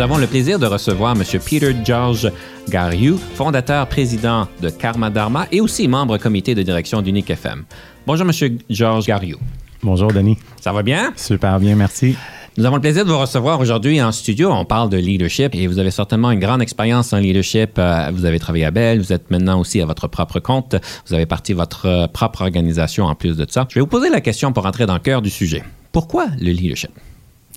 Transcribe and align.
Nous 0.00 0.04
avons 0.04 0.16
le 0.16 0.26
plaisir 0.26 0.58
de 0.58 0.64
recevoir 0.64 1.14
M. 1.14 1.22
Peter 1.44 1.76
George 1.84 2.32
Gariou, 2.70 3.18
fondateur 3.18 3.86
président 3.86 4.48
de 4.62 4.70
Karma 4.70 5.10
Dharma 5.10 5.46
et 5.52 5.60
aussi 5.60 5.88
membre 5.88 6.16
comité 6.16 6.54
de 6.54 6.62
direction 6.62 7.02
d'Unique 7.02 7.28
FM. 7.28 7.64
Bonjour, 8.06 8.26
M. 8.26 8.58
George 8.70 9.04
Gariou. 9.06 9.36
Bonjour, 9.82 10.10
Denis. 10.10 10.38
Ça 10.58 10.72
va 10.72 10.82
bien? 10.82 11.12
Super 11.16 11.60
bien, 11.60 11.76
merci. 11.76 12.16
Nous 12.56 12.64
avons 12.64 12.76
le 12.76 12.80
plaisir 12.80 13.04
de 13.04 13.10
vous 13.10 13.18
recevoir 13.18 13.60
aujourd'hui 13.60 14.00
en 14.00 14.10
studio. 14.10 14.50
On 14.50 14.64
parle 14.64 14.88
de 14.88 14.96
leadership 14.96 15.54
et 15.54 15.66
vous 15.66 15.78
avez 15.78 15.90
certainement 15.90 16.30
une 16.30 16.40
grande 16.40 16.62
expérience 16.62 17.12
en 17.12 17.18
leadership. 17.18 17.72
Euh, 17.78 18.10
Vous 18.14 18.24
avez 18.24 18.38
travaillé 18.38 18.64
à 18.64 18.70
Bell, 18.70 19.00
vous 19.00 19.12
êtes 19.12 19.30
maintenant 19.30 19.60
aussi 19.60 19.82
à 19.82 19.84
votre 19.84 20.08
propre 20.08 20.40
compte. 20.40 20.76
Vous 21.08 21.12
avez 21.12 21.26
parti 21.26 21.52
votre 21.52 21.84
euh, 21.84 22.06
propre 22.06 22.40
organisation 22.40 23.04
en 23.04 23.14
plus 23.14 23.36
de 23.36 23.44
ça. 23.46 23.66
Je 23.68 23.74
vais 23.74 23.82
vous 23.82 23.86
poser 23.86 24.08
la 24.08 24.22
question 24.22 24.50
pour 24.54 24.64
entrer 24.64 24.86
dans 24.86 24.94
le 24.94 25.00
cœur 25.00 25.20
du 25.20 25.28
sujet. 25.28 25.62
Pourquoi 25.92 26.28
le 26.40 26.52
leadership? 26.52 26.90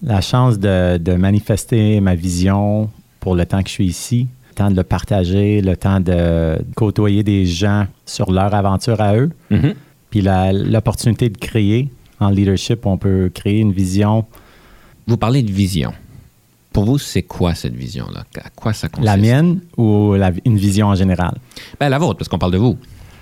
La 0.04 0.20
chance 0.22 0.59
de, 0.59 0.98
de 0.98 1.14
manifester 1.14 2.00
ma 2.02 2.16
vision 2.16 2.90
pour 3.20 3.36
le 3.36 3.46
temps 3.46 3.62
que 3.64 3.70
je 3.70 3.73
suis 3.73 3.86
ici, 3.88 4.28
le 4.50 4.56
temps 4.56 4.70
de 4.72 4.76
le 4.76 4.84
partager, 4.84 5.62
le 5.62 5.78
temps 5.78 6.00
de 6.02 6.58
côtoyer 6.76 7.23
des 7.23 7.46
gens 7.46 7.88
sur 8.06 8.31
leur 8.31 8.54
aventure 8.54 9.00
à 9.00 9.16
eux, 9.16 9.31
Mhm. 9.50 9.74
puis 10.09 10.22
l'opportunité 10.22 11.30
de 11.30 11.38
créer 11.38 11.90
en 12.20 12.30
leadership, 12.30 12.86
on 12.86 12.98
peut 12.98 13.31
créer 13.34 13.59
une 13.59 13.72
vision. 13.72 14.26
Vous 15.08 15.18
parlez 15.18 15.42
de 15.42 15.52
vision. 15.52 15.94
Pour 16.74 16.86
vous, 16.86 16.98
c'est 16.98 17.22
quoi 17.24 17.54
cette 17.56 17.76
vision-là? 17.76 18.24
À 18.44 18.50
quoi 18.56 18.74
ça 18.74 18.90
consiste? 18.90 19.06
La 19.06 19.16
mienne 19.18 19.59
ou 19.78 20.16
la- 20.16 20.31
une 20.44 20.58
vision 20.58 20.88
en 20.88 20.96
général? 20.96 21.36
Ben, 21.80 21.88
la 21.90 22.00
vôtre, 22.00 22.18
parce 22.18 22.28
qu'on 22.30 22.40
parle 22.40 22.54
de 22.54 22.58
vous. 22.58 22.78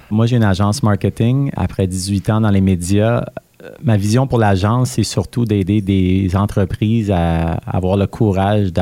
Moi, 0.09 0.26
j'ai 0.26 0.38
une 0.38 0.44
agence 0.44 0.82
marketing. 0.84 1.52
Après 1.56 1.86
18 1.88 2.30
ans 2.30 2.42
dans 2.42 2.50
les 2.50 2.62
médias, 2.62 3.24
ma 3.84 3.98
vision 3.98 4.28
pour 4.28 4.40
l'agence, 4.40 4.92
c'est 4.92 5.04
surtout 5.04 5.45
d'aider 5.45 5.81
des 5.81 6.36
entreprises 6.36 7.12
à 7.12 7.54
avoir 7.66 7.98
le 7.98 8.08
courage 8.08 8.73
de 8.73 8.81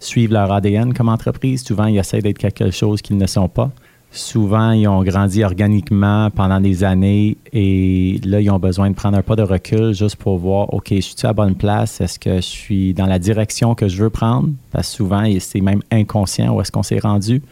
suivre 0.00 0.32
leur 0.32 0.50
ADN 0.52 0.94
comme 0.94 1.08
entreprise. 1.08 1.64
Souvent, 1.64 1.86
ils 1.86 1.98
essaient 1.98 2.22
d'être 2.22 2.38
quelque 2.38 2.70
chose 2.70 3.02
qu'ils 3.02 3.18
ne 3.18 3.26
sont 3.26 3.48
pas. 3.48 3.70
Souvent, 4.12 4.70
ils 4.70 4.88
ont 4.88 5.02
grandi 5.02 5.44
organiquement 5.44 6.30
pendant 6.30 6.60
des 6.60 6.84
années 6.84 7.36
et 7.52 8.18
là, 8.24 8.40
ils 8.40 8.50
ont 8.50 8.58
besoin 8.58 8.88
de 8.88 8.94
prendre 8.94 9.18
un 9.18 9.22
pas 9.22 9.36
de 9.36 9.42
recul 9.42 9.92
juste 9.92 10.16
pour 10.16 10.38
voir, 10.38 10.72
OK, 10.72 10.88
je 10.90 11.00
suis 11.00 11.26
à 11.26 11.32
bonne 11.32 11.54
place? 11.54 12.00
Est-ce 12.00 12.18
que 12.18 12.36
je 12.36 12.40
suis 12.40 12.94
dans 12.94 13.06
la 13.06 13.18
direction 13.18 13.74
que 13.74 13.88
je 13.88 14.02
veux 14.02 14.10
prendre? 14.10 14.48
Parce 14.72 14.88
que 14.88 14.96
souvent, 14.96 15.24
c'est 15.40 15.60
même 15.60 15.82
inconscient 15.90 16.54
où 16.54 16.60
est-ce 16.60 16.72
qu'on 16.72 16.82
s'est 16.82 17.00
rendu. 17.00 17.42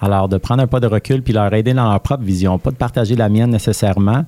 Alors, 0.00 0.28
de 0.28 0.38
prendre 0.38 0.62
un 0.62 0.66
pas 0.66 0.80
de 0.80 0.86
recul 0.86 1.22
puis 1.22 1.32
leur 1.32 1.52
aider 1.52 1.74
dans 1.74 1.90
leur 1.90 2.00
propre 2.00 2.22
vision, 2.22 2.58
pas 2.58 2.70
de 2.70 2.76
partager 2.76 3.16
la 3.16 3.28
mienne 3.28 3.50
nécessairement, 3.50 4.24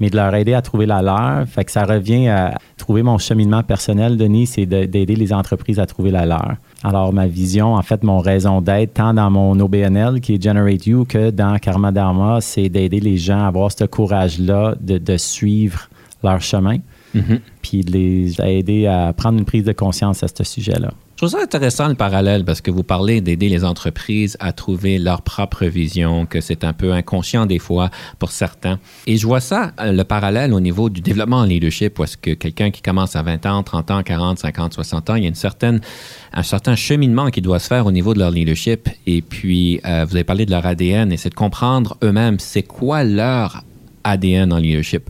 mais 0.00 0.10
de 0.10 0.16
leur 0.16 0.34
aider 0.34 0.54
à 0.54 0.62
trouver 0.62 0.86
la 0.86 1.02
leur. 1.02 1.46
Fait 1.48 1.64
que 1.64 1.70
ça 1.72 1.84
revient 1.84 2.28
à 2.28 2.58
trouver 2.76 3.02
mon 3.02 3.18
cheminement 3.18 3.62
personnel, 3.62 4.16
Denis, 4.16 4.46
c'est 4.46 4.66
de- 4.66 4.84
d'aider 4.84 5.16
les 5.16 5.32
entreprises 5.32 5.78
à 5.78 5.86
trouver 5.86 6.10
la 6.10 6.26
leur. 6.26 6.56
Alors, 6.84 7.12
ma 7.12 7.26
vision, 7.26 7.74
en 7.74 7.82
fait, 7.82 8.02
mon 8.04 8.18
raison 8.18 8.60
d'être, 8.60 8.94
tant 8.94 9.14
dans 9.14 9.30
mon 9.30 9.58
OBNL 9.58 10.20
qui 10.20 10.34
est 10.34 10.42
Generate 10.42 10.86
You 10.86 11.04
que 11.06 11.30
dans 11.30 11.56
Karma 11.58 11.92
Dharma, 11.92 12.40
c'est 12.40 12.68
d'aider 12.68 13.00
les 13.00 13.16
gens 13.16 13.40
à 13.44 13.46
avoir 13.48 13.72
ce 13.72 13.84
courage-là 13.84 14.74
de, 14.80 14.98
de 14.98 15.16
suivre 15.16 15.88
leur 16.22 16.40
chemin, 16.40 16.76
Mhm. 17.14 17.40
puis 17.62 17.80
de 17.82 17.92
les 17.92 18.40
aider 18.42 18.86
à 18.86 19.12
prendre 19.12 19.38
une 19.38 19.44
prise 19.44 19.64
de 19.64 19.72
conscience 19.72 20.22
à 20.22 20.28
ce 20.28 20.44
sujet-là. 20.44 20.90
Je 21.16 21.20
trouve 21.24 21.30
ça 21.30 21.42
intéressant 21.42 21.88
le 21.88 21.94
parallèle 21.94 22.44
parce 22.44 22.60
que 22.60 22.70
vous 22.70 22.82
parlez 22.82 23.22
d'aider 23.22 23.48
les 23.48 23.64
entreprises 23.64 24.36
à 24.38 24.52
trouver 24.52 24.98
leur 24.98 25.22
propre 25.22 25.64
vision, 25.64 26.26
que 26.26 26.42
c'est 26.42 26.62
un 26.62 26.74
peu 26.74 26.92
inconscient 26.92 27.46
des 27.46 27.58
fois 27.58 27.88
pour 28.18 28.32
certains. 28.32 28.78
Et 29.06 29.16
je 29.16 29.26
vois 29.26 29.40
ça, 29.40 29.72
euh, 29.80 29.92
le 29.92 30.04
parallèle 30.04 30.52
au 30.52 30.60
niveau 30.60 30.90
du 30.90 31.00
développement 31.00 31.38
en 31.38 31.44
leadership, 31.44 31.98
est-ce 32.00 32.18
que 32.18 32.32
quelqu'un 32.32 32.70
qui 32.70 32.82
commence 32.82 33.16
à 33.16 33.22
20 33.22 33.46
ans, 33.46 33.62
30 33.62 33.90
ans, 33.92 34.02
40, 34.02 34.40
50, 34.40 34.74
60 34.74 35.08
ans, 35.08 35.14
il 35.14 35.22
y 35.22 35.24
a 35.24 35.28
une 35.30 35.34
certaine, 35.34 35.80
un 36.34 36.42
certain 36.42 36.76
cheminement 36.76 37.30
qui 37.30 37.40
doit 37.40 37.60
se 37.60 37.68
faire 37.68 37.86
au 37.86 37.92
niveau 37.92 38.12
de 38.12 38.18
leur 38.18 38.30
leadership. 38.30 38.86
Et 39.06 39.22
puis, 39.22 39.80
euh, 39.86 40.04
vous 40.04 40.16
avez 40.16 40.24
parlé 40.24 40.44
de 40.44 40.50
leur 40.50 40.66
ADN 40.66 41.12
et 41.12 41.16
c'est 41.16 41.30
de 41.30 41.34
comprendre 41.34 41.96
eux-mêmes 42.02 42.38
c'est 42.40 42.62
quoi 42.62 43.04
leur 43.04 43.62
ADN 44.04 44.52
en 44.52 44.58
leadership. 44.58 45.08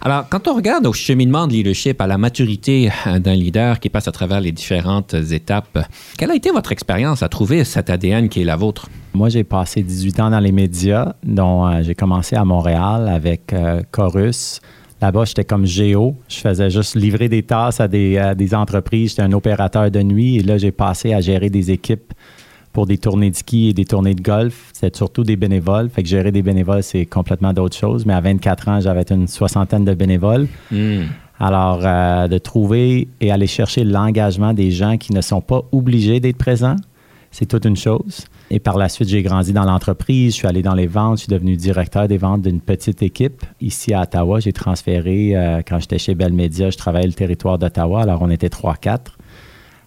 Alors, 0.00 0.28
quand 0.28 0.48
on 0.48 0.54
regarde 0.54 0.86
au 0.86 0.92
cheminement 0.92 1.46
de 1.46 1.52
leadership, 1.52 2.00
à 2.00 2.06
la 2.06 2.18
maturité 2.18 2.90
euh, 3.06 3.18
d'un 3.18 3.34
leader 3.34 3.78
qui 3.78 3.88
passe 3.88 4.08
à 4.08 4.12
travers 4.12 4.40
les 4.40 4.52
différentes 4.52 5.14
étapes, 5.14 5.86
quelle 6.18 6.30
a 6.30 6.34
été 6.34 6.50
votre 6.50 6.72
expérience 6.72 7.22
à 7.22 7.28
trouver 7.28 7.64
cet 7.64 7.90
ADN 7.90 8.28
qui 8.28 8.40
est 8.40 8.44
la 8.44 8.56
vôtre? 8.56 8.88
Moi, 9.14 9.28
j'ai 9.28 9.44
passé 9.44 9.82
18 9.82 10.20
ans 10.20 10.30
dans 10.30 10.40
les 10.40 10.52
médias, 10.52 11.14
dont 11.22 11.66
euh, 11.66 11.82
j'ai 11.82 11.94
commencé 11.94 12.36
à 12.36 12.44
Montréal 12.44 13.08
avec 13.08 13.52
euh, 13.52 13.82
Chorus. 13.90 14.60
Là-bas, 15.00 15.24
j'étais 15.24 15.44
comme 15.44 15.66
géo. 15.66 16.14
Je 16.28 16.38
faisais 16.38 16.70
juste 16.70 16.94
livrer 16.94 17.28
des 17.28 17.42
tasses 17.42 17.80
à 17.80 17.88
des, 17.88 18.18
à 18.18 18.34
des 18.34 18.54
entreprises. 18.54 19.10
J'étais 19.10 19.22
un 19.22 19.32
opérateur 19.32 19.90
de 19.90 20.00
nuit. 20.00 20.36
Et 20.36 20.42
là, 20.42 20.58
j'ai 20.58 20.70
passé 20.70 21.12
à 21.12 21.20
gérer 21.20 21.50
des 21.50 21.70
équipes 21.72 22.12
pour 22.72 22.86
des 22.86 22.98
tournées 22.98 23.30
de 23.30 23.36
ski 23.36 23.68
et 23.68 23.72
des 23.74 23.84
tournées 23.84 24.14
de 24.14 24.22
golf. 24.22 24.70
C'était 24.72 24.96
surtout 24.96 25.24
des 25.24 25.36
bénévoles. 25.36 25.90
Fait 25.90 26.02
que 26.02 26.08
gérer 26.08 26.32
des 26.32 26.42
bénévoles, 26.42 26.82
c'est 26.82 27.06
complètement 27.06 27.52
d'autre 27.52 27.76
chose. 27.76 28.06
Mais 28.06 28.14
à 28.14 28.20
24 28.20 28.68
ans, 28.68 28.80
j'avais 28.80 29.04
une 29.10 29.28
soixantaine 29.28 29.84
de 29.84 29.94
bénévoles. 29.94 30.48
Hmm. 30.70 31.02
Alors, 31.38 31.80
euh, 31.82 32.28
de 32.28 32.38
trouver 32.38 33.08
et 33.20 33.32
aller 33.32 33.46
chercher 33.46 33.84
l'engagement 33.84 34.54
des 34.54 34.70
gens 34.70 34.96
qui 34.96 35.12
ne 35.12 35.20
sont 35.20 35.40
pas 35.40 35.62
obligés 35.72 36.20
d'être 36.20 36.36
présents, 36.36 36.76
c'est 37.32 37.46
toute 37.46 37.64
une 37.64 37.76
chose. 37.76 38.26
Et 38.50 38.60
par 38.60 38.76
la 38.76 38.88
suite, 38.88 39.08
j'ai 39.08 39.22
grandi 39.22 39.52
dans 39.52 39.64
l'entreprise, 39.64 40.32
je 40.32 40.36
suis 40.36 40.46
allé 40.46 40.62
dans 40.62 40.74
les 40.74 40.86
ventes, 40.86 41.16
je 41.16 41.22
suis 41.22 41.30
devenu 41.30 41.56
directeur 41.56 42.06
des 42.06 42.18
ventes 42.18 42.42
d'une 42.42 42.60
petite 42.60 43.02
équipe. 43.02 43.44
Ici 43.60 43.94
à 43.94 44.02
Ottawa, 44.02 44.38
j'ai 44.40 44.52
transféré, 44.52 45.34
euh, 45.34 45.62
quand 45.66 45.80
j'étais 45.80 45.98
chez 45.98 46.14
Bell 46.14 46.32
Media, 46.32 46.68
je 46.68 46.76
travaillais 46.76 47.06
le 47.06 47.14
territoire 47.14 47.58
d'Ottawa, 47.58 48.02
alors 48.02 48.20
on 48.20 48.30
était 48.30 48.48
3-4. 48.48 48.98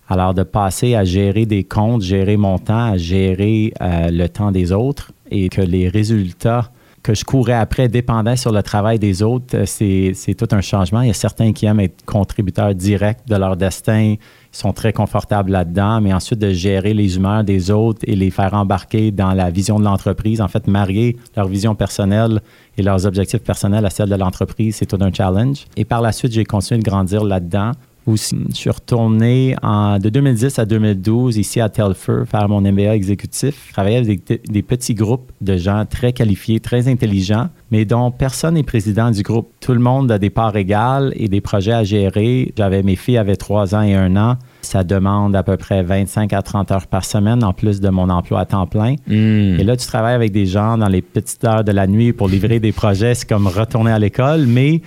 Alors, 0.08 0.34
de 0.34 0.44
passer 0.44 0.96
à 0.96 1.04
gérer 1.04 1.46
des 1.46 1.64
comptes, 1.64 2.02
gérer 2.02 2.38
mon 2.38 2.60
temps, 2.60 2.92
à 2.92 2.98
gérer 2.98 3.74
euh, 3.82 4.10
le 4.12 4.30
temps 4.30 4.52
des 4.52 4.72
autres 4.72 5.12
et 5.32 5.50
que 5.50 5.62
les 5.62 5.90
résultats 5.90 6.72
que 7.06 7.14
je 7.14 7.24
courais 7.24 7.54
après 7.54 7.88
dépendaient 7.88 8.36
sur 8.36 8.52
le 8.52 8.64
travail 8.64 8.98
des 8.98 9.22
autres, 9.22 9.56
euh, 9.56 9.64
c'est 9.66 10.14
c'est 10.16 10.34
tout 10.34 10.48
un 10.52 10.62
changement. 10.62 11.02
Il 11.02 11.08
y 11.08 11.12
a 11.12 11.14
certains 11.14 11.54
qui 11.54 11.68
aiment 11.68 11.80
être 11.80 12.04
contributeurs 12.06 12.74
directs 12.74 13.28
de 13.28 13.36
leur 13.36 13.56
destin, 13.58 14.16
ils 14.16 14.20
sont 14.52 14.74
très 14.74 14.92
confortables 14.92 15.52
là-dedans, 15.52 16.02
mais 16.02 16.14
ensuite 16.14 16.40
de 16.40 16.52
gérer 16.52 16.96
les 16.96 17.16
humeurs 17.16 17.44
des 17.44 17.70
autres 17.70 18.02
et 18.06 18.16
les 18.16 18.32
faire 18.32 18.56
embarquer 18.56 19.12
dans 19.12 19.34
la 19.34 19.52
vision 19.52 19.80
de 19.80 19.84
l'entreprise, 19.84 20.42
en 20.42 20.48
fait, 20.48 20.66
marier 20.68 21.16
leur 21.36 21.48
vision 21.48 21.76
personnelle 21.76 22.42
et 22.76 22.82
leurs 22.82 23.06
objectifs 23.06 23.44
personnels 23.44 23.86
à 23.86 23.92
celle 23.92 24.10
de 24.10 24.16
l'entreprise, 24.16 24.78
c'est 24.78 24.88
tout 24.88 25.00
un 25.00 25.14
challenge. 25.14 25.66
Et 25.78 25.86
par 25.86 26.02
la 26.02 26.12
suite, 26.12 26.32
j'ai 26.32 26.44
continué 26.44 26.80
de 26.80 26.90
grandir 26.90 27.24
là-dedans. 27.24 27.72
Aussi, 28.08 28.38
je 28.50 28.56
suis 28.56 28.70
retourné 28.70 29.56
en, 29.64 29.98
de 29.98 30.10
2010 30.10 30.60
à 30.60 30.66
2012 30.66 31.38
ici 31.38 31.60
à 31.60 31.70
Telfer 31.70 32.24
faire 32.26 32.48
mon 32.48 32.62
MBA 32.62 32.94
exécutif. 32.94 33.66
Je 33.68 33.74
travaillais 33.74 33.98
avec 33.98 34.28
des, 34.28 34.42
des 34.48 34.62
petits 34.62 34.94
groupes 34.94 35.32
de 35.42 35.58
gens 35.58 35.86
très 35.90 36.14
qualifiés, 36.14 36.60
très 36.60 36.88
intelligents, 36.88 37.50
mais 37.72 37.84
dont 37.84 38.12
personne 38.12 38.54
n'est 38.54 38.64
président 38.64 39.10
du 39.10 39.24
groupe. 39.24 39.50
Tout 39.60 39.74
le 39.74 39.80
monde 39.80 40.12
a 40.12 40.20
des 40.20 40.30
parts 40.30 40.56
égales 40.56 41.14
et 41.16 41.28
des 41.28 41.42
projets 41.42 41.72
à 41.72 41.84
gérer. 41.84 42.54
J'avais 42.56 42.84
mes 42.84 42.96
filles 42.96 43.18
avaient 43.18 43.36
3 43.36 43.74
ans 43.74 43.82
et 43.82 43.96
1 43.96 44.16
an. 44.18 44.38
Ça 44.62 44.84
demande 44.84 45.36
à 45.36 45.42
peu 45.42 45.58
près 45.58 45.82
25 45.82 46.32
à 46.34 46.44
30 46.44 46.72
heures 46.72 46.88
par 46.88 47.06
semaine 47.06 47.44
en 47.44 47.54
plus 47.54 47.82
de 47.82 47.90
mon 47.90 48.10
emploi 48.10 48.42
à 48.42 48.46
temps 48.46 48.68
plein. 48.68 48.96
Hmm. 49.08 49.60
Et 49.60 49.64
là, 49.64 49.76
tu 49.78 49.88
travailles 49.88 50.16
avec 50.16 50.32
des 50.32 50.46
gens 50.46 50.78
dans 50.78 50.90
les 50.90 51.02
petites 51.02 51.44
heures 51.44 51.64
de 51.64 51.72
la 51.72 51.88
nuit 51.88 52.14
pour 52.14 52.28
livrer 52.28 52.60
des 52.60 52.72
projets. 52.72 53.16
C'est 53.16 53.28
comme 53.28 53.48
retourner 53.48 53.92
à 53.92 54.00
l'école, 54.00 54.46
mais 54.46 54.82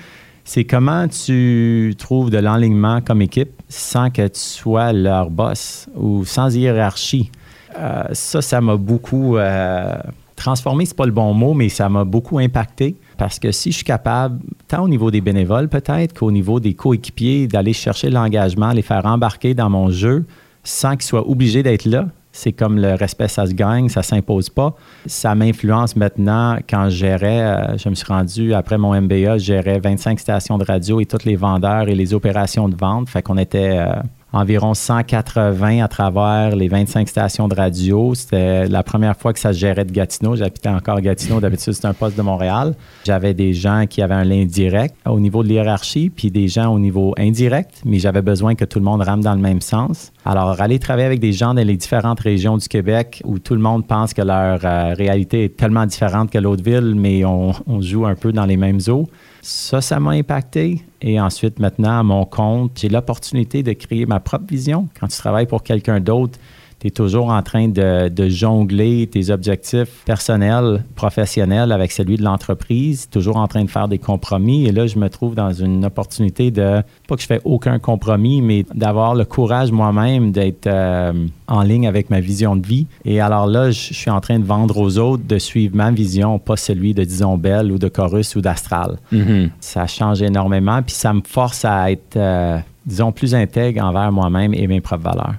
c'est 0.49 0.65
comment 0.65 1.07
tu 1.09 1.95
trouves 1.99 2.31
de 2.31 2.39
l'enlignement 2.39 3.03
comme 3.03 3.21
équipe 3.21 3.51
sans 3.69 4.09
que 4.09 4.27
tu 4.29 4.41
sois 4.41 4.95
leur 4.95 5.29
boss 5.29 5.91
ou 5.95 6.25
sans 6.25 6.57
hiérarchie? 6.57 7.31
Euh, 7.79 8.05
ça, 8.13 8.41
ça 8.41 8.63
m'a 8.63 8.77
beaucoup 8.77 9.37
euh, 9.37 9.95
transformé, 10.37 10.87
c'est 10.87 10.97
pas 10.97 11.05
le 11.05 11.13
bon 11.13 11.35
mot, 11.35 11.53
mais 11.53 11.69
ça 11.69 11.91
m'a 11.91 12.05
beaucoup 12.05 12.39
impacté 12.39 12.97
parce 13.19 13.39
que 13.39 13.53
si 13.53 13.73
je 13.73 13.77
suis 13.77 13.85
capable, 13.85 14.41
tant 14.69 14.85
au 14.85 14.89
niveau 14.89 15.11
des 15.11 15.21
bénévoles 15.21 15.69
peut-être 15.69 16.19
qu'au 16.19 16.31
niveau 16.31 16.61
des 16.61 16.73
coéquipiers, 16.73 17.47
d'aller 17.47 17.75
chercher 17.75 18.09
l'engagement, 18.09 18.73
les 18.73 18.81
faire 18.81 19.05
embarquer 19.05 19.53
dans 19.53 19.69
mon 19.69 19.91
jeu 19.91 20.25
sans 20.65 20.93
qu'ils 20.93 21.03
soient 21.03 21.29
obligés 21.29 21.63
d'être 21.63 21.85
là, 21.85 22.07
C'est 22.33 22.53
comme 22.53 22.79
le 22.79 22.95
respect, 22.95 23.29
ça 23.29 23.47
se 23.47 23.53
gagne, 23.53 23.89
ça 23.89 24.03
s'impose 24.03 24.51
pas. 24.51 24.75
Ça 25.07 25.35
m'influence 25.35 25.97
maintenant 25.97 26.59
quand 26.69 26.89
je 26.91 26.97
gérais, 26.97 27.41
euh, 27.41 27.77
je 27.79 27.89
me 27.89 27.95
suis 27.95 28.07
rendu 28.07 28.55
après 28.55 28.79
mon 28.79 28.99
MBA, 29.01 29.39
je 29.39 29.45
gérais 29.45 29.79
25 29.79 30.21
stations 30.21 30.59
de 30.59 30.65
radio 30.65 31.01
et 31.01 31.07
tous 31.07 31.25
les 31.25 31.37
vendeurs 31.37 31.89
et 31.89 31.95
les 31.95 32.15
opérations 32.15 32.69
de 32.69 32.77
vente. 32.77 33.09
Fait 33.09 33.23
qu'on 33.23 33.39
était 33.39 33.79
euh, 33.79 33.95
environ 34.33 34.75
180 34.75 35.83
à 35.83 35.89
travers 35.89 36.55
les 36.55 36.69
25 36.69 37.09
stations 37.09 37.49
de 37.49 37.55
radio. 37.55 38.15
C'était 38.15 38.69
la 38.69 38.83
première 38.83 39.17
fois 39.17 39.33
que 39.33 39.39
ça 39.39 39.53
se 39.53 39.59
gérait 39.59 39.85
de 39.85 39.93
Gatineau. 39.93 40.37
J'habitais 40.37 40.69
encore 40.69 41.01
Gatineau. 41.01 41.41
D'habitude, 41.41 41.73
c'était 41.73 41.89
un 41.89 41.95
poste 41.95 42.17
de 42.17 42.23
Montréal. 42.23 42.75
J'avais 43.05 43.35
des 43.35 43.55
gens 43.55 43.87
qui 43.89 44.03
avaient 44.03 44.15
un 44.15 44.25
lien 44.25 44.45
direct 44.45 44.95
au 45.07 45.21
niveau 45.21 45.43
de 45.43 45.49
l'hierarchie, 45.49 46.11
puis 46.11 46.31
des 46.31 46.49
gens 46.49 46.73
au 46.73 46.79
niveau 46.79 47.15
indirect, 47.19 47.83
mais 47.85 47.99
j'avais 47.99 48.23
besoin 48.23 48.55
que 48.55 48.65
tout 48.65 48.79
le 48.79 48.85
monde 48.85 49.03
rame 49.03 49.23
dans 49.23 49.35
le 49.35 49.41
même 49.41 49.61
sens. 49.61 50.13
Alors, 50.25 50.61
aller 50.61 50.79
travailler 50.79 51.07
avec 51.07 51.21
des 51.21 51.33
gens 51.33 51.55
dans 51.55 51.67
les 51.67 51.77
différentes 51.77 52.21
régions 52.21 52.59
du 52.59 52.69
Québec 52.69 53.23
où 53.25 53.39
tout 53.39 53.55
le 53.55 53.61
monde 53.61 53.87
pense 53.87 54.13
que 54.13 54.23
leur 54.23 54.61
euh, 54.65 54.95
réalité 54.95 55.45
est 55.45 55.57
tellement 55.57 55.87
différente 55.87 56.31
que 56.31 56.39
l'autre 56.39 56.63
ville, 56.63 56.95
mais 56.97 57.25
on, 57.25 57.53
on 57.67 57.81
joue 57.81 58.05
un 58.05 58.15
peu 58.15 58.33
dans 58.33 58.45
les 58.45 58.57
mêmes 58.57 58.81
eaux. 58.89 59.09
Ça, 59.43 59.81
ça 59.81 60.01
m'a 60.01 60.11
impacté. 60.13 60.83
Et 61.01 61.21
ensuite, 61.21 61.59
maintenant, 61.59 62.01
à 62.01 62.03
mon 62.03 62.25
compte, 62.25 62.79
j'ai 62.79 62.89
l'opportunité 62.89 63.63
de 63.63 63.73
créer 63.73 64.07
ma 64.07 64.21
propre 64.21 64.47
vision. 64.49 64.89
Quand 64.99 65.09
tu 65.09 65.17
travailles 65.17 65.47
pour 65.47 65.63
quelqu'un 65.63 66.01
d'autre, 66.01 66.39
tu 66.81 66.87
es 66.87 66.91
toujours 66.91 67.31
en 67.31 67.43
train 67.43 67.69
de, 67.69 68.09
de, 68.09 68.29
jongler 68.29 69.09
tes 69.09 69.31
objectifs 69.31 70.03
personnels, 70.05 70.85
professionnels 70.95 71.73
avec 71.73 71.91
celui 71.91 72.17
de 72.17 72.23
l'entreprise, 72.23 73.09
toujours 73.11 73.37
en 73.37 73.49
train 73.49 73.65
de 73.65 73.71
faire 73.71 73.89
des 73.89 73.99
compromis. 73.99 74.67
Et 74.67 74.73
là, 74.73 74.87
je 74.87 74.99
me 74.99 75.09
trouve 75.09 75.35
dans 75.35 75.53
une 75.53 75.85
opportunité 75.85 76.51
de, 76.51 76.83
pas 77.09 77.17
que 77.17 77.23
je 77.23 77.27
fais 77.27 77.41
aucun 77.45 77.79
compromis, 77.79 78.43
mais 78.43 78.65
d'avoir 78.75 79.15
le 79.15 79.25
courage 79.25 79.73
moi-même 79.73 80.31
d'être 80.31 80.69
euh, 80.69 81.13
en 81.49 81.63
ligne 81.63 81.89
avec 81.89 82.11
ma 82.11 82.21
vision 82.21 82.55
de 82.55 82.67
vie. 82.67 82.87
Et 83.05 83.21
alors 83.21 83.47
là, 83.47 83.71
je, 83.71 83.95
suis 83.95 84.11
en 84.11 84.21
train 84.21 84.39
de 84.39 84.45
vendre 84.45 84.79
aux 84.79 84.99
autres 84.99 85.25
de 85.27 85.39
suivre 85.39 85.75
ma 85.75 85.91
vision, 85.91 86.39
pas 86.39 86.57
celui 86.57 86.95
de, 86.95 87.03
disons, 87.03 87.37
Belle 87.37 87.73
ou 87.73 87.79
de 87.79 87.89
Chorus 87.89 88.37
ou 88.37 88.41
d'Astral. 88.41 88.99
Mm-hmm. 89.13 89.51
Ça 89.61 89.87
change 89.87 90.23
énormément, 90.23 90.81
puis 90.83 90.95
ça 90.95 91.13
me 91.13 91.23
force 91.25 91.65
à 91.65 91.91
être, 91.91 92.17
euh, 92.17 92.59
disons, 92.87 93.11
plus 93.11 93.35
intègre 93.35 93.85
envers 93.85 94.13
moi-même 94.13 94.55
et 94.55 94.67
mes 94.69 94.81
propres 94.81 95.05
valeurs 95.05 95.35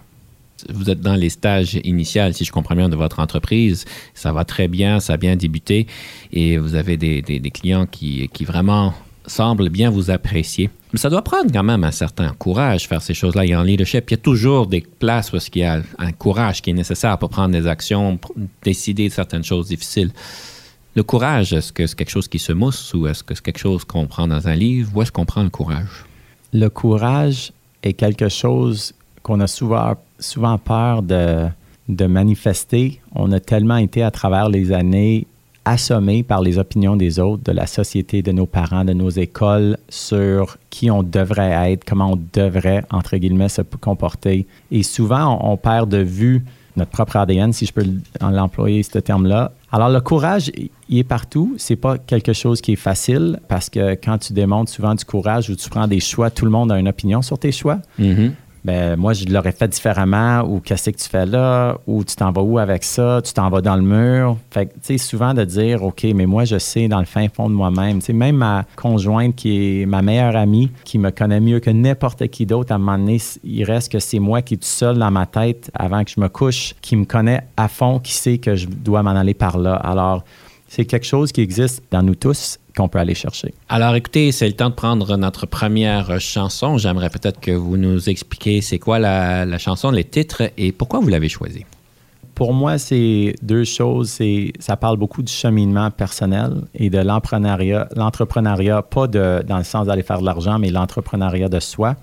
vous 0.69 0.89
êtes 0.89 1.01
dans 1.01 1.15
les 1.15 1.29
stages 1.29 1.79
initiaux, 1.83 2.31
si 2.31 2.45
je 2.45 2.51
comprends 2.51 2.75
bien, 2.75 2.89
de 2.89 2.95
votre 2.95 3.19
entreprise. 3.19 3.85
Ça 4.13 4.33
va 4.33 4.43
très 4.45 4.67
bien, 4.67 4.99
ça 4.99 5.13
a 5.13 5.17
bien 5.17 5.35
débuté 5.35 5.87
et 6.31 6.57
vous 6.57 6.75
avez 6.75 6.97
des, 6.97 7.51
clients 7.51 7.85
qui, 7.85 8.29
vraiment 8.41 8.93
semblent 9.25 9.69
bien 9.69 9.91
vous 9.91 10.09
apprécier. 10.09 10.69
Mais 10.91 10.97
ça 10.97 11.09
doit 11.09 11.21
prendre 11.21 11.51
quand 11.51 11.63
même 11.63 11.83
un 11.83 11.91
certain 11.91 12.29
courage 12.29 12.87
faire 12.87 13.01
ces 13.01 13.13
choses-là. 13.13 13.45
Il 13.45 13.51
y 13.51 13.53
a 13.53 13.59
en 13.59 13.63
leadership, 13.63 14.09
il 14.09 14.13
y 14.13 14.15
a 14.15 14.17
toujours 14.17 14.65
des 14.65 14.81
places 14.81 15.31
où 15.31 15.37
il 15.53 15.61
y 15.61 15.63
a 15.63 15.83
un 15.99 16.11
courage 16.11 16.63
qui 16.63 16.71
est 16.71 16.73
nécessaire 16.73 17.17
pour 17.19 17.29
prendre 17.29 17.51
des 17.51 17.67
actions, 17.67 18.17
pour 18.17 18.33
décider 18.63 19.07
de 19.07 19.13
certaines 19.13 19.43
choses 19.43 19.67
difficiles. 19.67 20.11
Le 20.95 21.03
courage, 21.03 21.53
est-ce 21.53 21.71
que 21.71 21.85
c'est 21.85 21.95
quelque 21.95 22.09
chose 22.09 22.27
qui 22.27 22.39
se 22.39 22.51
mousse 22.51 22.93
ou 22.95 23.05
est-ce 23.07 23.23
que 23.23 23.35
c'est 23.35 23.43
quelque 23.43 23.59
chose 23.59 23.85
qu'on 23.85 24.07
prend 24.07 24.27
dans 24.27 24.47
un 24.47 24.55
livre? 24.55 24.91
Où 24.95 25.01
est-ce 25.03 25.11
qu'on 25.11 25.25
prend 25.25 25.43
le 25.43 25.51
courage? 25.51 26.05
Le 26.51 26.67
courage 26.69 27.53
est 27.83 27.93
quelque 27.93 28.27
chose 28.27 28.93
qu'on 29.21 29.39
a 29.39 29.47
souvent, 29.47 29.95
souvent 30.19 30.57
peur 30.57 31.01
de, 31.01 31.47
de 31.89 32.05
manifester. 32.05 33.01
On 33.15 33.31
a 33.31 33.39
tellement 33.39 33.77
été 33.77 34.03
à 34.03 34.11
travers 34.11 34.49
les 34.49 34.71
années 34.71 35.25
assommés 35.65 36.23
par 36.23 36.41
les 36.41 36.57
opinions 36.57 36.95
des 36.95 37.19
autres, 37.19 37.43
de 37.43 37.51
la 37.51 37.67
société, 37.67 38.21
de 38.21 38.31
nos 38.31 38.45
parents, 38.45 38.85
de 38.85 38.93
nos 38.93 39.09
écoles, 39.09 39.77
sur 39.89 40.57
qui 40.69 40.89
on 40.89 41.03
devrait 41.03 41.71
être, 41.71 41.83
comment 41.83 42.13
on 42.13 42.19
devrait, 42.33 42.83
entre 42.91 43.17
guillemets, 43.17 43.49
se 43.49 43.61
comporter. 43.61 44.47
Et 44.71 44.83
souvent, 44.83 45.39
on, 45.43 45.57
perd 45.57 45.89
de 45.89 45.97
vue 45.97 46.43
notre 46.75 46.91
propre 46.91 47.17
ADN, 47.17 47.51
si 47.53 47.65
je 47.65 47.73
peux 47.73 47.85
l'employer, 48.21 48.81
ce 48.83 48.99
terme-là. 48.99 49.51
Alors, 49.71 49.89
le 49.89 49.99
courage, 49.99 50.51
il 50.87 50.97
est 50.97 51.03
partout. 51.03 51.53
C'est 51.57 51.75
pas 51.75 51.97
quelque 51.97 52.33
chose 52.33 52.61
qui 52.61 52.73
est 52.73 52.77
facile 52.77 53.39
parce 53.47 53.69
que 53.69 53.93
quand 53.93 54.17
tu 54.17 54.33
démontres 54.33 54.71
souvent 54.71 54.95
du 54.95 55.05
courage 55.05 55.49
ou 55.49 55.55
tu 55.55 55.69
prends 55.69 55.87
des 55.87 55.99
choix, 55.99 56.31
tout 56.31 56.45
le 56.45 56.51
monde 56.51 56.71
a 56.71 56.79
une 56.79 56.87
opinion 56.87 57.21
sur 57.21 57.37
tes 57.37 57.51
choix. 57.51 57.79
Mm 57.99 58.13
-hmm 58.13 58.31
ben 58.63 58.95
moi, 58.95 59.13
je 59.13 59.25
l'aurais 59.25 59.51
fait 59.51 59.67
différemment, 59.67 60.41
ou 60.41 60.59
qu'est-ce 60.59 60.89
que 60.89 60.97
tu 60.97 61.09
fais 61.09 61.25
là, 61.25 61.77
ou 61.87 62.03
tu 62.03 62.15
t'en 62.15 62.31
vas 62.31 62.41
où 62.41 62.57
avec 62.57 62.83
ça, 62.83 63.21
tu 63.23 63.33
t'en 63.33 63.49
vas 63.49 63.61
dans 63.61 63.75
le 63.75 63.81
mur? 63.81 64.37
Fait 64.51 64.67
que, 64.67 64.73
tu 64.73 64.79
sais, 64.81 64.97
souvent 64.97 65.33
de 65.33 65.43
dire, 65.43 65.83
OK, 65.83 66.05
mais 66.15 66.25
moi, 66.25 66.45
je 66.45 66.57
sais 66.57 66.87
dans 66.87 66.99
le 66.99 67.05
fin 67.05 67.27
fond 67.29 67.49
de 67.49 67.55
moi-même. 67.55 67.99
Tu 67.99 68.07
sais, 68.07 68.13
même 68.13 68.37
ma 68.37 68.65
conjointe, 68.75 69.35
qui 69.35 69.81
est 69.81 69.85
ma 69.85 70.01
meilleure 70.01 70.35
amie, 70.35 70.71
qui 70.83 70.97
me 70.97 71.11
connaît 71.11 71.39
mieux 71.39 71.59
que 71.59 71.69
n'importe 71.69 72.27
qui 72.27 72.45
d'autre, 72.45 72.71
à 72.71 72.75
un 72.75 72.79
moment 72.79 72.97
donné, 72.97 73.19
il 73.43 73.63
reste 73.63 73.91
que 73.91 73.99
c'est 73.99 74.19
moi 74.19 74.41
qui 74.41 74.55
est 74.55 74.57
tout 74.57 74.63
seul 74.63 74.97
dans 74.97 75.11
ma 75.11 75.25
tête 75.25 75.71
avant 75.73 76.03
que 76.03 76.11
je 76.11 76.19
me 76.19 76.27
couche, 76.27 76.75
qui 76.81 76.95
me 76.95 77.05
connaît 77.05 77.41
à 77.57 77.67
fond, 77.67 77.99
qui 77.99 78.13
sait 78.13 78.37
que 78.37 78.55
je 78.55 78.67
dois 78.67 79.03
m'en 79.03 79.11
aller 79.11 79.33
par 79.33 79.57
là. 79.57 79.75
Alors, 79.75 80.23
c'est 80.67 80.85
quelque 80.85 81.05
chose 81.05 81.31
qui 81.31 81.41
existe 81.41 81.83
dans 81.91 82.03
nous 82.03 82.15
tous 82.15 82.59
qu'on 82.79 82.87
peut 82.87 82.99
aller 82.99 83.15
chercher. 83.15 83.53
Alors 83.67 83.95
écoutez, 83.95 84.31
c'est 84.31 84.47
le 84.47 84.53
temps 84.53 84.69
de 84.69 84.75
prendre 84.75 85.17
notre 85.17 85.45
première 85.45 86.19
chanson. 86.21 86.77
J'aimerais 86.77 87.09
peut-être 87.09 87.39
que 87.41 87.51
vous 87.51 87.75
nous 87.75 88.09
expliquiez 88.09 88.61
c'est 88.61 88.79
quoi 88.79 88.99
la, 88.99 89.45
la, 89.45 89.57
chanson, 89.57 89.91
les 89.91 90.05
titres 90.05 90.43
et 90.57 90.71
pourquoi 90.71 90.99
vous 90.99 91.09
l'avez 91.09 91.29
choisie. 91.29 91.65
Pour 92.35 92.53
moi, 92.53 92.77
c'est 92.77 93.35
deux 93.41 93.65
choses. 93.65 94.09
C'est, 94.11 94.53
ça 94.59 94.77
parle 94.77 94.95
beaucoup 94.95 95.21
du 95.21 95.31
cheminement 95.31 95.91
personnel 95.91 96.61
et 96.73 96.89
de 96.89 96.99
l'entrepreneuriat. 96.99 97.89
L'entrepreneuriat, 97.97 98.81
pas 98.81 99.07
de, 99.07 99.43
dans 99.45 99.57
le 99.57 99.65
sens 99.65 99.87
d'aller 99.87 100.03
faire 100.03 100.21
de 100.21 100.25
l'argent, 100.25 100.57
mais 100.57 100.71
l'entrepreneuriat 100.71 101.49
de 101.49 101.59
soi 101.59 101.97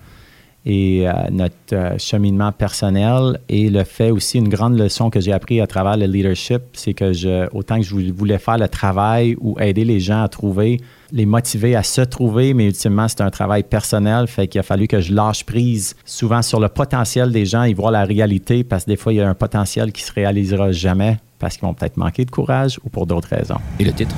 et 0.69 1.07
euh, 1.07 1.13
notre 1.31 1.55
euh, 1.71 1.97
cheminement 1.97 2.51
personnel 2.51 3.39
et 3.47 3.69
le 3.69 3.85
fait 3.85 4.11
aussi, 4.11 4.37
une 4.37 4.49
grande 4.49 4.77
leçon 4.77 5.09
que 5.09 5.21
j'ai 5.21 5.31
appris 5.31 5.61
à 5.61 5.65
travers 5.65 5.95
le 5.95 6.07
leadership, 6.07 6.61
c'est 6.73 6.93
que 6.93 7.13
je, 7.13 7.47
autant 7.55 7.77
que 7.77 7.83
je 7.83 8.11
voulais 8.11 8.37
faire 8.37 8.57
le 8.57 8.67
travail 8.67 9.37
ou 9.39 9.57
aider 9.61 9.85
les 9.85 10.01
gens 10.01 10.23
à 10.23 10.27
trouver, 10.27 10.81
les 11.13 11.25
motiver 11.25 11.77
à 11.77 11.83
se 11.83 12.01
trouver, 12.01 12.53
mais 12.53 12.65
ultimement, 12.65 13.07
c'est 13.07 13.21
un 13.21 13.29
travail 13.29 13.63
personnel, 13.63 14.27
fait 14.27 14.49
qu'il 14.49 14.59
a 14.59 14.63
fallu 14.63 14.89
que 14.89 14.99
je 14.99 15.13
lâche 15.13 15.45
prise 15.45 15.95
souvent 16.03 16.41
sur 16.41 16.59
le 16.59 16.67
potentiel 16.67 17.31
des 17.31 17.45
gens 17.45 17.63
et 17.63 17.73
voir 17.73 17.91
la 17.91 18.03
réalité, 18.03 18.65
parce 18.65 18.83
que 18.83 18.89
des 18.89 18.97
fois, 18.97 19.13
il 19.13 19.17
y 19.17 19.21
a 19.21 19.29
un 19.29 19.35
potentiel 19.35 19.93
qui 19.93 20.01
se 20.01 20.11
réalisera 20.11 20.73
jamais 20.73 21.17
parce 21.39 21.55
qu'ils 21.55 21.65
vont 21.65 21.75
peut-être 21.75 21.95
manquer 21.95 22.25
de 22.25 22.31
courage 22.31 22.77
ou 22.83 22.89
pour 22.89 23.07
d'autres 23.07 23.29
raisons. 23.29 23.59
Et 23.79 23.85
le 23.85 23.93
titre? 23.93 24.15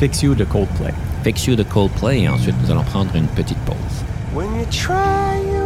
Fix 0.00 0.22
You 0.22 0.34
de 0.34 0.44
Coldplay. 0.44 0.92
Fix 1.22 1.46
You 1.46 1.54
de 1.54 1.62
Coldplay, 1.62 2.22
et 2.22 2.28
ensuite, 2.28 2.56
nous 2.64 2.72
allons 2.72 2.82
prendre 2.82 3.14
une 3.14 3.28
petite 3.28 3.58
pause. 3.58 3.76
When 4.34 4.48
you 4.56 4.66
try 4.70 5.38
your 5.54 5.65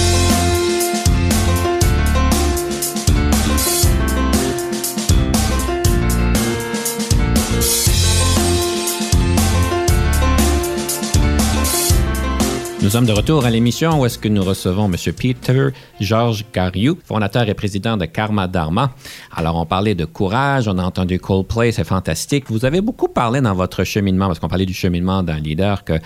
Nous 12.83 12.89
sommes 12.89 13.05
de 13.05 13.11
retour 13.11 13.45
à 13.45 13.51
l'émission 13.51 14.01
où 14.01 14.07
est-ce 14.07 14.17
que 14.17 14.27
nous 14.27 14.43
recevons 14.43 14.85
M. 14.85 14.95
Peter 15.13 15.67
Georges 15.99 16.43
Cariou, 16.51 16.97
fondateur 17.05 17.47
et 17.47 17.53
président 17.53 17.95
de 17.95 18.05
Karma 18.05 18.47
Dharma. 18.47 18.89
Alors, 19.31 19.55
on 19.57 19.67
parlait 19.67 19.93
de 19.93 20.05
courage, 20.05 20.67
on 20.67 20.79
a 20.79 20.83
entendu 20.83 21.19
Coldplay, 21.19 21.71
c'est 21.71 21.83
fantastique. 21.83 22.45
Vous 22.47 22.65
avez 22.65 22.81
beaucoup 22.81 23.07
parlé 23.07 23.39
dans 23.39 23.53
votre 23.53 23.83
cheminement, 23.83 24.25
parce 24.25 24.39
qu'on 24.39 24.47
parlait 24.47 24.65
du 24.65 24.73
cheminement 24.73 25.21
d'un 25.21 25.37
leader, 25.37 25.83
qu'il 25.85 25.99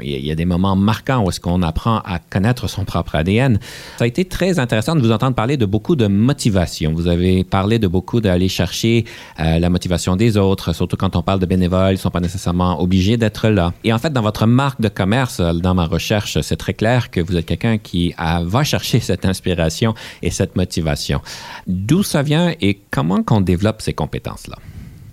y 0.00 0.30
a 0.32 0.34
des 0.34 0.44
moments 0.44 0.74
marquants 0.74 1.24
où 1.24 1.28
est-ce 1.28 1.38
qu'on 1.38 1.62
apprend 1.62 1.98
à 1.98 2.18
connaître 2.18 2.68
son 2.68 2.84
propre 2.84 3.14
ADN. 3.14 3.60
Ça 3.96 4.02
a 4.02 4.08
été 4.08 4.24
très 4.24 4.58
intéressant 4.58 4.96
de 4.96 5.00
vous 5.00 5.12
entendre 5.12 5.36
parler 5.36 5.56
de 5.56 5.66
beaucoup 5.66 5.94
de 5.94 6.08
motivation. 6.08 6.94
Vous 6.94 7.06
avez 7.06 7.44
parlé 7.44 7.78
de 7.78 7.86
beaucoup 7.86 8.20
d'aller 8.20 8.48
chercher 8.48 9.04
euh, 9.38 9.60
la 9.60 9.70
motivation 9.70 10.16
des 10.16 10.36
autres, 10.36 10.74
surtout 10.74 10.96
quand 10.96 11.14
on 11.14 11.22
parle 11.22 11.38
de 11.38 11.46
bénévoles, 11.46 11.90
ils 11.90 11.92
ne 11.92 11.98
sont 11.98 12.10
pas 12.10 12.18
nécessairement 12.18 12.82
obligés 12.82 13.16
d'être 13.16 13.48
là. 13.48 13.72
Et 13.84 13.92
en 13.92 13.98
fait, 14.00 14.12
dans 14.12 14.22
votre 14.22 14.46
marque 14.46 14.80
de 14.80 14.88
commerce, 14.88 15.40
dans 15.40 15.74
ma 15.74 15.91
recherche, 15.92 16.40
c'est 16.40 16.56
très 16.56 16.74
clair 16.74 17.10
que 17.10 17.20
vous 17.20 17.36
êtes 17.36 17.46
quelqu'un 17.46 17.78
qui 17.78 18.14
va 18.18 18.64
chercher 18.64 19.00
cette 19.08 19.24
inspiration 19.24 19.94
et 20.22 20.30
cette 20.30 20.56
motivation. 20.56 21.20
D'où 21.66 22.02
ça 22.02 22.22
vient 22.22 22.54
et 22.60 22.80
comment 22.90 23.22
qu'on 23.22 23.40
développe 23.40 23.82
ces 23.82 23.92
compétences-là? 23.92 24.56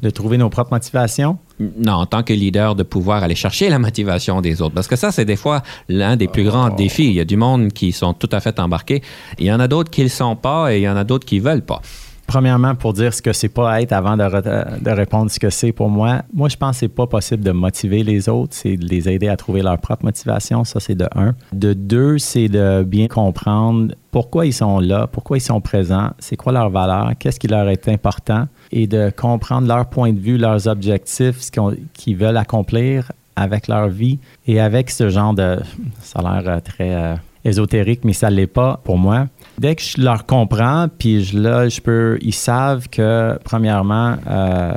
De 0.01 0.09
trouver 0.09 0.37
nos 0.37 0.49
propres 0.49 0.73
motivations? 0.73 1.37
Non, 1.59 1.93
en 1.93 2.05
tant 2.05 2.23
que 2.23 2.31
leader, 2.31 2.73
de 2.75 2.83
pouvoir 2.83 3.21
aller 3.21 3.35
chercher 3.35 3.67
la 3.67 3.79
motivation 3.79 4.39
des 4.39 4.61
autres. 4.61 4.73
Parce 4.73 4.87
que 4.87 4.95
ça, 4.95 5.11
c'est 5.11 5.25
des 5.25 5.35
fois 5.35 5.61
l'un 5.89 6.15
des 6.15 6.29
plus 6.29 6.45
grands 6.45 6.69
défis. 6.69 7.07
Il 7.07 7.13
y 7.13 7.19
a 7.19 7.25
du 7.25 7.35
monde 7.35 7.73
qui 7.73 7.91
sont 7.91 8.13
tout 8.13 8.29
à 8.31 8.39
fait 8.39 8.61
embarqués. 8.61 9.01
Il 9.39 9.45
y 9.45 9.51
en 9.51 9.59
a 9.59 9.67
d'autres 9.67 9.91
qui 9.91 10.01
ne 10.01 10.05
le 10.05 10.09
sont 10.09 10.37
pas 10.37 10.73
et 10.73 10.77
il 10.77 10.83
y 10.83 10.89
en 10.89 10.95
a 10.95 11.03
d'autres 11.03 11.25
qui 11.25 11.39
ne 11.39 11.43
veulent 11.43 11.65
pas. 11.65 11.81
Premièrement, 12.29 12.75
pour 12.75 12.93
dire 12.93 13.11
ce 13.11 13.23
que 13.23 13.33
c'est 13.33 13.49
pas 13.49 13.81
être 13.81 13.91
avant 13.91 14.15
de, 14.15 14.21
re- 14.23 14.81
de 14.83 14.91
répondre 14.91 15.31
ce 15.31 15.39
que 15.39 15.49
c'est 15.49 15.71
pour 15.71 15.89
moi, 15.89 16.21
moi, 16.31 16.47
je 16.47 16.55
pense 16.55 16.75
que 16.75 16.79
c'est 16.81 16.87
pas 16.87 17.07
possible 17.07 17.43
de 17.43 17.51
motiver 17.51 18.03
les 18.03 18.29
autres, 18.29 18.53
c'est 18.55 18.77
de 18.77 18.85
les 18.85 19.09
aider 19.09 19.27
à 19.27 19.35
trouver 19.35 19.63
leur 19.63 19.79
propre 19.79 20.05
motivation. 20.05 20.63
Ça, 20.63 20.79
c'est 20.79 20.93
de 20.93 21.07
un. 21.15 21.33
De 21.53 21.73
deux, 21.73 22.19
c'est 22.19 22.47
de 22.47 22.83
bien 22.83 23.07
comprendre 23.07 23.95
pourquoi 24.11 24.45
ils 24.45 24.53
sont 24.53 24.79
là, 24.79 25.07
pourquoi 25.07 25.37
ils 25.37 25.41
sont 25.41 25.59
présents, 25.59 26.11
c'est 26.19 26.35
quoi 26.35 26.51
leur 26.51 26.69
valeur, 26.69 27.13
qu'est-ce 27.17 27.39
qui 27.39 27.47
leur 27.47 27.67
est 27.67 27.87
important 27.89 28.47
et 28.71 28.85
de 28.85 29.09
comprendre 29.09 29.67
leur 29.67 29.87
point 29.87 30.13
de 30.13 30.19
vue, 30.19 30.37
leurs 30.37 30.67
objectifs, 30.67 31.41
ce 31.41 31.49
qu'ils 31.93 32.15
veulent 32.15 32.37
accomplir 32.37 33.11
avec 33.35 33.67
leur 33.67 33.87
vie 33.87 34.19
et 34.45 34.59
avec 34.59 34.91
ce 34.91 35.09
genre 35.09 35.33
de. 35.33 35.57
Ça 36.01 36.19
a 36.19 36.41
l'air 36.41 36.57
euh, 36.57 36.59
très. 36.59 36.93
euh, 36.93 37.15
ésotérique, 37.45 38.01
mais 38.03 38.11
ça 38.11 38.29
ne 38.29 38.35
l'est 38.35 38.47
pas 38.47 38.81
pour 38.83 38.97
moi. 38.97 39.25
Dès 39.59 39.75
que 39.75 39.81
je 39.81 40.01
leur 40.01 40.25
comprends, 40.25 40.87
puis 40.97 41.21
je, 41.21 41.37
là, 41.37 41.67
je 41.67 41.81
peux, 41.81 42.17
ils 42.21 42.33
savent 42.33 42.87
que, 42.87 43.37
premièrement, 43.43 44.15
euh, 44.25 44.71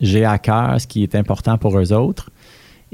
j'ai 0.00 0.24
à 0.24 0.38
cœur 0.38 0.80
ce 0.80 0.86
qui 0.86 1.02
est 1.02 1.16
important 1.16 1.58
pour 1.58 1.76
eux 1.76 1.92
autres. 1.92 2.30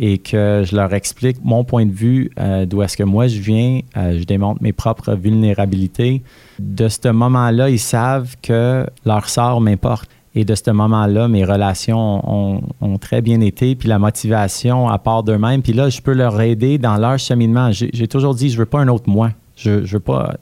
et 0.00 0.18
que 0.18 0.62
je 0.64 0.76
leur 0.76 0.94
explique 0.94 1.38
mon 1.42 1.64
point 1.64 1.84
de 1.84 1.90
vue, 1.90 2.30
euh, 2.38 2.66
d'où 2.66 2.82
est-ce 2.82 2.96
que 2.96 3.02
moi 3.02 3.26
je 3.26 3.40
viens, 3.40 3.80
euh, 3.96 4.16
je 4.20 4.22
démontre 4.22 4.62
mes 4.62 4.72
propres 4.72 5.16
vulnérabilités. 5.16 6.22
De 6.60 6.86
ce 6.86 7.08
moment-là, 7.08 7.68
ils 7.68 7.80
savent 7.80 8.36
que 8.40 8.86
leur 9.04 9.28
sort 9.28 9.60
m'importe. 9.60 10.08
Et 10.36 10.44
de 10.44 10.54
ce 10.54 10.70
moment-là, 10.70 11.26
mes 11.26 11.44
relations 11.44 12.60
ont, 12.80 12.98
très 12.98 13.22
bien 13.22 13.40
été, 13.40 13.74
puis 13.74 13.88
la 13.88 13.98
motivation 13.98 14.88
à 14.88 14.98
part 14.98 15.24
d'eux-mêmes. 15.24 15.62
Puis 15.62 15.72
là, 15.72 15.88
je 15.88 16.00
peux 16.00 16.12
leur 16.12 16.40
aider 16.40 16.78
dans 16.78 16.96
leur 16.96 17.18
cheminement. 17.18 17.72
J'ai 17.72 18.06
toujours 18.06 18.36
dit, 18.36 18.50
je 18.50 18.58
veux 18.58 18.66
pas 18.66 18.78
un 18.78 18.86
autre 18.86 19.10
moi. 19.10 19.32
Je, 19.58 19.84
je 19.84 19.92
veux 19.94 20.00
pas. 20.00 20.36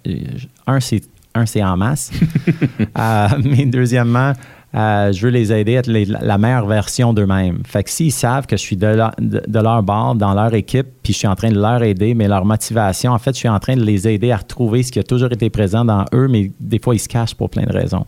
Un, 0.66 0.80
c'est 0.80 1.00
un, 1.34 1.46
c'est 1.46 1.64
en 1.64 1.76
masse. 1.76 2.10
euh, 2.98 3.28
mais 3.44 3.64
deuxièmement, 3.66 4.32
euh, 4.74 5.12
je 5.12 5.22
veux 5.22 5.30
les 5.30 5.52
aider 5.52 5.76
à 5.76 5.80
être 5.80 5.86
les- 5.86 6.04
la 6.04 6.36
meilleure 6.38 6.66
version 6.66 7.14
d'eux-mêmes. 7.14 7.62
Fait 7.66 7.82
que 7.82 7.90
s'ils 7.90 8.12
savent 8.12 8.46
que 8.46 8.56
je 8.56 8.62
suis 8.62 8.76
de 8.76 8.86
leur, 8.86 9.12
de, 9.18 9.42
de 9.46 9.58
leur 9.60 9.82
bord, 9.82 10.14
dans 10.14 10.34
leur 10.34 10.52
équipe, 10.54 10.86
puis 11.02 11.12
je 11.14 11.18
suis 11.18 11.28
en 11.28 11.34
train 11.34 11.50
de 11.50 11.58
leur 11.58 11.82
aider, 11.82 12.12
mais 12.14 12.28
leur 12.28 12.44
motivation, 12.44 13.12
en 13.12 13.18
fait, 13.18 13.32
je 13.32 13.38
suis 13.38 13.48
en 13.48 13.58
train 13.58 13.76
de 13.76 13.82
les 13.84 14.06
aider 14.06 14.32
à 14.32 14.36
retrouver 14.38 14.82
ce 14.82 14.92
qui 14.92 14.98
a 14.98 15.02
toujours 15.02 15.32
été 15.32 15.48
présent 15.50 15.84
dans 15.84 16.04
eux, 16.12 16.28
mais 16.28 16.50
des 16.60 16.78
fois, 16.78 16.94
ils 16.94 16.98
se 16.98 17.08
cachent 17.08 17.34
pour 17.34 17.48
plein 17.48 17.64
de 17.64 17.72
raisons. 17.72 18.04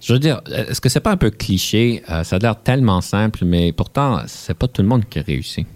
Je 0.00 0.12
veux 0.12 0.18
dire, 0.18 0.40
est-ce 0.54 0.80
que 0.80 0.88
c'est 0.88 1.00
pas 1.00 1.10
un 1.12 1.16
peu 1.16 1.30
cliché? 1.30 2.02
Euh, 2.10 2.22
ça 2.24 2.36
a 2.36 2.38
l'air 2.38 2.56
tellement 2.62 3.00
simple, 3.00 3.44
mais 3.44 3.72
pourtant, 3.72 4.20
c'est 4.26 4.56
pas 4.56 4.68
tout 4.68 4.82
le 4.82 4.88
monde 4.88 5.04
qui 5.08 5.20
réussit. 5.20 5.66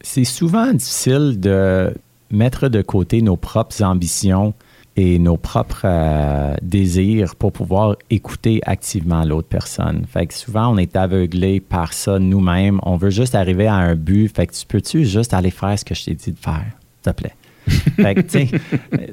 C'est 0.00 0.24
souvent 0.24 0.72
difficile 0.72 1.38
de 1.38 1.92
mettre 2.30 2.68
de 2.68 2.82
côté 2.82 3.22
nos 3.22 3.36
propres 3.36 3.82
ambitions 3.82 4.54
et 4.96 5.18
nos 5.20 5.36
propres 5.36 5.82
euh, 5.84 6.54
désirs 6.60 7.36
pour 7.36 7.52
pouvoir 7.52 7.96
écouter 8.10 8.60
activement 8.66 9.24
l'autre 9.24 9.46
personne. 9.48 10.04
Fait 10.12 10.26
que 10.26 10.34
souvent, 10.34 10.74
on 10.74 10.76
est 10.76 10.96
aveuglé 10.96 11.60
par 11.60 11.92
ça 11.92 12.18
nous-mêmes. 12.18 12.80
On 12.82 12.96
veut 12.96 13.10
juste 13.10 13.36
arriver 13.36 13.68
à 13.68 13.74
un 13.74 13.94
but. 13.94 14.28
Fait 14.34 14.48
que 14.48 14.54
tu 14.54 14.66
peux-tu 14.66 15.04
juste 15.04 15.34
aller 15.34 15.52
faire 15.52 15.78
ce 15.78 15.84
que 15.84 15.94
je 15.94 16.04
t'ai 16.04 16.14
dit 16.14 16.32
de 16.32 16.38
faire, 16.38 16.64
s'il 17.02 17.12
te 17.12 17.16
plaît? 17.16 17.34
fait, 17.96 18.14
que, 18.14 18.56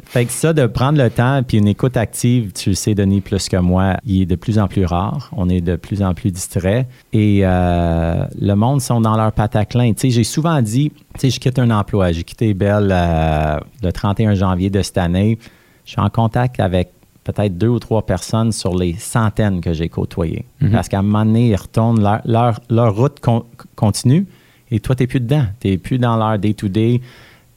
fait 0.04 0.26
que 0.26 0.32
ça, 0.32 0.54
de 0.54 0.66
prendre 0.68 1.02
le 1.02 1.10
temps, 1.10 1.42
puis 1.44 1.58
une 1.58 1.68
écoute 1.68 1.98
active, 1.98 2.52
tu 2.54 2.70
le 2.70 2.76
sais, 2.76 2.96
Denis, 2.96 3.22
plus 3.22 3.50
que 3.50 3.58
moi, 3.58 3.98
il 4.06 4.24
est 4.24 4.26
de 4.26 4.36
plus 4.36 4.60
en 4.60 4.68
plus 4.68 4.86
rare. 4.86 5.30
On 5.34 5.50
est 5.50 5.62
de 5.62 5.76
plus 5.76 6.02
en 6.02 6.14
plus 6.14 6.32
distrait. 6.32 6.88
Et 7.14 7.42
euh, 7.44 8.24
le 8.40 8.54
monde 8.56 8.82
sont 8.82 9.02
dans 9.02 9.16
leur 9.18 9.32
pataclin. 9.32 9.94
Tu 9.94 10.02
sais, 10.02 10.10
j'ai 10.10 10.24
souvent 10.24 10.62
dit, 10.62 10.92
tu 11.16 11.20
sais, 11.20 11.30
je 11.30 11.40
quitte 11.40 11.60
un 11.60 11.70
emploi. 11.72 12.12
J'ai 12.12 12.24
quitté 12.24 12.54
Bell 12.54 12.90
euh, 12.92 13.60
le 13.84 13.92
31 13.92 14.36
janvier 14.36 14.70
de 14.70 14.82
cette 14.82 14.98
année. 14.98 15.38
Je 15.86 15.92
suis 15.92 16.02
en 16.02 16.10
contact 16.10 16.60
avec 16.60 16.90
peut-être 17.24 17.58
deux 17.58 17.68
ou 17.70 17.80
trois 17.80 18.06
personnes 18.06 18.52
sur 18.52 18.76
les 18.76 18.94
centaines 18.94 19.60
que 19.62 19.74
j'ai 19.74 19.90
côtoyées. 19.90 20.46
Parce 20.72 20.88
qu'à 20.90 21.00
un 21.00 21.02
moment 21.02 21.26
donné, 21.26 21.50
ils 21.50 21.56
retournent, 21.56 22.02
leur, 22.02 22.22
leur, 22.26 22.60
leur 22.70 22.96
route 22.96 23.20
con- 23.20 23.46
continue 23.76 24.26
et 24.72 24.80
toi, 24.80 24.96
tu 24.96 25.04
n'es 25.04 25.08
plus 25.08 25.20
dedans. 25.20 25.46
Tu 25.60 25.70
n'es 25.70 25.78
plus 25.78 25.98
dans 26.00 26.18
leur 26.18 26.40
day-to-day. 26.40 27.02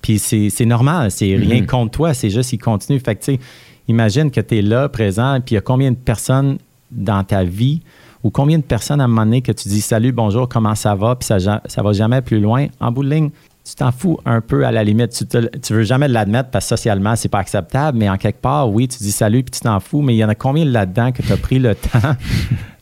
Puis 0.03 0.19
c'est 0.19 0.65
normal, 0.65 1.11
c'est 1.11 1.35
rien 1.37 1.65
contre 1.67 1.91
toi, 1.93 2.15
c'est 2.15 2.31
juste 2.31 2.51
qu'ils 2.51 2.61
continuent. 2.61 3.01
Fait 3.01 3.17
que, 3.17 3.25
tu 3.25 3.35
sais, 3.35 3.41
imagine 3.89 4.31
que 4.31 4.41
tu 4.41 4.59
es 4.59 4.63
là, 4.63 4.89
présent, 4.89 5.39
puis 5.45 5.55
il 5.55 5.57
y 5.57 5.59
a 5.59 5.61
combien 5.61 5.91
de 5.91 5.97
personnes 5.97 6.59
dans 6.91 7.25
ta 7.25 7.45
vie 7.45 7.81
ou 8.23 8.31
combien 8.31 8.59
de 8.59 8.63
personnes 8.63 9.01
à 9.01 9.05
un 9.05 9.09
moment 9.09 9.25
donné 9.25 9.43
que 9.43 9.53
tu 9.53 9.69
dis 9.69 9.81
salut, 9.81 10.13
bonjour, 10.13 10.49
comment 10.49 10.75
ça 10.75 10.95
va, 10.95 11.17
puis 11.17 11.27
ça, 11.27 11.39
ça 11.65 11.83
va 11.83 11.93
jamais 11.93 12.23
plus 12.23 12.41
loin. 12.41 12.67
En 12.81 12.91
bout 12.91 13.05
de 13.05 13.11
ligne, 13.11 13.31
tu 13.69 13.75
t'en 13.75 13.93
fous 13.93 14.19
un 14.25 14.41
peu 14.41 14.65
à 14.65 14.73
la 14.73 14.83
limite. 14.83 15.11
Tu, 15.11 15.27
te, 15.27 15.57
tu 15.59 15.75
veux 15.75 15.83
jamais 15.83 16.09
l'admettre 16.09 16.51
parce 16.51 16.65
que 16.65 16.71
socialement, 16.71 17.17
c'est 17.17 17.29
pas 17.29 17.39
acceptable, 17.39 17.99
mais 17.99 18.09
en 18.09 18.17
quelque 18.17 18.41
part, 18.41 18.71
oui, 18.71 18.89
tu 18.89 18.99
dis 18.99 19.13
salut, 19.13 19.43
puis 19.43 19.51
tu 19.51 19.61
t'en 19.61 19.79
fous, 19.79 20.01
mais 20.01 20.15
il 20.15 20.19
y 20.19 20.25
en 20.25 20.29
a 20.29 20.35
combien 20.35 20.65
là-dedans 20.65 21.13
que 21.13 21.23
tu 21.23 21.33
as 21.33 21.37
pris 21.37 21.59
le 21.59 21.75
temps 21.75 22.17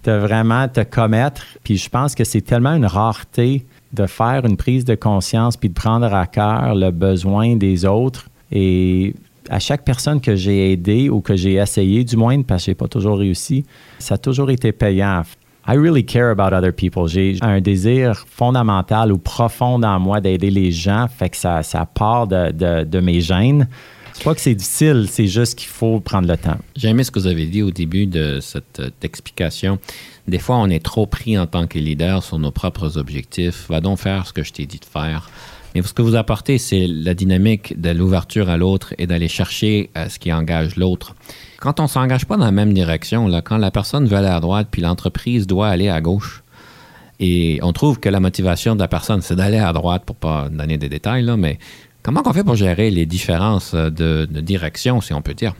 de 0.04 0.12
vraiment 0.12 0.68
te 0.68 0.82
commettre? 0.82 1.42
Puis 1.64 1.76
je 1.76 1.88
pense 1.88 2.14
que 2.14 2.24
c'est 2.24 2.40
tellement 2.40 2.74
une 2.74 2.86
rareté 2.86 3.66
de 3.96 4.06
faire 4.06 4.44
une 4.44 4.56
prise 4.56 4.84
de 4.84 4.94
conscience 4.94 5.56
puis 5.56 5.68
de 5.68 5.74
prendre 5.74 6.12
à 6.14 6.26
cœur 6.26 6.74
le 6.74 6.90
besoin 6.90 7.56
des 7.56 7.84
autres. 7.84 8.28
Et 8.52 9.14
à 9.50 9.58
chaque 9.58 9.84
personne 9.84 10.20
que 10.20 10.36
j'ai 10.36 10.72
aidé 10.72 11.08
ou 11.08 11.20
que 11.20 11.36
j'ai 11.36 11.54
essayé, 11.54 12.04
du 12.04 12.16
moins, 12.16 12.42
parce 12.42 12.62
que 12.62 12.66
j'ai 12.70 12.74
pas 12.74 12.88
toujours 12.88 13.18
réussi, 13.18 13.64
ça 13.98 14.14
a 14.14 14.18
toujours 14.18 14.50
été 14.50 14.72
payant. 14.72 15.22
I 15.68 15.76
really 15.76 16.04
care 16.04 16.30
about 16.30 16.54
other 16.54 16.72
people. 16.72 17.08
J'ai 17.08 17.38
un 17.40 17.60
désir 17.60 18.24
fondamental 18.28 19.12
ou 19.12 19.18
profond 19.18 19.80
dans 19.80 19.98
moi 19.98 20.20
d'aider 20.20 20.50
les 20.50 20.70
gens, 20.70 21.06
fait 21.08 21.30
que 21.30 21.36
ça, 21.36 21.64
ça 21.64 21.84
part 21.86 22.28
de, 22.28 22.52
de, 22.52 22.84
de 22.84 23.00
mes 23.00 23.20
gènes. 23.20 23.66
C'est 24.16 24.24
pas 24.24 24.34
que 24.34 24.40
c'est 24.40 24.54
difficile, 24.54 25.08
c'est 25.10 25.26
juste 25.26 25.58
qu'il 25.58 25.68
faut 25.68 26.00
prendre 26.00 26.26
le 26.26 26.38
temps. 26.38 26.56
J'ai 26.74 26.88
aimé 26.88 27.04
ce 27.04 27.10
que 27.10 27.18
vous 27.18 27.26
avez 27.26 27.44
dit 27.44 27.62
au 27.62 27.70
début 27.70 28.06
de 28.06 28.40
cette 28.40 28.80
euh, 28.80 28.88
explication. 29.02 29.78
Des 30.26 30.38
fois, 30.38 30.56
on 30.56 30.70
est 30.70 30.82
trop 30.82 31.04
pris 31.06 31.38
en 31.38 31.46
tant 31.46 31.66
que 31.66 31.78
leader 31.78 32.22
sur 32.22 32.38
nos 32.38 32.50
propres 32.50 32.96
objectifs. 32.96 33.66
Va 33.68 33.82
donc 33.82 33.98
faire 33.98 34.26
ce 34.26 34.32
que 34.32 34.42
je 34.42 34.54
t'ai 34.54 34.64
dit 34.64 34.78
de 34.78 34.86
faire. 34.86 35.28
Mais 35.74 35.82
ce 35.82 35.92
que 35.92 36.00
vous 36.00 36.14
apportez, 36.14 36.56
c'est 36.56 36.86
la 36.86 37.12
dynamique 37.12 37.78
de 37.78 37.90
l'ouverture 37.90 38.48
à 38.48 38.56
l'autre 38.56 38.94
et 38.96 39.06
d'aller 39.06 39.28
chercher 39.28 39.90
euh, 39.98 40.08
ce 40.08 40.18
qui 40.18 40.32
engage 40.32 40.76
l'autre. 40.76 41.14
Quand 41.60 41.78
on 41.78 41.86
s'engage 41.86 42.24
pas 42.24 42.38
dans 42.38 42.46
la 42.46 42.52
même 42.52 42.72
direction, 42.72 43.28
là, 43.28 43.42
quand 43.42 43.58
la 43.58 43.70
personne 43.70 44.06
veut 44.06 44.16
aller 44.16 44.28
à 44.28 44.40
droite 44.40 44.68
puis 44.70 44.80
l'entreprise 44.80 45.46
doit 45.46 45.68
aller 45.68 45.90
à 45.90 46.00
gauche, 46.00 46.42
et 47.18 47.60
on 47.62 47.72
trouve 47.72 47.98
que 47.98 48.08
la 48.08 48.20
motivation 48.20 48.74
de 48.74 48.80
la 48.80 48.88
personne, 48.88 49.22
c'est 49.22 49.36
d'aller 49.36 49.58
à 49.58 49.72
droite 49.72 50.04
pour 50.04 50.16
pas 50.16 50.48
donner 50.50 50.76
des 50.76 50.88
détails, 50.88 51.22
là, 51.22 51.36
mais 51.36 51.58
comment 52.06 52.22
on 52.24 52.32
fait 52.32 52.44
pour 52.44 52.54
gérer 52.54 52.88
les 52.90 53.04
différences 53.04 53.74
euh, 53.74 53.90
de, 53.90 54.40
direction, 54.40 55.00
si 55.00 55.12
on 55.12 55.22
peut 55.22 55.34
dire? 55.34 55.54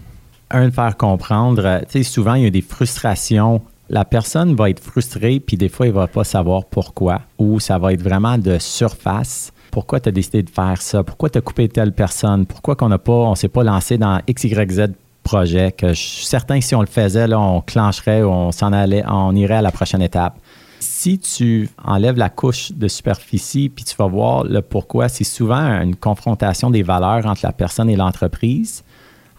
un, 0.51 0.71
faire 0.71 0.97
comprendre. 0.97 1.67
euh, 1.67 1.81
Tu 1.91 1.99
sais, 1.99 2.03
souvent, 2.05 2.35
il 2.35 2.45
y 2.45 2.47
a 2.47 2.51
des 2.51 2.63
frustrations. 2.63 3.63
La 3.91 4.05
personne 4.05 4.55
va 4.55 4.71
être 4.71 4.79
frustrée, 4.79 5.41
puis 5.41 5.57
des 5.57 5.69
fois, 5.69 5.89
il 5.89 5.93
va 5.93 6.07
pas 6.07 6.23
savoir 6.23 6.65
pourquoi. 6.67 7.23
Ou 7.39 7.59
ça 7.59 7.79
va 7.79 7.93
être 7.93 8.03
vraiment 8.03 8.39
de 8.39 8.59
surface. 8.61 9.53
Pourquoi 9.73 9.99
tu 9.99 10.09
as 10.09 10.13
décidé 10.13 10.45
de 10.45 10.51
faire 10.51 10.81
ça? 10.81 11.03
Pourquoi 11.03 11.31
tu 11.31 11.39
as 11.39 11.41
coupé 11.41 11.69
telle 11.69 11.93
personne? 11.93 12.47
Pourquoi 12.47 12.77
qu'on 12.77 12.91
n'a 12.91 13.01
on 13.09 13.35
s'est 13.35 13.49
pas 13.49 13.65
lancé 13.65 13.99
dans 13.99 14.21
XYZ 14.31 14.93
projet? 15.25 15.73
Que 15.73 15.89
je 15.89 16.01
suis 16.01 16.27
certain 16.27 16.61
que 16.61 16.65
si 16.65 16.77
on 16.77 16.81
le 16.81 16.87
faisait, 16.87 17.27
là, 17.27 17.41
on 17.41 17.61
clencherait, 17.61 18.23
on 18.23 18.53
s'en 18.53 18.73
allait, 18.73 19.03
on 19.09 19.35
irait 19.35 19.57
à 19.57 19.63
la 19.63 19.73
prochaine 19.73 20.03
étape. 20.03 20.39
Si 20.81 21.19
tu 21.19 21.69
enlèves 21.83 22.17
la 22.17 22.29
couche 22.29 22.73
de 22.73 22.89
superficie, 22.89 23.69
puis 23.69 23.85
tu 23.85 23.97
vas 23.97 24.07
voir 24.07 24.45
le 24.45 24.61
pourquoi, 24.62 25.09
c'est 25.09 25.25
souvent 25.25 25.61
une 25.81 25.97
confrontation 25.97 26.71
des 26.71 26.83
valeurs 26.83 27.27
entre 27.27 27.41
la 27.45 27.53
personne 27.53 27.89
et 27.89 27.97
l'entreprise. 27.97 28.85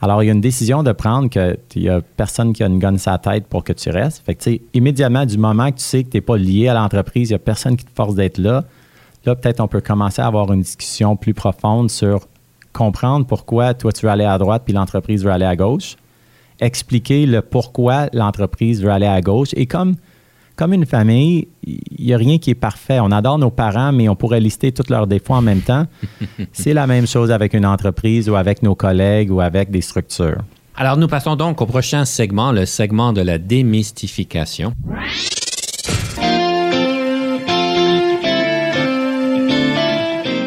Alors, 0.01 0.21
il 0.21 0.27
y 0.27 0.29
a 0.29 0.33
une 0.33 0.41
décision 0.41 0.83
de 0.83 0.91
prendre 0.91 1.29
qu'il 1.29 1.81
n'y 1.81 1.89
a 1.89 2.01
personne 2.01 2.53
qui 2.53 2.63
a 2.63 2.67
une 2.67 2.79
gonne 2.79 2.99
la 3.03 3.17
tête 3.17 3.47
pour 3.47 3.63
que 3.63 3.73
tu 3.73 3.89
restes. 3.89 4.23
Fait 4.25 4.35
que, 4.35 4.59
immédiatement, 4.73 5.25
du 5.25 5.37
moment 5.37 5.71
que 5.71 5.77
tu 5.77 5.83
sais 5.83 6.03
que 6.03 6.09
tu 6.09 6.17
n'es 6.17 6.21
pas 6.21 6.37
lié 6.37 6.67
à 6.67 6.75
l'entreprise, 6.75 7.29
il 7.29 7.33
n'y 7.33 7.37
a 7.37 7.39
personne 7.39 7.75
qui 7.75 7.85
te 7.85 7.91
force 7.91 8.13
d'être 8.13 8.37
là, 8.37 8.63
là, 9.25 9.35
peut-être 9.35 9.59
on 9.59 9.67
peut 9.67 9.81
commencer 9.81 10.21
à 10.21 10.27
avoir 10.27 10.51
une 10.53 10.61
discussion 10.61 11.15
plus 11.15 11.33
profonde 11.33 11.89
sur 11.89 12.27
comprendre 12.73 13.25
pourquoi 13.25 13.73
toi, 13.73 13.91
tu 13.91 14.05
veux 14.05 14.11
aller 14.11 14.23
à 14.23 14.37
droite 14.37 14.61
puis 14.65 14.73
l'entreprise 14.73 15.23
veut 15.23 15.31
aller 15.31 15.45
à 15.45 15.55
gauche. 15.55 15.95
Expliquer 16.59 17.25
le 17.25 17.41
pourquoi 17.41 18.07
l'entreprise 18.13 18.83
veut 18.83 18.91
aller 18.91 19.07
à 19.07 19.19
gauche. 19.21 19.49
Et 19.53 19.65
comme, 19.65 19.95
comme 20.57 20.73
une 20.73 20.87
famille, 20.87 21.47
il 21.63 22.05
n'y 22.05 22.13
a 22.13 22.17
rien 22.17 22.39
qui 22.39 22.49
est 22.49 22.55
parfait. 22.55 22.99
On 22.99 23.11
adore 23.11 23.37
nos 23.37 23.51
parents, 23.51 23.93
mais 23.93 24.09
on 24.09 24.15
pourrait 24.15 24.39
lister 24.39 24.71
tous 24.71 24.89
leurs 24.89 25.05
défauts 25.05 25.35
en 25.35 25.41
même 25.41 25.61
temps. 25.61 25.85
C'est 26.51 26.73
la 26.73 26.87
même 26.87 27.05
chose 27.07 27.31
avec 27.31 27.53
une 27.53 27.65
entreprise 27.65 28.27
ou 28.27 28.35
avec 28.35 28.63
nos 28.63 28.73
collègues 28.75 29.31
ou 29.31 29.39
avec 29.39 29.69
des 29.69 29.81
structures. 29.81 30.41
Alors, 30.75 30.97
nous 30.97 31.07
passons 31.07 31.35
donc 31.35 31.61
au 31.61 31.67
prochain 31.67 32.05
segment, 32.05 32.51
le 32.51 32.65
segment 32.65 33.13
de 33.13 33.21
la 33.21 33.37
démystification. 33.37 34.73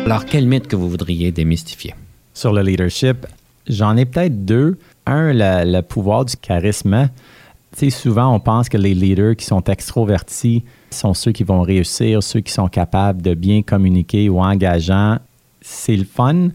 Alors, 0.07 0.25
quel 0.25 0.46
mythe 0.46 0.66
que 0.66 0.75
vous 0.75 0.90
voudriez 0.90 1.31
démystifier? 1.31 1.94
Sur 2.35 2.53
le 2.53 2.62
leadership, 2.62 3.27
j'en 3.68 3.96
ai 3.96 4.05
peut-être 4.05 4.44
deux. 4.44 4.77
Un, 5.07 5.33
le, 5.33 5.70
le 5.73 5.83
pouvoir 5.83 6.25
du 6.25 6.37
charisme. 6.37 7.09
Sais, 7.72 7.90
souvent, 7.90 8.35
on 8.35 8.40
pense 8.40 8.68
que 8.68 8.76
les 8.76 8.94
leaders 8.94 9.37
qui 9.37 9.44
sont 9.44 9.62
extrovertis 9.62 10.64
sont 10.90 11.14
ceux 11.14 11.33
qui 11.33 11.44
vont 11.44 11.62
réussir, 11.62 12.22
ceux 12.22 12.40
qui 12.40 12.52
sont 12.52 12.68
capables 12.68 13.22
de 13.22 13.35
bien 13.35 13.62
communiquer 13.62 14.28
ou 14.28 14.40
engageants. 14.40 15.18
C'est 15.61 15.96
le 15.96 16.04
fun. 16.04 16.48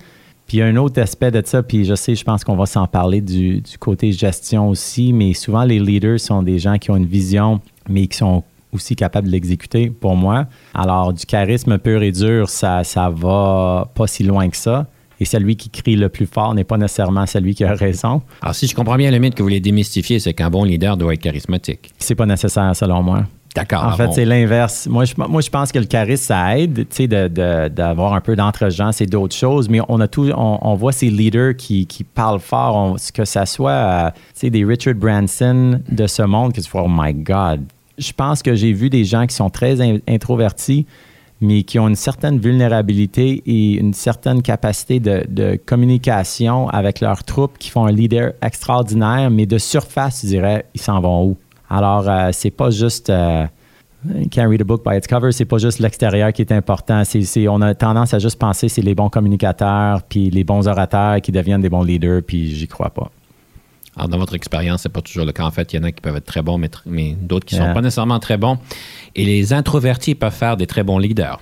Puis 0.48 0.58
il 0.58 0.60
y 0.60 0.64
a 0.64 0.68
un 0.68 0.76
autre 0.76 1.02
aspect 1.02 1.32
de 1.32 1.42
ça, 1.44 1.64
puis 1.64 1.86
je 1.86 1.96
sais, 1.96 2.14
je 2.14 2.24
pense 2.24 2.44
qu'on 2.44 2.56
va 2.56 2.66
s'en 2.66 2.86
parler 2.86 3.22
du, 3.22 3.62
du 3.62 3.78
côté 3.80 4.12
gestion 4.12 4.70
aussi, 4.70 5.12
mais 5.12 5.34
souvent 5.34 5.64
les 5.64 5.80
leaders 5.80 6.20
sont 6.20 6.44
des 6.44 6.60
gens 6.60 6.78
qui 6.78 6.92
ont 6.92 6.98
une 6.98 7.08
vision, 7.08 7.62
mais 7.90 8.06
qui 8.08 8.18
sont 8.18 8.44
aussi 8.72 8.96
capables 8.96 9.28
de 9.28 9.32
l'exécuter 9.32 9.90
pour 9.90 10.16
moi. 10.16 10.46
Alors, 10.74 11.14
du 11.14 11.26
charisme 11.26 11.80
pur 11.80 12.04
et 12.04 12.12
dur, 12.12 12.50
ça, 12.50 12.84
ça 12.84 13.10
va 13.10 13.90
pas 13.96 14.06
si 14.06 14.24
loin 14.24 14.50
que 14.50 14.58
ça. 14.58 14.86
Et 15.20 15.26
celui 15.26 15.56
qui 15.56 15.70
crie 15.70 15.96
le 15.96 16.10
plus 16.10 16.26
fort 16.26 16.54
n'est 16.54 16.64
pas 16.64 16.78
nécessairement 16.78 17.26
celui 17.26 17.56
qui 17.56 17.64
a 17.64 17.74
raison. 17.74 18.22
Alors, 18.42 18.54
si 18.56 18.68
je 18.68 18.76
comprends 18.76 18.98
bien 18.98 19.12
le 19.12 19.18
mythe 19.20 19.34
que 19.36 19.40
vous 19.42 19.48
voulez 19.48 19.60
démystifier, 19.62 20.20
c'est 20.20 20.34
qu'un 20.34 20.50
bon 20.50 20.64
leader 20.64 20.98
doit 20.98 21.14
être 21.14 21.22
charismatique. 21.22 21.92
C'est 22.00 22.16
pas 22.16 22.26
nécessaire 22.26 22.76
selon 22.76 23.02
moi. 23.02 23.24
D'accord. 23.56 23.86
En 23.86 23.92
fait, 23.96 24.08
bon. 24.08 24.12
c'est 24.12 24.26
l'inverse. 24.26 24.86
Moi 24.88 25.06
je, 25.06 25.14
moi, 25.16 25.40
je 25.40 25.50
pense 25.50 25.72
que 25.72 25.80
le 25.80 25.86
charisme, 25.86 26.26
ça 26.26 26.58
aide, 26.60 26.86
tu 26.90 27.08
sais, 27.08 27.08
d'avoir 27.08 28.14
un 28.14 28.20
peu 28.20 28.36
d'entre-gens, 28.36 28.92
c'est 28.92 29.06
d'autres 29.06 29.34
choses, 29.36 29.70
mais 29.70 29.80
on 29.88 30.02
a 30.02 30.10
tout, 30.10 30.30
on, 30.36 30.60
on 30.62 30.76
voit 30.76 30.92
ces 30.92 31.10
leaders 31.10 31.56
qui, 31.56 31.88
qui 31.88 32.04
parlent 32.04 32.42
fort, 32.42 32.76
on- 32.76 32.96
que 33.14 33.24
ça 33.24 33.46
soit, 33.46 33.72
euh, 33.72 34.10
tu 34.12 34.20
sais, 34.34 34.50
des 34.50 34.66
Richard 34.66 34.96
Branson 34.96 35.80
de 35.90 36.06
ce 36.08 36.24
monde, 36.24 36.52
que 36.52 36.60
tu 36.60 36.70
vois, 36.70 36.84
oh 36.84 36.90
my 36.92 37.14
God. 37.14 37.62
Je 37.98 38.12
pense 38.12 38.44
que 38.44 38.56
j'ai 38.56 38.74
vu 38.74 38.90
des 38.90 39.06
gens 39.06 39.26
qui 39.26 39.36
sont 39.36 39.50
très 39.50 39.80
in- 39.80 40.00
introvertis, 40.06 40.86
mais 41.42 41.64
qui 41.64 41.80
ont 41.80 41.88
une 41.88 41.96
certaine 41.96 42.40
vulnérabilité 42.40 43.44
et 43.46 43.74
une 43.74 43.94
certaine 43.94 44.42
capacité 44.42 45.00
de, 45.00 45.60
communication 45.66 46.70
avec 46.70 47.02
leurs 47.02 47.24
troupes, 47.24 47.58
qui 47.58 47.70
font 47.70 47.86
un 47.86 47.92
leader 47.92 48.34
extraordinaire, 48.42 49.30
mais 49.30 49.46
de 49.46 49.58
surface, 49.58 50.22
je 50.24 50.28
dirais, 50.28 50.66
ils 50.74 50.82
s'en 50.82 51.00
vont 51.02 51.26
où? 51.26 51.38
Alors, 51.70 52.08
euh, 52.08 52.30
c'est 52.32 52.52
pas 52.52 52.70
juste... 52.70 53.10
euh, 53.10 53.46
can't 54.32 54.48
read 54.48 54.62
a 54.62 54.64
book 54.64 54.84
by 54.84 54.96
its 54.98 55.08
cover, 55.08 55.32
c'est 55.32 55.46
pas 55.46 55.58
juste 55.58 55.80
l'extérieur 55.80 56.32
qui 56.32 56.42
est 56.42 56.52
important. 56.52 57.04
On 57.50 57.62
a 57.62 57.74
tendance 57.74 58.14
à 58.14 58.20
juste 58.20 58.40
penser 58.40 58.70
c'est 58.70 58.82
les 58.82 58.96
bons 58.96 59.10
communicateurs, 59.10 60.04
puis 60.04 60.30
les 60.30 60.44
bons 60.44 60.68
orateurs 60.68 61.22
qui 61.22 61.32
deviennent 61.32 61.62
des 61.62 61.70
bons 61.70 61.84
leaders, 61.84 62.22
puis 62.26 62.56
j'y 62.56 62.68
crois 62.68 62.90
pas. 62.90 63.10
Alors, 63.98 64.10
dans 64.10 64.18
votre 64.18 64.36
expérience, 64.36 64.82
c'est 64.84 64.90
pas 64.90 65.02
toujours 65.02 65.26
le 65.26 65.32
cas. 65.32 65.44
En 65.46 65.52
fait, 65.52 65.72
il 65.74 65.78
y 65.78 65.80
en 65.80 65.84
a 65.84 65.92
qui 65.92 66.02
peuvent 66.02 66.16
être 66.18 66.26
très 66.26 66.42
bons, 66.42 66.58
mais, 66.58 66.70
mais 66.86 67.16
d'autres 67.20 67.46
qui 67.46 67.56
Yeah. 67.56 67.68
sont 67.68 67.74
pas 67.74 67.82
nécessairement 67.82 68.20
très 68.20 68.38
bons. 68.38 68.58
Et 69.16 69.24
les 69.26 69.54
introvertis 69.54 70.16
peuvent 70.16 70.34
faire 70.34 70.58
des 70.58 70.68
très 70.68 70.84
bons 70.84 70.98
leaders. 70.98 71.40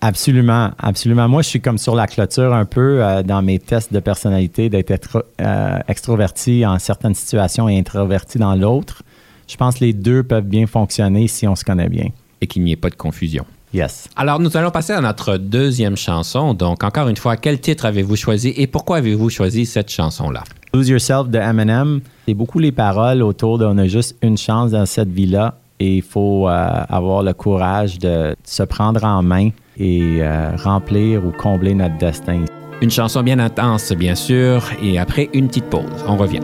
Absolument, 0.00 0.70
absolument. 0.78 1.28
Moi, 1.28 1.42
je 1.42 1.48
suis 1.48 1.60
comme 1.60 1.78
sur 1.78 1.94
la 1.94 2.06
clôture 2.08 2.52
un 2.52 2.64
peu 2.64 3.02
euh, 3.02 3.22
dans 3.22 3.42
mes 3.42 3.58
tests 3.60 3.92
de 3.92 4.00
personnalité 4.00 4.68
d'être 4.68 4.90
être- 4.90 5.24
euh, 5.40 5.78
extroverti 5.86 6.66
en 6.66 6.78
certaines 6.80 7.14
situations 7.14 7.68
et 7.68 7.78
introverti 7.78 8.38
dans 8.38 8.56
l'autre. 8.56 9.02
Je 9.48 9.56
pense 9.56 9.76
que 9.76 9.84
les 9.84 9.92
deux 9.92 10.24
peuvent 10.24 10.44
bien 10.44 10.66
fonctionner 10.66 11.28
si 11.28 11.46
on 11.46 11.54
se 11.54 11.64
connaît 11.64 11.88
bien. 11.88 12.08
et 12.40 12.46
qu'il 12.46 12.62
n'y 12.62 12.70
ait 12.70 12.76
pas 12.76 12.88
de 12.90 12.94
confusion. 12.94 13.44
Yes. 13.74 14.08
Alors, 14.14 14.38
nous 14.38 14.56
allons 14.56 14.70
passer 14.70 14.92
à 14.92 15.00
notre 15.00 15.38
deuxième 15.38 15.96
chanson. 15.96 16.54
Donc, 16.54 16.84
encore 16.84 17.08
une 17.08 17.16
fois, 17.16 17.36
quel 17.36 17.60
titre 17.60 17.84
avez-vous 17.84 18.14
choisi 18.14 18.52
et 18.56 18.68
pourquoi 18.68 18.98
avez-vous 18.98 19.28
choisi 19.28 19.66
cette 19.66 19.90
chanson-là? 19.90 20.44
Lose 20.74 20.88
Yourself 20.88 21.28
de 21.28 21.38
Eminem, 21.38 22.00
c'est 22.26 22.34
beaucoup 22.34 22.58
les 22.58 22.72
paroles 22.72 23.22
autour 23.22 23.58
de 23.58 23.64
on 23.64 23.78
a 23.78 23.86
juste 23.86 24.16
une 24.22 24.36
chance 24.36 24.70
dans 24.72 24.84
cette 24.84 25.08
vie-là 25.08 25.54
et 25.80 25.96
il 25.96 26.02
faut 26.02 26.48
euh, 26.48 26.84
avoir 26.88 27.22
le 27.22 27.32
courage 27.32 27.98
de 27.98 28.34
se 28.44 28.62
prendre 28.62 29.04
en 29.04 29.22
main 29.22 29.50
et 29.78 30.18
euh, 30.20 30.50
remplir 30.56 31.24
ou 31.24 31.30
combler 31.30 31.74
notre 31.74 31.96
destin. 31.98 32.44
Une 32.82 32.90
chanson 32.90 33.22
bien 33.22 33.38
intense, 33.38 33.92
bien 33.92 34.14
sûr, 34.14 34.62
et 34.82 34.98
après 34.98 35.30
une 35.32 35.48
petite 35.48 35.70
pause. 35.70 36.04
On 36.06 36.16
revient. 36.16 36.42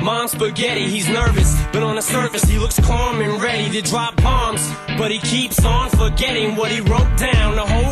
Mom's 0.00 0.32
spaghetti, 0.32 0.88
he's 0.88 1.08
nervous, 1.08 1.56
but 1.72 1.82
on 1.82 1.96
the 1.96 2.02
surface 2.02 2.44
he 2.44 2.58
looks 2.58 2.78
calm 2.80 3.20
and 3.20 3.42
ready 3.42 3.70
to 3.70 3.82
drop 3.88 4.16
bombs. 4.16 4.68
But 4.98 5.10
he 5.10 5.18
keeps 5.18 5.64
on 5.64 5.90
forgetting 5.90 6.56
what 6.56 6.70
he 6.70 6.80
wrote 6.80 7.16
down. 7.18 7.56
The 7.56 7.66
whole 7.66 7.85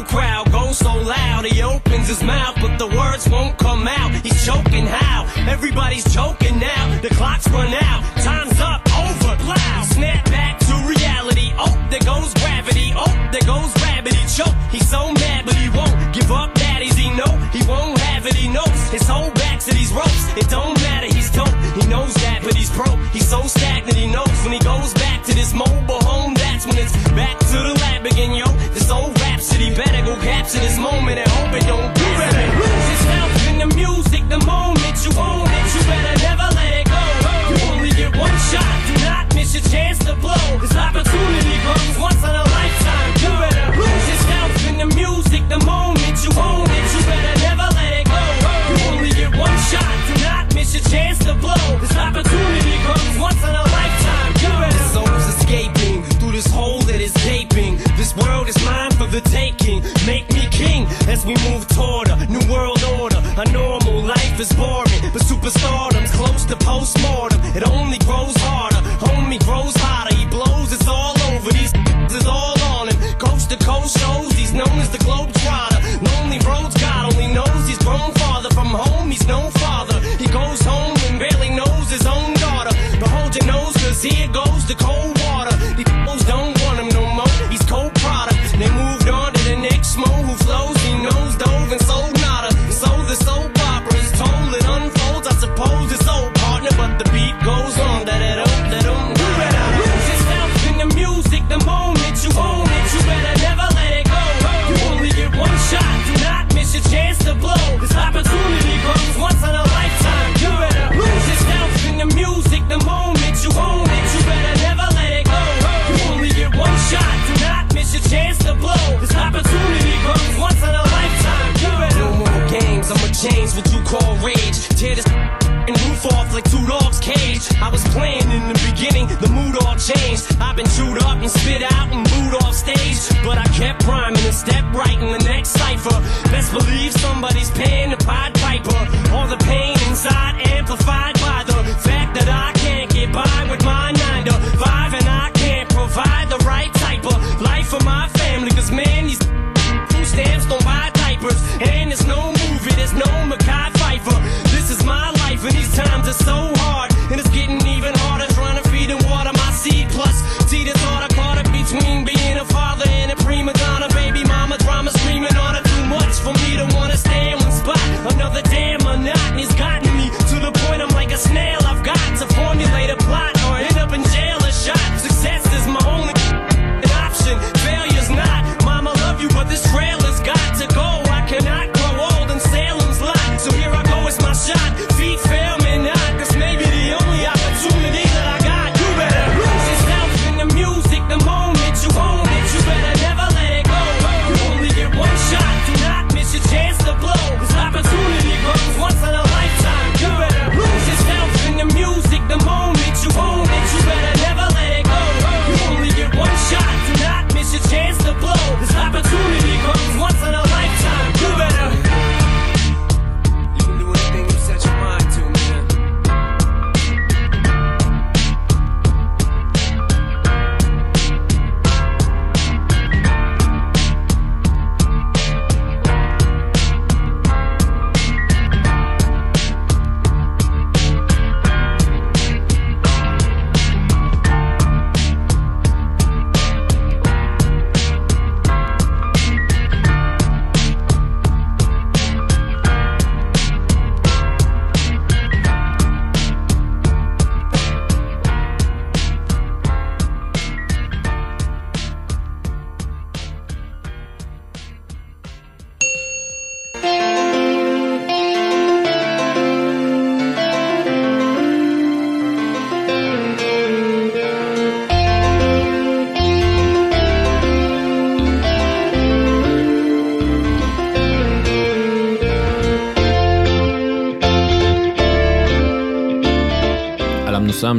He 21.74 21.86
knows 21.88 22.14
that, 22.14 22.40
but 22.42 22.54
he's 22.54 22.70
broke. 22.70 22.98
He's 23.12 23.28
so 23.28 23.42
stagnant. 23.42 23.96
He 23.96 24.06
knows 24.06 24.36
when 24.44 24.52
he 24.52 24.60
goes 24.60 24.94
back 24.94 25.24
to 25.24 25.34
this 25.34 25.52
mobile 25.52 26.02
home. 26.02 26.34
That's 26.34 26.66
when 26.66 26.78
it's 26.78 26.92
back 27.10 27.38
to 27.38 27.58
the 27.66 27.74
lab 27.82 28.06
again, 28.06 28.32
yo. 28.34 28.46
This 28.72 28.90
old 28.90 29.18
rhapsody 29.20 29.74
better 29.74 30.04
go 30.04 30.14
capture 30.22 30.60
this 30.60 30.78
moment 30.78 31.18
and 31.18 31.28
hope 31.30 31.54
it 31.54 31.66
don't 31.66 32.03
we 61.24 61.34
move 61.48 61.66
toward 61.68 62.08
a 62.08 62.26
new 62.26 62.44
world 62.52 62.82
order. 63.00 63.20
A 63.36 63.44
normal 63.50 64.02
life 64.02 64.38
is 64.38 64.52
boring, 64.52 65.00
but 65.12 65.22
superstardom's 65.22 66.10
close 66.12 66.44
to 66.46 66.56
postmortem. 66.56 67.40
It 67.56 67.66
only 67.68 67.93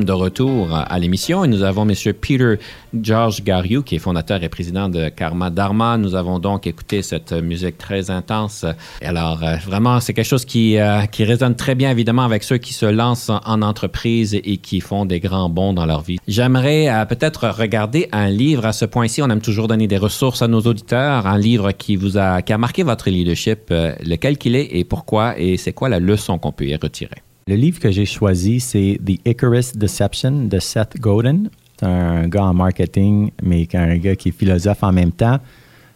de 0.03 0.12
retour 0.12 0.75
à 0.75 0.99
l'émission 0.99 1.43
et 1.43 1.47
nous 1.47 1.63
avons 1.63 1.88
M. 1.88 1.95
Peter 2.19 2.55
George 3.01 3.43
Gariou, 3.43 3.84
qui 3.84 3.95
est 3.95 3.99
fondateur 3.99 4.43
et 4.43 4.49
président 4.49 4.89
de 4.89 5.10
Karma 5.10 5.49
Dharma. 5.49 5.97
Nous 5.97 6.15
avons 6.15 6.39
donc 6.39 6.67
écouté 6.67 7.01
cette 7.01 7.34
musique 7.34 7.77
très 7.77 8.10
intense. 8.10 8.65
Alors, 9.01 9.43
euh, 9.43 9.55
vraiment, 9.65 9.99
c'est 9.99 10.13
quelque 10.13 10.27
chose 10.27 10.45
qui, 10.45 10.77
euh, 10.77 11.05
qui 11.05 11.23
résonne 11.23 11.55
très 11.55 11.75
bien, 11.75 11.91
évidemment, 11.91 12.23
avec 12.23 12.43
ceux 12.43 12.58
qui 12.58 12.73
se 12.73 12.86
lancent 12.86 13.29
en 13.29 13.62
entreprise 13.62 14.34
et 14.34 14.58
qui 14.58 14.81
font 14.81 15.05
des 15.05 15.19
grands 15.19 15.49
bons 15.49 15.73
dans 15.73 15.86
leur 15.86 16.01
vie. 16.01 16.17
J'aimerais 16.27 16.89
euh, 16.89 17.05
peut-être 17.05 17.47
regarder 17.49 18.08
un 18.12 18.29
livre 18.29 18.65
à 18.65 18.73
ce 18.73 18.86
point-ci. 18.86 19.21
On 19.21 19.29
aime 19.29 19.41
toujours 19.41 19.67
donner 19.67 19.88
des 19.88 19.97
ressources 19.97 20.41
à 20.41 20.47
nos 20.47 20.62
auditeurs. 20.62 21.27
Un 21.27 21.38
livre 21.38 21.71
qui 21.71 21.95
vous 21.95 22.17
a, 22.17 22.41
qui 22.41 22.53
a 22.53 22.58
marqué 22.58 22.84
votre 22.84 23.10
leadership, 23.10 23.69
lequel 23.69 24.38
qu'il 24.38 24.55
est 24.55 24.69
et 24.71 24.84
pourquoi 24.84 25.38
et 25.39 25.58
c'est 25.58 25.73
quoi 25.73 25.89
la 25.89 25.99
leçon 25.99 26.38
qu'on 26.38 26.51
peut 26.51 26.65
y 26.65 26.75
retirer? 26.75 27.24
Le 27.47 27.58
livre 27.58 27.79
que 27.79 27.91
j'ai 27.91 28.08
choisi, 28.08 28.60
c'est 28.60 28.99
The 29.05 29.19
Icarus 29.23 29.73
Deception 29.77 30.47
de 30.47 30.58
Seth 30.58 30.99
Godin. 30.99 31.43
C'est 31.77 31.86
un 31.86 32.27
gars 32.27 32.45
en 32.45 32.55
marketing, 32.55 33.29
mais 33.43 33.67
un 33.75 33.97
gars 33.97 34.15
qui 34.15 34.29
est 34.29 34.31
philosophe 34.31 34.81
en 34.81 34.91
même 34.91 35.12
temps. 35.12 35.38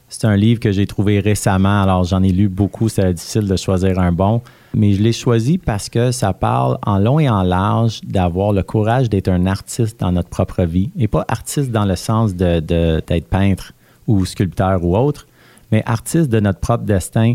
C'est 0.10 0.26
un 0.26 0.36
livre 0.36 0.60
que 0.60 0.72
j'ai 0.72 0.86
trouvé 0.86 1.20
récemment, 1.20 1.82
alors 1.82 2.04
j'en 2.04 2.22
ai 2.22 2.30
lu 2.32 2.50
beaucoup, 2.50 2.88
c'est 2.88 3.16
difficile 3.16 3.48
de 3.48 3.56
choisir 3.56 3.98
un 3.98 4.12
bon, 4.12 4.44
mais 4.76 4.94
je 4.94 5.02
l'ai 5.02 5.12
choisi 5.12 5.58
parce 5.58 5.90
que 5.90 6.12
ça 6.12 6.34
parle 6.34 6.78
en 6.86 7.00
long 7.00 7.20
et 7.20 7.28
en 7.28 7.42
large 7.42 8.02
d'avoir 8.04 8.54
le 8.54 8.62
courage 8.62 9.10
d'être 9.10 9.30
un 9.30 9.48
artiste 9.48 10.00
dans 10.00 10.12
notre 10.12 10.30
propre 10.30 10.66
vie, 10.66 10.92
et 11.00 11.08
pas 11.08 11.26
artiste 11.28 11.72
dans 11.72 11.86
le 11.86 11.96
sens 11.96 12.36
de, 12.36 12.60
d'être 12.60 13.28
peintre 13.28 13.74
ou 14.06 14.24
sculpteur 14.24 14.86
ou 14.86 14.96
autre, 14.96 15.26
mais 15.72 15.82
artiste 15.88 16.30
de 16.30 16.42
notre 16.42 16.60
propre 16.60 16.84
destin. 16.84 17.34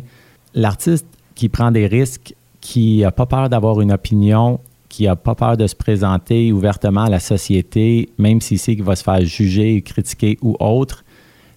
L'artiste 0.54 1.08
qui 1.34 1.48
prend 1.48 1.72
des 1.72 1.88
risques 1.88 2.32
qui 2.64 3.00
n'a 3.00 3.12
pas 3.12 3.26
peur 3.26 3.50
d'avoir 3.50 3.82
une 3.82 3.92
opinion, 3.92 4.58
qui 4.88 5.04
n'a 5.04 5.16
pas 5.16 5.34
peur 5.34 5.58
de 5.58 5.66
se 5.66 5.76
présenter 5.76 6.50
ouvertement 6.50 7.02
à 7.02 7.10
la 7.10 7.20
société, 7.20 8.08
même 8.16 8.40
s'il 8.40 8.58
sait 8.58 8.74
qu'il 8.74 8.84
va 8.84 8.96
se 8.96 9.04
faire 9.04 9.22
juger, 9.22 9.82
critiquer 9.82 10.38
ou 10.40 10.56
autre, 10.58 11.04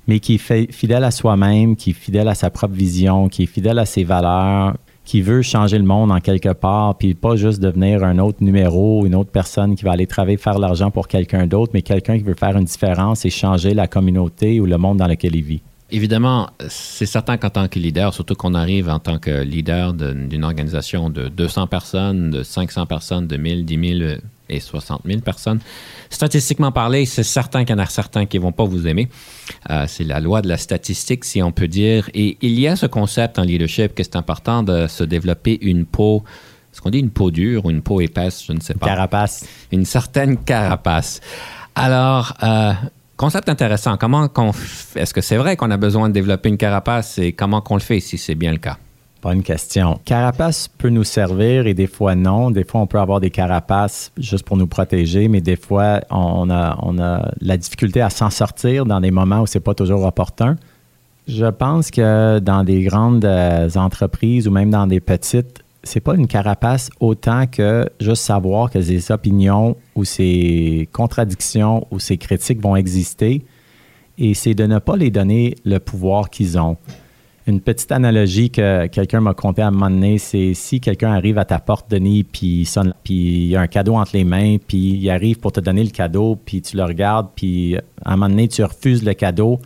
mais 0.06 0.20
qui 0.20 0.36
est 0.36 0.72
fidèle 0.72 1.06
à 1.06 1.12
soi-même, 1.12 1.78
qui 1.78 1.92
est 1.92 1.94
fidèle 1.94 2.28
à 2.28 2.36
sa 2.36 2.50
propre 2.50 2.74
vision, 2.74 3.30
qui 3.30 3.44
est 3.44 3.48
fidèle 3.48 3.80
à 3.80 3.86
ses 3.86 4.04
valeurs, 4.04 4.76
qui 5.06 5.22
veut 5.22 5.42
changer 5.42 5.78
le 5.78 5.86
monde 5.86 6.12
en 6.12 6.20
quelque 6.20 6.52
part, 6.52 6.96
puis 6.96 7.14
pas 7.14 7.38
juste 7.38 7.62
devenir 7.62 8.04
un 8.04 8.20
autre 8.20 8.40
numéro, 8.44 9.06
une 9.06 9.16
autre 9.16 9.32
personne 9.32 9.76
qui 9.76 9.86
va 9.86 9.94
aller 9.94 10.08
travailler, 10.08 10.36
faire 10.36 10.60
l'argent 10.60 10.92
pour 10.92 11.08
quelqu'un 11.08 11.48
d'autre, 11.48 11.72
mais 11.74 11.84
quelqu'un 11.84 12.18
qui 12.18 12.24
veut 12.26 12.36
faire 12.38 12.58
une 12.58 12.66
différence 12.66 13.24
et 13.24 13.30
changer 13.30 13.74
la 13.74 13.88
communauté 13.88 14.60
ou 14.60 14.66
le 14.66 14.78
monde 14.78 14.98
dans 14.98 15.08
lequel 15.08 15.38
il 15.38 15.44
vit. 15.44 15.62
Évidemment, 15.90 16.50
c'est 16.68 17.06
certain 17.06 17.38
qu'en 17.38 17.50
tant 17.50 17.68
que 17.70 17.80
leader, 17.80 18.14
surtout 18.14 18.36
qu'on 18.36 18.54
arrive 18.54 18.90
en 18.90 19.00
tant 19.00 19.20
que 19.20 19.32
leader 19.32 19.94
d'une 19.94 20.44
organisation 20.44 21.10
de 21.10 21.30
200 21.30 21.68
personnes, 21.68 22.30
de 22.30 22.44
500 22.44 22.86
personnes, 22.88 23.28
de 23.28 23.38
1000, 23.38 23.66
10 23.66 23.98
000 24.00 24.12
et 24.50 24.60
60 24.60 25.02
000 25.06 25.22
personnes, 25.22 25.60
statistiquement 26.10 26.74
parlé, 26.74 27.06
c'est 27.06 27.24
certain 27.24 27.64
qu'il 27.64 27.76
y 27.76 27.80
en 27.80 27.82
a 27.82 27.86
certains 27.86 28.26
qui 28.26 28.38
ne 28.38 28.44
vont 28.44 28.52
pas 28.52 28.66
vous 28.66 28.86
aimer. 28.86 29.08
Euh, 29.70 29.86
c'est 29.88 30.04
la 30.04 30.20
loi 30.20 30.42
de 30.42 30.50
la 30.50 30.58
statistique, 30.58 31.24
si 31.24 31.42
on 31.42 31.54
peut 31.54 31.70
dire. 31.70 32.10
Et 32.14 32.38
il 32.42 32.60
y 32.60 32.68
a 32.68 32.76
ce 32.76 32.86
concept 32.86 33.40
en 33.40 33.44
leadership 33.44 33.96
que 33.96 34.04
c'est 34.04 34.18
important 34.18 34.64
de 34.64 34.88
se 34.88 35.06
développer 35.06 35.58
une 35.62 35.86
peau 35.86 36.24
est-ce 36.78 36.82
qu'on 36.84 36.92
dit 36.92 37.00
une 37.00 37.10
peau 37.10 37.32
dure 37.32 37.66
ou 37.66 37.72
une 37.72 37.82
peau 37.82 38.02
épaisse, 38.02 38.44
je 38.46 38.54
ne 38.54 38.60
sais 38.60 38.76
pas. 38.76 38.86
Carapace. 38.86 39.48
Une 39.72 39.84
certaine 39.84 40.38
carapace. 40.38 41.22
Alors, 41.74 42.36
euh, 42.44 42.74
Concept 43.18 43.50
intéressant. 43.50 43.98
Comment 43.98 44.30
est-ce 44.96 45.12
que 45.12 45.22
c'est 45.22 45.38
vrai 45.38 45.58
qu'on 45.58 45.72
a 45.72 45.78
besoin 45.78 46.08
de 46.08 46.14
développer 46.14 46.50
une 46.50 46.58
carapace 46.58 47.18
et 47.18 47.34
comment 47.34 47.62
qu'on 47.62 47.74
le 47.74 47.82
fait 47.82 48.00
si 48.00 48.16
c'est 48.20 48.36
bien 48.36 48.52
le 48.52 48.60
cas? 48.60 48.78
Bonne 49.24 49.42
question. 49.42 50.00
Carapace 50.06 50.68
peut 50.68 50.90
nous 50.90 51.04
servir 51.04 51.66
et 51.66 51.74
des 51.74 51.88
fois 51.88 52.14
non. 52.14 52.52
Des 52.52 52.64
fois, 52.64 52.82
on 52.82 52.86
peut 52.86 53.00
avoir 53.00 53.20
des 53.20 53.32
carapaces 53.32 54.12
juste 54.18 54.46
pour 54.46 54.56
nous 54.56 54.68
protéger, 54.68 55.30
mais 55.30 55.42
des 55.42 55.56
fois, 55.56 56.02
on 56.12 56.52
a, 56.52 56.78
on 56.84 57.00
a 57.00 57.32
la 57.42 57.58
difficulté 57.58 58.02
à 58.02 58.12
s'en 58.12 58.30
sortir 58.30 58.86
dans 58.86 59.02
des 59.02 59.10
moments 59.10 59.42
où 59.42 59.48
c'est 59.48 59.62
pas 59.62 59.74
toujours 59.74 60.06
opportun. 60.06 60.56
Je 61.28 61.48
pense 61.48 61.90
que 61.90 62.38
dans 62.38 62.64
des 62.64 62.84
grandes 62.84 63.26
euh, 63.26 63.68
entreprises 63.76 64.48
ou 64.48 64.52
même 64.52 64.70
dans 64.70 64.86
des 64.86 65.00
petites, 65.00 65.64
c'est 65.88 66.00
pas 66.00 66.14
une 66.14 66.28
carapace 66.28 66.92
autant 67.00 67.48
que 67.48 67.90
juste 68.00 68.22
savoir 68.22 68.70
que 68.70 68.80
ces 68.80 69.12
opinions 69.12 69.76
ou 69.96 70.04
ces 70.04 70.88
contradictions 70.92 71.88
ou 71.90 72.00
ces 72.00 72.18
critiques 72.18 72.62
vont 72.62 72.76
exister 72.76 73.44
et 74.18 74.34
c'est 74.34 74.54
de 74.54 74.66
ne 74.66 74.80
pas 74.80 74.98
les 74.98 75.12
donner 75.12 75.56
le 75.64 75.80
pouvoir 75.80 76.30
qu'ils 76.30 76.60
ont. 76.60 76.78
Une 77.46 77.62
petite 77.62 77.92
analogie 77.94 78.50
que 78.50 78.88
quelqu'un 78.88 79.22
m'a 79.22 79.34
conté 79.34 79.62
à 79.62 79.68
un 79.68 79.72
moment 79.72 79.90
donné, 79.90 80.18
c'est 80.18 80.54
si 80.54 80.82
quelqu'un 80.82 81.14
arrive 81.14 81.38
à 81.38 81.46
ta 81.46 81.60
porte, 81.60 81.90
Denis, 81.90 82.26
puis 82.26 82.66
sonne, 82.66 82.94
puis 83.04 83.14
il 83.14 83.48
y 83.48 83.56
a 83.56 83.62
un 83.62 83.68
cadeau 83.68 83.96
entre 83.96 84.12
les 84.16 84.26
mains, 84.26 84.58
puis 84.58 84.96
il 84.96 85.10
arrive 85.10 85.40
pour 85.40 85.54
te 85.54 85.62
donner 85.62 85.84
le 85.84 85.92
cadeau, 85.92 86.38
puis 86.44 86.62
tu 86.62 86.76
le 86.76 86.84
regardes, 86.84 87.30
puis 87.36 87.78
à 87.78 87.82
un 88.12 88.18
moment 88.18 88.30
donné, 88.30 88.50
tu 88.50 88.64
refuses 88.64 89.04
le 89.04 89.14
cadeau. 89.14 89.60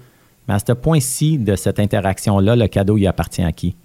Mais 0.47 0.53
à 0.53 0.59
ce 0.59 0.73
point-ci 0.73 1.39
de 1.39 1.55
cette 1.55 1.79
interaction-là, 1.79 2.55
le 2.55 2.67
cadeau, 2.67 2.97
il 2.97 3.07
appartient 3.07 3.41
à 3.41 3.51
qui? 3.51 3.75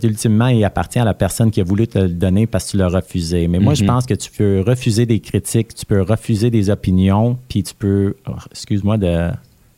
Fait, 0.00 0.06
ultimement, 0.06 0.48
il 0.48 0.64
appartient 0.64 0.98
à 0.98 1.04
la 1.04 1.14
personne 1.14 1.50
qui 1.50 1.60
a 1.60 1.64
voulu 1.64 1.86
te 1.86 1.98
le 1.98 2.08
donner 2.08 2.46
parce 2.46 2.66
que 2.66 2.70
tu 2.72 2.76
l'as 2.76 2.88
refusé. 2.88 3.48
Mais 3.48 3.58
moi, 3.58 3.74
je 3.74 3.82
mhm. 3.82 3.88
pense 3.88 4.06
que 4.06 4.14
tu 4.14 4.30
peux 4.30 4.62
refuser 4.66 5.06
des 5.06 5.20
critiques, 5.20 5.74
tu 5.74 5.86
peux 5.86 6.02
refuser 6.02 6.50
des 6.50 6.70
opinions, 6.70 7.38
puis 7.48 7.62
tu 7.62 7.74
peux, 7.74 8.16
oh, 8.28 8.32
excuse-moi 8.50 8.96
de 8.98 9.30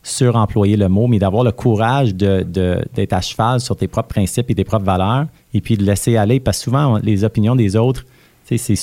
suremployer 0.02 0.76
le 0.76 0.88
mot, 0.88 1.06
mais 1.06 1.18
d'avoir 1.18 1.44
le 1.44 1.52
courage 1.52 2.14
d'être 2.14 2.52
de, 2.52 3.14
à 3.14 3.20
cheval 3.20 3.60
sur 3.60 3.74
tes 3.74 3.88
propres 3.88 4.08
principes 4.08 4.50
et 4.50 4.54
tes 4.54 4.64
propres 4.64 4.84
valeurs, 4.84 5.26
et 5.54 5.60
puis 5.60 5.76
de 5.76 5.82
laisser 5.82 6.16
aller, 6.16 6.40
parce 6.40 6.58
que 6.58 6.64
souvent, 6.64 6.98
les 6.98 7.24
opinions 7.24 7.56
des 7.56 7.74
autres, 7.74 8.04
c'est 8.44 8.76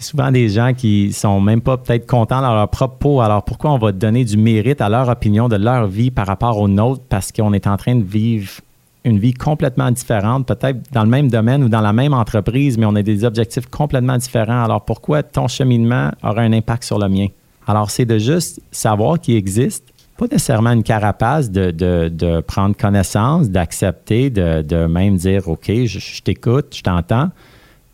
souvent 0.00 0.30
des 0.30 0.48
gens 0.48 0.74
qui 0.74 1.12
sont 1.12 1.40
même 1.40 1.60
pas 1.60 1.78
peut-être 1.78 2.06
contents 2.06 2.42
dans 2.42 2.54
leur 2.54 2.68
propre 2.68 2.96
peau. 2.98 3.20
Alors 3.20 3.42
pourquoi 3.44 3.72
on 3.72 3.78
va 3.78 3.92
donner 3.92 4.24
du 4.24 4.36
mérite 4.36 4.80
à 4.80 4.88
leur 4.88 5.08
opinion 5.08 5.48
de 5.48 5.56
leur 5.56 5.86
vie 5.86 6.10
par 6.10 6.26
rapport 6.26 6.58
aux 6.58 6.68
nôtres 6.68 7.02
parce 7.08 7.32
qu'on 7.32 7.52
est 7.52 7.66
en 7.66 7.76
train 7.76 7.96
de 7.96 8.04
vivre 8.04 8.60
une 9.04 9.18
vie 9.18 9.32
complètement 9.32 9.90
différente, 9.90 10.46
peut-être 10.46 10.78
dans 10.92 11.04
le 11.04 11.08
même 11.08 11.30
domaine 11.30 11.64
ou 11.64 11.68
dans 11.68 11.80
la 11.80 11.92
même 11.92 12.12
entreprise, 12.12 12.78
mais 12.78 12.86
on 12.86 12.94
a 12.94 13.02
des 13.02 13.24
objectifs 13.24 13.66
complètement 13.66 14.16
différents. 14.16 14.64
Alors 14.64 14.84
pourquoi 14.84 15.22
ton 15.22 15.48
cheminement 15.48 16.10
aura 16.22 16.42
un 16.42 16.52
impact 16.52 16.84
sur 16.84 16.98
le 16.98 17.08
mien? 17.08 17.28
Alors 17.66 17.90
c'est 17.90 18.04
de 18.04 18.18
juste 18.18 18.60
savoir 18.70 19.20
qu'il 19.20 19.36
existe, 19.36 19.84
pas 20.16 20.26
nécessairement 20.26 20.72
une 20.72 20.82
carapace 20.82 21.50
de, 21.50 22.40
prendre 22.40 22.76
connaissance, 22.76 23.50
d'accepter, 23.50 24.30
de, 24.30 24.86
même 24.86 25.16
dire 25.16 25.48
OK, 25.48 25.66
je, 25.68 25.98
je 25.98 26.22
t'écoute, 26.22 26.74
je 26.74 26.82
t'entends, 26.82 27.30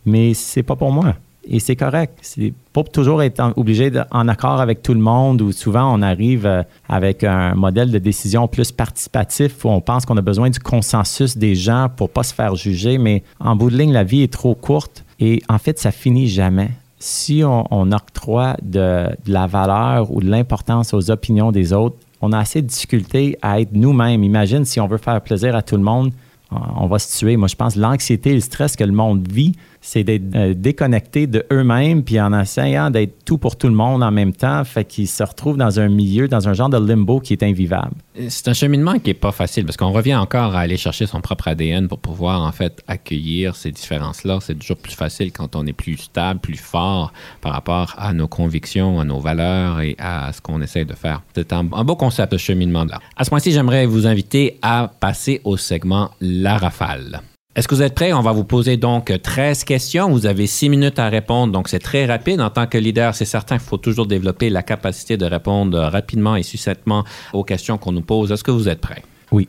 mais 0.05 0.33
c'est 0.33 0.63
pas 0.63 0.75
pour 0.75 0.91
moi. 0.91 1.15
Et 1.47 1.59
c'est 1.59 1.75
correct. 1.75 2.17
C'est 2.21 2.53
pas 2.73 2.83
toujours 2.83 3.21
être 3.21 3.53
obligé 3.55 3.91
d'être 3.91 4.07
en 4.11 4.27
accord 4.27 4.59
avec 4.59 4.81
tout 4.81 4.93
le 4.93 4.99
monde 4.99 5.41
ou 5.41 5.51
souvent 5.51 5.93
on 5.93 6.01
arrive 6.01 6.45
euh, 6.45 6.63
avec 6.89 7.23
un 7.23 7.55
modèle 7.55 7.91
de 7.91 7.99
décision 7.99 8.47
plus 8.47 8.71
participatif 8.71 9.63
où 9.63 9.69
on 9.69 9.81
pense 9.81 10.05
qu'on 10.05 10.17
a 10.17 10.21
besoin 10.21 10.49
du 10.49 10.59
consensus 10.59 11.37
des 11.37 11.55
gens 11.55 11.87
pour 11.95 12.09
pas 12.09 12.23
se 12.23 12.33
faire 12.33 12.55
juger, 12.55 12.97
mais 12.97 13.23
en 13.39 13.55
bout 13.55 13.69
de 13.69 13.77
ligne, 13.77 13.93
la 13.93 14.03
vie 14.03 14.23
est 14.23 14.33
trop 14.33 14.55
courte 14.55 15.05
et 15.19 15.41
en 15.47 15.57
fait, 15.57 15.79
ça 15.79 15.91
finit 15.91 16.27
jamais. 16.27 16.71
Si 16.99 17.43
on, 17.45 17.91
octroie 17.91 18.55
de, 18.63 19.07
la 19.27 19.47
valeur 19.47 20.11
ou 20.11 20.21
de 20.21 20.29
l'importance 20.29 20.93
aux 20.93 21.11
opinions 21.11 21.51
des 21.51 21.71
autres, 21.71 21.97
on 22.21 22.31
a 22.31 22.39
assez 22.39 22.61
de 22.61 22.67
difficultés 22.67 23.37
à 23.41 23.61
être 23.61 23.73
nous-mêmes. 23.73 24.23
Imagine 24.23 24.65
si 24.65 24.79
on 24.79 24.87
veut 24.87 24.97
faire 24.97 25.21
plaisir 25.21 25.55
à 25.55 25.61
tout 25.61 25.75
le 25.75 25.83
monde, 25.83 26.11
on 26.51 26.87
va 26.87 26.99
se 26.99 27.17
tuer. 27.17 27.37
Moi, 27.37 27.47
je 27.47 27.55
pense 27.55 27.75
l'anxiété 27.75 28.31
et 28.31 28.35
le 28.35 28.39
stress 28.39 28.75
que 28.75 28.83
le 28.83 28.91
monde 28.91 29.27
vit, 29.29 29.55
c'est 29.85 30.03
d'être 30.03 30.35
euh, 30.35 30.53
déconnecté 30.55 31.27
de 31.27 31.45
eux-mêmes, 31.53 32.03
puis 32.03 32.19
en 32.19 32.37
essayant 32.37 32.89
d'être 32.89 33.23
tout 33.23 33.37
pour 33.37 33.55
tout 33.55 33.67
le 33.67 33.75
monde 33.75 34.01
en 34.01 34.09
même 34.09 34.33
temps, 34.33 34.63
fait 34.65 34.83
qu'ils 34.83 35.07
se 35.07 35.21
retrouvent 35.21 35.57
dans 35.57 35.79
un 35.79 35.89
milieu, 35.89 36.27
dans 36.27 36.49
un 36.49 36.53
genre 36.53 36.69
de 36.69 36.77
limbo 36.77 37.19
qui 37.19 37.33
est 37.33 37.43
invivable. 37.43 37.93
C'est 38.27 38.47
un 38.47 38.53
cheminement 38.53 38.97
qui 38.97 39.11
n'est 39.11 39.13
pas 39.13 39.31
facile, 39.31 39.63
parce 39.63 39.77
qu'on 39.77 39.91
revient 39.91 40.15
encore 40.15 40.55
à 40.55 40.61
aller 40.61 40.77
chercher 40.77 41.05
son 41.05 41.21
propre 41.21 41.49
ADN 41.49 41.87
pour 41.87 41.99
pouvoir 41.99 42.41
en 42.41 42.51
fait 42.51 42.81
accueillir 42.87 43.55
ces 43.55 43.71
différences-là. 43.71 44.39
C'est 44.41 44.55
toujours 44.55 44.77
plus 44.77 44.95
facile 44.95 45.31
quand 45.31 45.55
on 45.55 45.67
est 45.67 45.73
plus 45.73 45.97
stable, 45.97 46.39
plus 46.39 46.57
fort 46.57 47.13
par 47.41 47.53
rapport 47.53 47.93
à 47.97 48.11
nos 48.13 48.27
convictions, 48.27 48.99
à 48.99 49.05
nos 49.05 49.19
valeurs 49.19 49.81
et 49.81 49.95
à 49.99 50.33
ce 50.33 50.41
qu'on 50.41 50.61
essaie 50.61 50.85
de 50.85 50.95
faire. 50.95 51.21
C'est 51.35 51.53
un, 51.53 51.67
un 51.71 51.83
beau 51.83 51.95
concept, 51.95 52.31
ce 52.31 52.37
cheminement-là. 52.37 52.99
À 53.15 53.23
ce 53.23 53.29
point-ci, 53.29 53.51
j'aimerais 53.51 53.85
vous 53.85 54.07
inviter 54.07 54.57
à 54.63 54.91
passer 54.99 55.41
au 55.43 55.57
segment 55.57 56.09
La 56.19 56.57
Rafale. 56.57 57.21
Est-ce 57.55 57.69
que 57.69 57.75
vous 57.75 57.83
êtes 57.83 57.95
prêts? 57.95 58.11
On 58.11 58.21
va 58.21 58.33
vous 58.33 58.43
poser 58.43 58.75
donc 58.75 59.13
13 59.21 59.63
questions. 59.63 60.09
Vous 60.09 60.25
avez 60.25 60.45
6 60.45 60.67
minutes 60.67 60.99
à 60.99 61.07
répondre, 61.07 61.53
donc 61.53 61.69
c'est 61.69 61.79
très 61.79 62.05
rapide. 62.05 62.41
En 62.41 62.49
tant 62.49 62.67
que 62.67 62.77
leader, 62.77 63.15
c'est 63.15 63.23
certain 63.23 63.57
qu'il 63.57 63.65
faut 63.65 63.77
toujours 63.77 64.07
développer 64.07 64.49
la 64.49 64.61
capacité 64.61 65.15
de 65.15 65.25
répondre 65.25 65.79
rapidement 65.79 66.35
et 66.35 66.43
succinctement 66.43 67.05
aux 67.31 67.45
questions 67.45 67.77
qu'on 67.77 67.93
nous 67.93 68.01
pose. 68.01 68.29
Est-ce 68.33 68.43
que 68.43 68.51
vous 68.51 68.67
êtes 68.67 68.81
prêts? 68.81 69.03
Oui. 69.31 69.47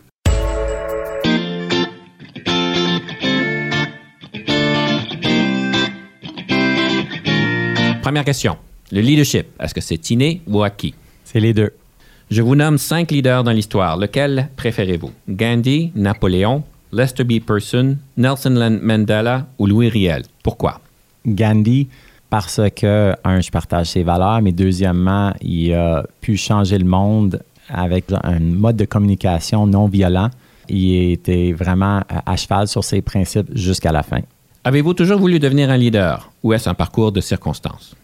Première 8.03 8.25
question. 8.25 8.57
Le 8.93 9.01
leadership, 9.01 9.49
est-ce 9.59 9.75
que 9.75 9.81
c'est 9.81 10.11
inné 10.11 10.43
ou 10.47 10.63
acquis? 10.63 10.95
C'est 11.25 11.41
les 11.41 11.53
deux. 11.53 11.73
Je 12.31 12.41
vous 12.43 12.55
nomme 12.55 12.79
cinq 12.79 13.11
leaders 13.11 13.43
dans 13.43 13.51
l'histoire. 13.51 13.97
Lequel 13.97 14.49
préférez-vous? 14.55 15.11
Gandhi, 15.29 15.91
Napoléon, 15.97 16.63
Lester 16.97 17.25
B. 17.25 17.41
Person, 17.41 17.99
Nelson 18.17 18.79
Mandela 18.83 19.47
ou 19.59 19.67
Louis 19.67 19.91
Riel. 19.91 20.23
Pourquoi? 20.43 20.81
Gandhi, 21.27 21.89
parce 22.31 22.59
que, 22.75 23.15
un, 23.23 23.41
je 23.43 23.51
partage 23.51 23.89
ses 23.89 24.03
valeurs, 24.03 24.41
mais 24.41 24.53
deuxièmement, 24.53 25.35
il 25.43 25.75
a 25.75 26.07
pu 26.23 26.39
changer 26.39 26.79
le 26.79 26.87
monde 26.87 27.43
avec 27.69 28.07
un 28.23 28.41
mode 28.41 28.77
de 28.77 28.87
communication 28.87 29.67
non 29.67 29.89
violent. 29.89 30.31
Il 30.71 31.13
était 31.13 31.53
vraiment 31.53 32.01
à 32.09 32.37
cheval 32.37 32.67
sur 32.67 32.83
ses 32.83 33.03
principes 33.03 33.51
jusqu'à 33.55 33.93
la 33.93 34.03
fin. 34.03 34.21
Avez-vous 34.65 34.95
toujours 34.95 35.19
voulu 35.19 35.39
devenir 35.39 35.69
un 35.69 35.77
leader 35.77 36.33
ou 36.43 36.55
est-ce 36.55 36.67
un 36.67 36.75
parcours 36.75 37.13
de 37.13 37.21
circonstances? 37.21 37.95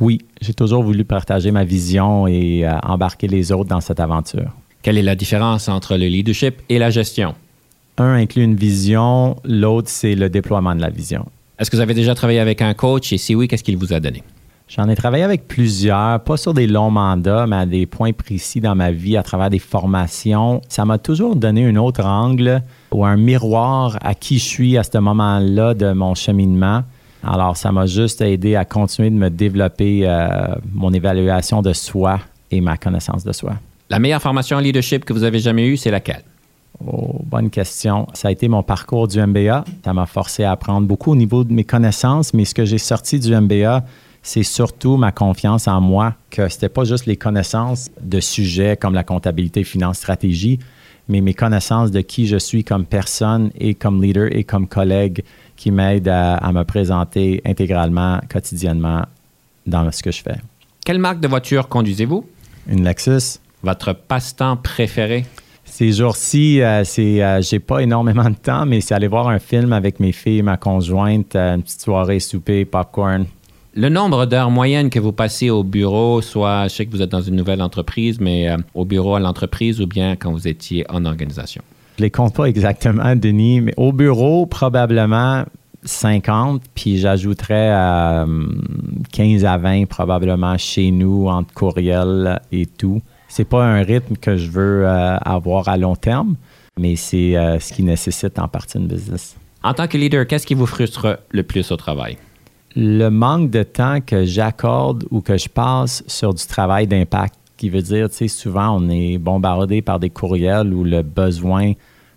Oui, 0.00 0.20
j'ai 0.40 0.54
toujours 0.54 0.84
voulu 0.84 1.04
partager 1.04 1.50
ma 1.50 1.64
vision 1.64 2.28
et 2.28 2.64
euh, 2.64 2.78
embarquer 2.84 3.26
les 3.26 3.50
autres 3.50 3.68
dans 3.68 3.80
cette 3.80 3.98
aventure. 3.98 4.52
Quelle 4.80 4.96
est 4.96 5.02
la 5.02 5.16
différence 5.16 5.68
entre 5.68 5.96
le 5.96 6.06
leadership 6.06 6.62
et 6.68 6.78
la 6.78 6.90
gestion? 6.90 7.34
Un 8.00 8.14
inclut 8.14 8.44
une 8.44 8.54
vision, 8.54 9.36
l'autre, 9.44 9.88
c'est 9.88 10.14
le 10.14 10.30
déploiement 10.30 10.72
de 10.76 10.80
la 10.80 10.88
vision. 10.88 11.26
Est-ce 11.58 11.68
que 11.68 11.74
vous 11.74 11.82
avez 11.82 11.94
déjà 11.94 12.14
travaillé 12.14 12.38
avec 12.38 12.62
un 12.62 12.72
coach? 12.72 13.12
Et 13.12 13.18
si 13.18 13.34
oui, 13.34 13.48
qu'est-ce 13.48 13.64
qu'il 13.64 13.76
vous 13.76 13.92
a 13.92 13.98
donné? 13.98 14.22
J'en 14.68 14.88
ai 14.88 14.94
travaillé 14.94 15.24
avec 15.24 15.48
plusieurs, 15.48 16.20
pas 16.20 16.36
sur 16.36 16.54
des 16.54 16.68
longs 16.68 16.92
mandats, 16.92 17.48
mais 17.48 17.56
à 17.56 17.66
des 17.66 17.86
points 17.86 18.12
précis 18.12 18.60
dans 18.60 18.76
ma 18.76 18.92
vie 18.92 19.16
à 19.16 19.24
travers 19.24 19.50
des 19.50 19.58
formations. 19.58 20.60
Ça 20.68 20.84
m'a 20.84 20.98
toujours 20.98 21.34
donné 21.34 21.66
un 21.66 21.74
autre 21.74 22.04
angle 22.04 22.62
ou 22.92 23.04
un 23.04 23.16
miroir 23.16 23.98
à 24.00 24.14
qui 24.14 24.38
je 24.38 24.44
suis 24.44 24.78
à 24.78 24.84
ce 24.84 24.98
moment-là 24.98 25.74
de 25.74 25.92
mon 25.92 26.14
cheminement. 26.14 26.84
Alors, 27.24 27.56
ça 27.56 27.72
m'a 27.72 27.86
juste 27.86 28.20
aidé 28.20 28.54
à 28.54 28.64
continuer 28.64 29.10
de 29.10 29.16
me 29.16 29.28
développer 29.28 30.02
euh, 30.04 30.28
mon 30.72 30.92
évaluation 30.92 31.62
de 31.62 31.72
soi 31.72 32.20
et 32.52 32.60
ma 32.60 32.76
connaissance 32.76 33.24
de 33.24 33.32
soi. 33.32 33.54
La 33.90 33.98
meilleure 33.98 34.22
formation 34.22 34.56
en 34.56 34.60
leadership 34.60 35.04
que 35.04 35.12
vous 35.12 35.24
avez 35.24 35.40
jamais 35.40 35.66
eue, 35.66 35.76
c'est 35.76 35.90
laquelle? 35.90 36.22
Oh, 36.86 37.20
bonne 37.24 37.50
question. 37.50 38.06
Ça 38.14 38.28
a 38.28 38.30
été 38.30 38.48
mon 38.48 38.62
parcours 38.62 39.08
du 39.08 39.20
MBA. 39.20 39.64
Ça 39.84 39.92
m'a 39.92 40.06
forcé 40.06 40.44
à 40.44 40.52
apprendre 40.52 40.86
beaucoup 40.86 41.12
au 41.12 41.16
niveau 41.16 41.44
de 41.44 41.52
mes 41.52 41.64
connaissances, 41.64 42.32
mais 42.34 42.44
ce 42.44 42.54
que 42.54 42.64
j'ai 42.64 42.78
sorti 42.78 43.18
du 43.18 43.34
MBA, 43.34 43.84
c'est 44.22 44.42
surtout 44.42 44.96
ma 44.96 45.10
confiance 45.10 45.66
en 45.66 45.80
moi, 45.80 46.14
que 46.30 46.48
c'était 46.48 46.68
pas 46.68 46.84
juste 46.84 47.06
les 47.06 47.16
connaissances 47.16 47.90
de 48.00 48.20
sujets 48.20 48.76
comme 48.76 48.94
la 48.94 49.04
comptabilité, 49.04 49.64
finance, 49.64 49.98
stratégie, 49.98 50.58
mais 51.08 51.20
mes 51.20 51.34
connaissances 51.34 51.90
de 51.90 52.00
qui 52.00 52.26
je 52.26 52.36
suis 52.36 52.62
comme 52.62 52.84
personne 52.84 53.50
et 53.58 53.74
comme 53.74 54.02
leader 54.02 54.28
et 54.30 54.44
comme 54.44 54.68
collègue 54.68 55.24
qui 55.56 55.70
m'aident 55.70 56.08
à, 56.08 56.34
à 56.34 56.52
me 56.52 56.62
présenter 56.64 57.40
intégralement, 57.44 58.20
quotidiennement 58.30 59.02
dans 59.66 59.90
ce 59.90 60.02
que 60.02 60.12
je 60.12 60.22
fais. 60.22 60.36
Quelle 60.84 60.98
marque 60.98 61.20
de 61.20 61.28
voiture 61.28 61.68
conduisez-vous? 61.68 62.24
Une 62.68 62.84
Lexus. 62.84 63.40
Votre 63.62 63.92
passe-temps 63.92 64.56
préféré? 64.56 65.24
Ces 65.78 65.92
jours-ci, 65.92 66.60
euh, 66.60 66.82
c'est, 66.82 67.22
euh, 67.22 67.40
j'ai 67.40 67.60
pas 67.60 67.78
énormément 67.78 68.28
de 68.28 68.34
temps, 68.34 68.66
mais 68.66 68.80
c'est 68.80 68.96
aller 68.96 69.06
voir 69.06 69.28
un 69.28 69.38
film 69.38 69.72
avec 69.72 70.00
mes 70.00 70.10
filles, 70.10 70.42
ma 70.42 70.56
conjointe, 70.56 71.36
euh, 71.36 71.54
une 71.54 71.62
petite 71.62 71.82
soirée, 71.82 72.18
souper, 72.18 72.64
popcorn. 72.64 73.26
Le 73.74 73.88
nombre 73.88 74.26
d'heures 74.26 74.50
moyennes 74.50 74.90
que 74.90 74.98
vous 74.98 75.12
passez 75.12 75.50
au 75.50 75.62
bureau, 75.62 76.20
soit 76.20 76.64
je 76.64 76.74
sais 76.74 76.86
que 76.86 76.90
vous 76.90 77.00
êtes 77.00 77.12
dans 77.12 77.20
une 77.20 77.36
nouvelle 77.36 77.62
entreprise, 77.62 78.18
mais 78.18 78.48
euh, 78.48 78.56
au 78.74 78.84
bureau 78.84 79.14
à 79.14 79.20
l'entreprise 79.20 79.80
ou 79.80 79.86
bien 79.86 80.16
quand 80.16 80.32
vous 80.32 80.48
étiez 80.48 80.84
en 80.88 81.04
organisation? 81.04 81.62
Je 81.96 82.02
les 82.02 82.10
compte 82.10 82.34
pas 82.34 82.46
exactement, 82.46 83.14
Denis, 83.14 83.60
mais 83.60 83.74
au 83.76 83.92
bureau, 83.92 84.46
probablement 84.46 85.44
50, 85.84 86.60
puis 86.74 86.98
j'ajouterais 86.98 87.70
euh, 87.70 88.46
15 89.12 89.44
à 89.44 89.56
20 89.58 89.86
probablement 89.86 90.58
chez 90.58 90.90
nous, 90.90 91.28
entre 91.28 91.54
courriel 91.54 92.40
et 92.50 92.66
tout. 92.66 93.00
C'est 93.28 93.44
pas 93.44 93.64
un 93.64 93.82
rythme 93.82 94.16
que 94.16 94.36
je 94.36 94.50
veux 94.50 94.86
euh, 94.86 95.16
avoir 95.18 95.68
à 95.68 95.76
long 95.76 95.96
terme, 95.96 96.36
mais 96.78 96.96
c'est 96.96 97.36
euh, 97.36 97.60
ce 97.60 97.72
qui 97.72 97.82
nécessite 97.82 98.38
en 98.38 98.48
partie 98.48 98.78
une 98.78 98.88
business. 98.88 99.36
En 99.62 99.74
tant 99.74 99.86
que 99.86 99.98
leader, 99.98 100.26
qu'est-ce 100.26 100.46
qui 100.46 100.54
vous 100.54 100.66
frustre 100.66 101.18
le 101.30 101.42
plus 101.42 101.70
au 101.70 101.76
travail? 101.76 102.16
Le 102.74 103.08
manque 103.08 103.50
de 103.50 103.62
temps 103.62 104.00
que 104.00 104.24
j'accorde 104.24 105.04
ou 105.10 105.20
que 105.20 105.36
je 105.36 105.48
passe 105.48 106.04
sur 106.06 106.32
du 106.32 106.46
travail 106.46 106.86
d'impact, 106.86 107.34
qui 107.56 107.68
veut 107.68 107.82
dire, 107.82 108.08
tu 108.08 108.16
sais, 108.16 108.28
souvent 108.28 108.78
on 108.80 108.88
est 108.88 109.18
bombardé 109.18 109.82
par 109.82 109.98
des 109.98 110.10
courriels 110.10 110.72
ou 110.72 110.84
le 110.84 111.02
besoin 111.02 111.72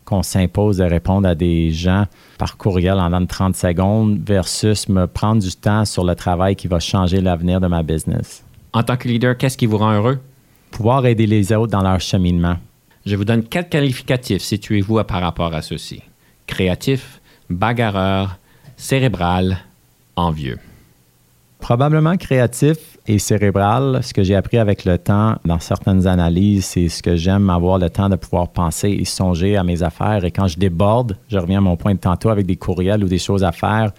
qu'on 0.05 0.23
s'impose 0.23 0.77
de 0.77 0.83
répondre 0.83 1.27
à 1.27 1.35
des 1.35 1.71
gens 1.71 2.05
par 2.37 2.57
courriel 2.57 2.99
en 2.99 3.09
dans 3.09 3.25
30 3.25 3.55
secondes 3.55 4.19
versus 4.25 4.87
me 4.87 5.07
prendre 5.07 5.41
du 5.41 5.51
temps 5.51 5.85
sur 5.85 6.03
le 6.03 6.15
travail 6.15 6.55
qui 6.55 6.67
va 6.67 6.79
changer 6.79 7.21
l'avenir 7.21 7.59
de 7.59 7.67
ma 7.67 7.81
business. 7.83 8.43
En 8.73 8.83
tant 8.83 8.97
que 8.97 9.07
leader, 9.07 9.37
qu'est-ce 9.37 9.57
qui 9.57 9.65
vous 9.65 9.77
rend 9.77 9.93
heureux? 9.93 10.19
Pouvoir 10.71 11.05
aider 11.05 11.27
les 11.27 11.53
autres 11.53 11.71
dans 11.71 11.83
leur 11.83 11.99
cheminement. 11.99 12.55
Je 13.05 13.15
vous 13.15 13.25
donne 13.25 13.43
quatre 13.43 13.69
qualificatifs. 13.69 14.41
Situez-vous 14.41 15.03
par 15.03 15.21
rapport 15.21 15.53
à 15.53 15.61
ceux-ci. 15.61 16.01
Créatif, 16.47 17.21
bagarreur, 17.49 18.37
cérébral, 18.77 19.57
envieux. 20.15 20.59
Probablement 21.59 22.17
créatif 22.17 22.97
et 23.05 23.19
cérébral. 23.19 23.99
Ce 24.01 24.13
que 24.13 24.23
j'ai 24.23 24.35
appris 24.35 24.57
avec 24.57 24.85
le 24.85 24.97
temps 24.97 25.35
dans 25.45 25.59
certaines 25.59 26.07
analyses, 26.07 26.65
c'est 26.65 26.89
ce 26.89 27.03
que 27.03 27.15
j'aime 27.15 27.49
avoir 27.49 27.77
le 27.77 27.89
temps 27.89 28.09
de 28.09 28.15
pouvoir 28.15 28.47
penser 28.47 28.89
et 28.89 29.05
songer 29.05 29.57
à 29.57 29.63
mes 29.63 29.83
affaires. 29.83 30.25
Et 30.25 30.31
quand 30.31 30.47
je 30.47 30.57
déborde, 30.57 31.17
je 31.29 31.37
reviens 31.37 31.59
à 31.59 31.61
mon 31.61 31.77
point 31.77 31.93
de 31.93 31.99
tantôt 31.99 32.29
avec 32.29 32.45
des 32.45 32.55
courriels 32.55 33.03
ou 33.03 33.07
des 33.07 33.19
choses 33.19 33.43
à 33.43 33.51
faire, 33.51 33.91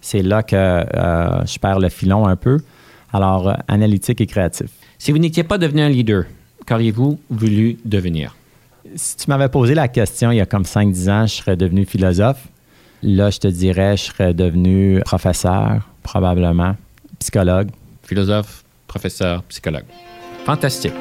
c'est 0.00 0.22
là 0.22 0.42
que 0.42 0.54
euh, 0.54 1.44
je 1.44 1.58
perds 1.58 1.80
le 1.80 1.88
filon 1.88 2.26
un 2.26 2.36
peu. 2.36 2.58
Alors, 3.12 3.48
euh, 3.48 3.54
analytique 3.66 4.20
et 4.20 4.26
créatif. 4.26 4.70
Si 4.98 5.12
vous 5.12 5.18
n'étiez 5.18 5.44
pas 5.44 5.58
devenu 5.58 5.82
un 5.82 5.88
leader, 5.88 6.24
qu'auriez-vous 6.66 7.20
voulu 7.30 7.78
devenir? 7.84 8.36
Si 8.96 9.16
tu 9.16 9.30
m'avais 9.30 9.48
posé 9.48 9.74
la 9.74 9.86
question 9.86 10.32
il 10.32 10.36
y 10.36 10.40
a 10.40 10.46
comme 10.46 10.64
5-10 10.64 11.10
ans, 11.10 11.26
je 11.26 11.34
serais 11.34 11.56
devenu 11.56 11.84
philosophe. 11.84 12.48
Là, 13.02 13.30
je 13.30 13.38
te 13.38 13.46
dirais, 13.46 13.96
je 13.96 14.04
serais 14.04 14.34
devenu 14.34 15.00
professeur, 15.04 15.88
probablement, 16.02 16.74
psychologue. 17.20 17.70
Philosophe, 18.02 18.64
professeur, 18.88 19.44
psychologue. 19.44 19.84
Fantastique. 20.44 20.94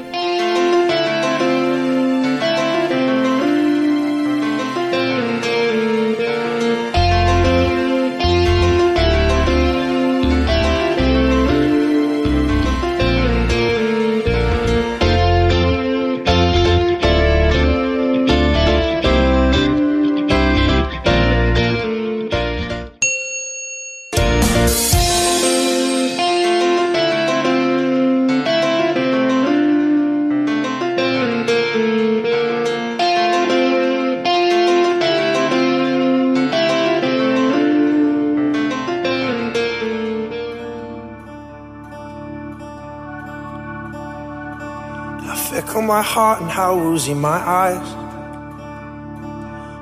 How 46.58 46.76
woozy 46.76 47.14
my 47.14 47.39
eyes. 47.64 47.89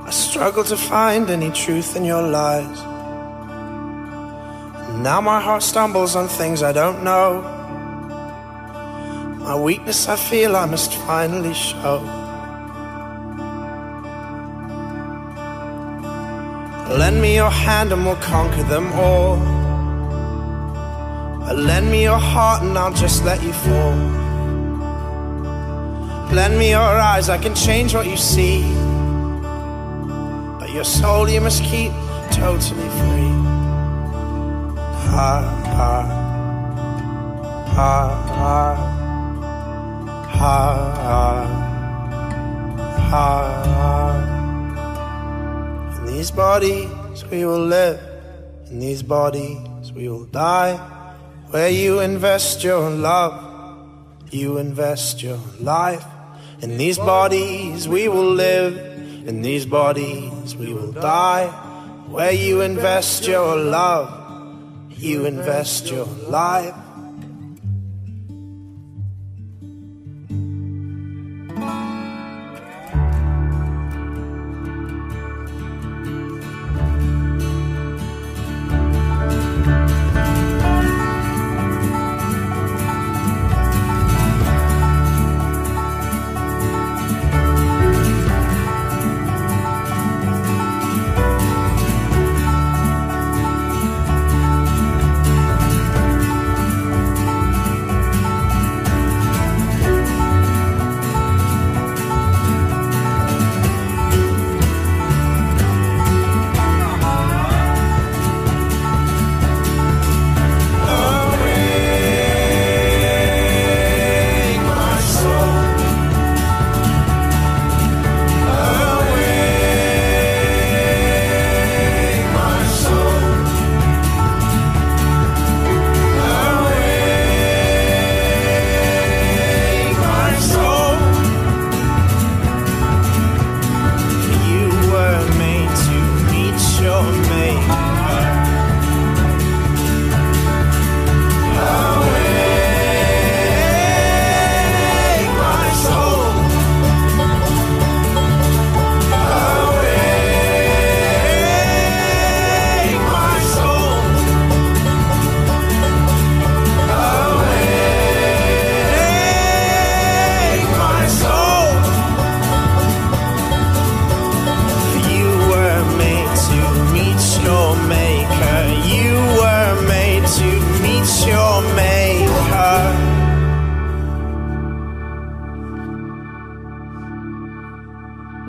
I 0.07 0.11
struggle 0.11 0.65
to 0.65 0.76
find 0.76 1.30
any 1.30 1.49
truth 1.51 1.95
in 1.95 2.03
your 2.03 2.21
lies. 2.21 2.80
Now 5.07 5.21
my 5.21 5.39
heart 5.39 5.63
stumbles 5.63 6.17
on 6.17 6.28
things 6.28 6.61
I 6.61 6.73
don't 6.73 7.01
know. 7.01 7.30
My 9.47 9.55
weakness 9.55 10.09
I 10.09 10.17
feel 10.17 10.57
I 10.57 10.65
must 10.65 10.91
finally 11.07 11.53
show. 11.53 11.99
Lend 16.99 17.21
me 17.21 17.36
your 17.36 17.55
hand 17.65 17.93
and 17.93 18.05
we'll 18.05 18.23
conquer 18.36 18.63
them 18.63 18.91
all. 19.05 19.38
Lend 21.55 21.89
me 21.89 22.03
your 22.03 22.19
heart 22.19 22.63
and 22.63 22.78
I'll 22.78 22.93
just 23.05 23.23
let 23.23 23.41
you 23.41 23.53
fall. 23.53 24.24
Lend 26.36 26.57
me 26.59 26.71
your 26.71 26.81
eyes, 26.81 27.29
I 27.29 27.38
can 27.38 27.55
change 27.55 27.93
what 27.95 28.07
you 28.07 28.17
see. 28.17 28.61
But 30.59 30.69
your 30.73 30.83
soul 30.83 31.29
you 31.29 31.39
must 31.39 31.63
keep 31.63 31.93
totally 32.29 32.89
free. 32.99 33.31
Ha 35.15 35.33
ha 35.77 35.93
ha 37.77 37.95
ha 38.36 38.75
ha 40.27 40.57
ha 43.09 43.27
ha. 43.69 43.93
In 45.97 46.05
these 46.07 46.31
bodies 46.31 47.23
we 47.31 47.45
will 47.45 47.65
live, 47.65 47.97
in 48.69 48.79
these 48.79 49.03
bodies 49.03 49.93
we 49.93 50.09
will 50.09 50.25
die. 50.25 50.75
Where 51.51 51.69
you 51.69 52.01
invest 52.01 52.61
your 52.61 52.89
love, 52.89 53.33
you 54.31 54.57
invest 54.57 55.23
your 55.23 55.39
life. 55.61 56.05
In 56.62 56.78
these 56.78 56.97
bodies 56.97 57.88
we 57.88 58.08
will 58.08 58.32
live, 58.32 58.78
in 59.28 59.41
these 59.41 59.66
bodies 59.66 60.56
we 60.56 60.74
will 60.74 60.91
die. 60.91 61.47
Where 62.08 62.32
you 62.32 62.62
invest 62.62 63.28
your 63.28 63.56
love, 63.58 64.10
you 64.91 65.26
invest 65.26 65.91
your 65.91 66.06
life. 66.06 66.76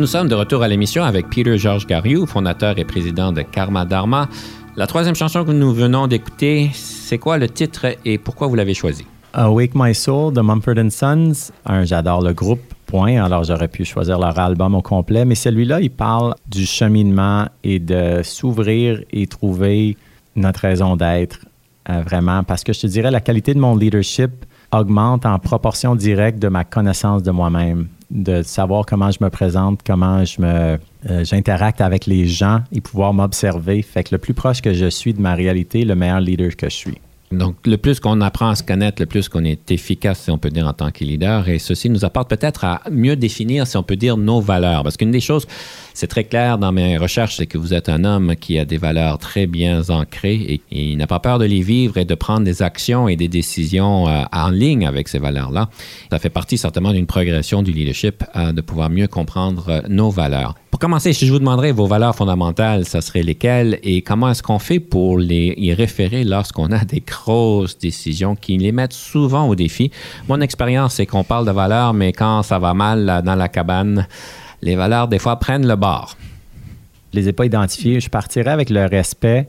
Nous 0.06 0.12
sommes 0.12 0.28
de 0.28 0.36
retour 0.36 0.62
à 0.62 0.68
l'émission 0.68 1.02
avec 1.02 1.28
Peter 1.30 1.58
George 1.58 1.84
Gariou, 1.84 2.26
fondateur 2.26 2.78
et 2.78 2.84
président 2.84 3.32
de 3.32 3.42
Karma 3.42 3.84
Dharma. 3.84 4.28
La 4.76 4.86
troisième 4.86 5.16
chanson 5.16 5.44
que 5.44 5.50
nous 5.50 5.74
venons 5.74 6.06
d'écouter, 6.06 6.70
c'est 6.72 7.18
quoi 7.18 7.38
le 7.38 7.48
titre 7.48 7.86
et 8.04 8.16
pourquoi 8.16 8.46
vous 8.46 8.54
l'avez 8.54 8.72
choisi? 8.72 9.04
Awake 9.32 9.72
My 9.74 9.92
Soul 9.96 10.32
de 10.32 10.40
Mumford 10.42 10.92
Sons. 10.92 11.50
J'adore 11.82 12.22
le 12.22 12.32
groupe, 12.34 12.60
point. 12.86 13.20
Alors, 13.20 13.42
j'aurais 13.42 13.66
pu 13.66 13.84
choisir 13.84 14.20
leur 14.20 14.38
album 14.38 14.76
au 14.76 14.80
complet. 14.80 15.24
Mais 15.24 15.34
celui-là, 15.34 15.80
il 15.80 15.90
parle 15.90 16.36
du 16.46 16.66
cheminement 16.66 17.46
et 17.64 17.80
de 17.80 18.20
s'ouvrir 18.22 19.02
et 19.10 19.26
trouver 19.26 19.96
notre 20.36 20.60
raison 20.60 20.94
d'être, 20.94 21.40
euh, 21.90 22.02
vraiment. 22.02 22.44
Parce 22.44 22.62
que 22.62 22.72
je 22.72 22.82
te 22.82 22.86
dirais, 22.86 23.10
la 23.10 23.20
qualité 23.20 23.54
de 23.54 23.58
mon 23.58 23.74
leadership 23.74 24.30
augmente 24.70 25.26
en 25.26 25.40
proportion 25.40 25.96
directe 25.96 26.38
de 26.38 26.46
ma 26.46 26.62
connaissance 26.62 27.24
de 27.24 27.32
moi-même, 27.32 27.88
de 28.10 28.42
savoir 28.42 28.86
comment 28.86 29.10
je 29.10 29.18
me 29.20 29.30
présente, 29.30 29.80
comment 29.84 30.24
je 30.24 30.40
me, 30.40 30.78
euh, 31.10 31.24
j'interacte 31.24 31.80
avec 31.80 32.06
les 32.06 32.26
gens 32.26 32.62
et 32.72 32.80
pouvoir 32.80 33.12
m'observer. 33.12 33.82
Fait 33.82 34.04
que 34.04 34.14
le 34.14 34.18
plus 34.18 34.34
proche 34.34 34.62
que 34.62 34.72
je 34.72 34.86
suis 34.86 35.12
de 35.12 35.20
ma 35.20 35.34
réalité, 35.34 35.84
le 35.84 35.94
meilleur 35.94 36.20
leader 36.20 36.54
que 36.56 36.68
je 36.68 36.74
suis. 36.74 36.98
Donc, 37.32 37.56
le 37.66 37.76
plus 37.76 37.98
qu'on 37.98 38.20
apprend 38.20 38.50
à 38.50 38.54
se 38.54 38.62
connaître, 38.62 39.02
le 39.02 39.06
plus 39.06 39.28
qu'on 39.28 39.44
est 39.44 39.70
efficace, 39.72 40.20
si 40.20 40.30
on 40.30 40.38
peut 40.38 40.50
dire, 40.50 40.66
en 40.66 40.72
tant 40.72 40.92
que 40.92 41.02
leader. 41.02 41.48
Et 41.48 41.58
ceci 41.58 41.90
nous 41.90 42.04
apporte 42.04 42.30
peut-être 42.30 42.64
à 42.64 42.82
mieux 42.90 43.16
définir, 43.16 43.66
si 43.66 43.76
on 43.76 43.82
peut 43.82 43.96
dire, 43.96 44.16
nos 44.16 44.40
valeurs. 44.40 44.84
Parce 44.84 44.96
qu'une 44.96 45.10
des 45.10 45.20
choses, 45.20 45.46
c'est 45.92 46.06
très 46.06 46.24
clair 46.24 46.58
dans 46.58 46.70
mes 46.72 46.98
recherches, 46.98 47.36
c'est 47.36 47.46
que 47.46 47.58
vous 47.58 47.74
êtes 47.74 47.88
un 47.88 48.04
homme 48.04 48.36
qui 48.36 48.58
a 48.58 48.64
des 48.64 48.76
valeurs 48.76 49.18
très 49.18 49.46
bien 49.46 49.82
ancrées 49.88 50.34
et, 50.34 50.60
il 50.70 50.96
n'a 50.98 51.06
pas 51.06 51.20
peur 51.20 51.38
de 51.38 51.46
les 51.46 51.62
vivre 51.62 51.96
et 51.96 52.04
de 52.04 52.14
prendre 52.14 52.44
des 52.44 52.62
actions 52.62 53.08
et 53.08 53.16
des 53.16 53.28
décisions 53.28 54.06
euh, 54.06 54.22
en 54.32 54.50
ligne 54.50 54.86
avec 54.86 55.08
ces 55.08 55.18
valeurs-là. 55.18 55.68
Ça 56.10 56.18
fait 56.18 56.30
partie 56.30 56.58
certainement 56.58 56.92
d'une 56.92 57.06
progression 57.06 57.62
du 57.62 57.72
leadership, 57.72 58.22
euh, 58.36 58.52
de 58.52 58.60
pouvoir 58.60 58.90
mieux 58.90 59.08
comprendre 59.08 59.68
euh, 59.68 59.80
nos 59.88 60.10
valeurs. 60.10 60.54
Pour 60.76 60.80
commencer, 60.80 61.14
si 61.14 61.26
je 61.26 61.32
vous 61.32 61.38
demanderais 61.38 61.72
vos 61.72 61.86
valeurs 61.86 62.14
fondamentales, 62.14 62.84
ça 62.84 63.00
serait 63.00 63.22
lesquelles 63.22 63.78
et 63.82 64.02
comment 64.02 64.28
est-ce 64.28 64.42
qu'on 64.42 64.58
fait 64.58 64.78
pour 64.78 65.18
les 65.18 65.54
y 65.56 65.72
référer 65.72 66.22
lorsqu'on 66.22 66.70
a 66.70 66.84
des 66.84 67.00
grosses 67.00 67.78
décisions 67.78 68.36
qui 68.36 68.58
les 68.58 68.72
mettent 68.72 68.92
souvent 68.92 69.48
au 69.48 69.54
défi? 69.54 69.90
Mon 70.28 70.42
expérience, 70.42 70.96
c'est 70.96 71.06
qu'on 71.06 71.24
parle 71.24 71.46
de 71.46 71.50
valeurs, 71.50 71.94
mais 71.94 72.12
quand 72.12 72.42
ça 72.42 72.58
va 72.58 72.74
mal 72.74 73.22
dans 73.24 73.34
la 73.36 73.48
cabane, 73.48 74.06
les 74.60 74.76
valeurs, 74.76 75.08
des 75.08 75.18
fois, 75.18 75.36
prennent 75.36 75.66
le 75.66 75.76
bord. 75.76 76.14
Je 77.14 77.20
les 77.20 77.28
ai 77.30 77.32
pas 77.32 77.46
identifiés. 77.46 77.98
Je 77.98 78.10
partirais 78.10 78.50
avec 78.50 78.68
le 78.68 78.84
respect. 78.84 79.48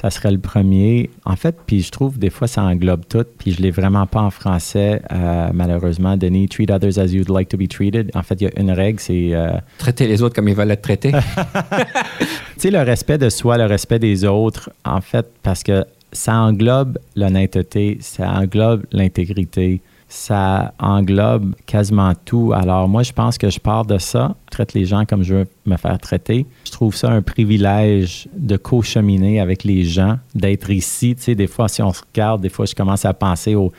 Ça 0.00 0.10
serait 0.10 0.30
le 0.30 0.38
premier. 0.38 1.10
En 1.24 1.34
fait, 1.34 1.56
puis 1.66 1.82
je 1.82 1.90
trouve 1.90 2.20
des 2.20 2.30
fois 2.30 2.46
ça 2.46 2.62
englobe 2.62 3.02
tout. 3.08 3.24
Puis 3.36 3.50
je 3.50 3.60
l'ai 3.60 3.72
vraiment 3.72 4.06
pas 4.06 4.20
en 4.20 4.30
français, 4.30 5.02
euh, 5.10 5.48
malheureusement. 5.52 6.16
Denis, 6.16 6.48
treat 6.48 6.70
others 6.70 7.00
as 7.00 7.06
you'd 7.06 7.28
like 7.28 7.48
to 7.48 7.56
be 7.56 7.66
treated. 7.66 8.12
En 8.14 8.22
fait, 8.22 8.40
il 8.40 8.44
y 8.44 8.46
a 8.46 8.60
une 8.60 8.70
règle, 8.70 9.00
c'est 9.00 9.34
euh, 9.34 9.50
Traiter 9.78 10.06
les 10.06 10.22
autres 10.22 10.36
comme 10.36 10.48
ils 10.48 10.54
veulent 10.54 10.70
être 10.70 10.82
traités. 10.82 11.10
tu 12.20 12.26
sais, 12.58 12.70
le 12.70 12.78
respect 12.82 13.18
de 13.18 13.28
soi, 13.28 13.58
le 13.58 13.66
respect 13.66 13.98
des 13.98 14.24
autres, 14.24 14.70
en 14.84 15.00
fait, 15.00 15.26
parce 15.42 15.64
que 15.64 15.84
ça 16.12 16.34
englobe 16.36 16.98
l'honnêteté, 17.16 17.98
ça 18.00 18.30
englobe 18.30 18.84
l'intégrité, 18.92 19.80
ça 20.08 20.72
englobe 20.78 21.54
quasiment 21.66 22.14
tout. 22.24 22.52
Alors 22.54 22.88
moi, 22.88 23.02
je 23.02 23.12
pense 23.12 23.36
que 23.36 23.50
je 23.50 23.60
pars 23.60 23.84
de 23.84 23.98
ça, 23.98 24.36
traite 24.50 24.72
les 24.72 24.86
gens 24.86 25.04
comme 25.04 25.22
je 25.22 25.34
veux 25.34 25.46
me 25.66 25.76
faire 25.76 25.98
traiter. 25.98 26.46
Je 26.64 26.72
trouve 26.72 26.96
ça 26.96 27.10
un 27.10 27.20
privilège 27.20 28.26
de 28.34 28.56
co-cheminer 28.56 29.38
avec 29.38 29.64
les 29.64 29.84
gens, 29.84 30.18
d'être 30.34 30.70
ici. 30.70 31.14
Tu 31.14 31.22
sais, 31.22 31.34
des 31.34 31.46
fois, 31.46 31.68
si 31.68 31.82
on 31.82 31.92
se 31.92 32.02
regarde, 32.02 32.40
des 32.40 32.48
fois, 32.48 32.64
je 32.64 32.74
commence 32.74 33.04
à 33.04 33.12
penser 33.12 33.54
au... 33.54 33.70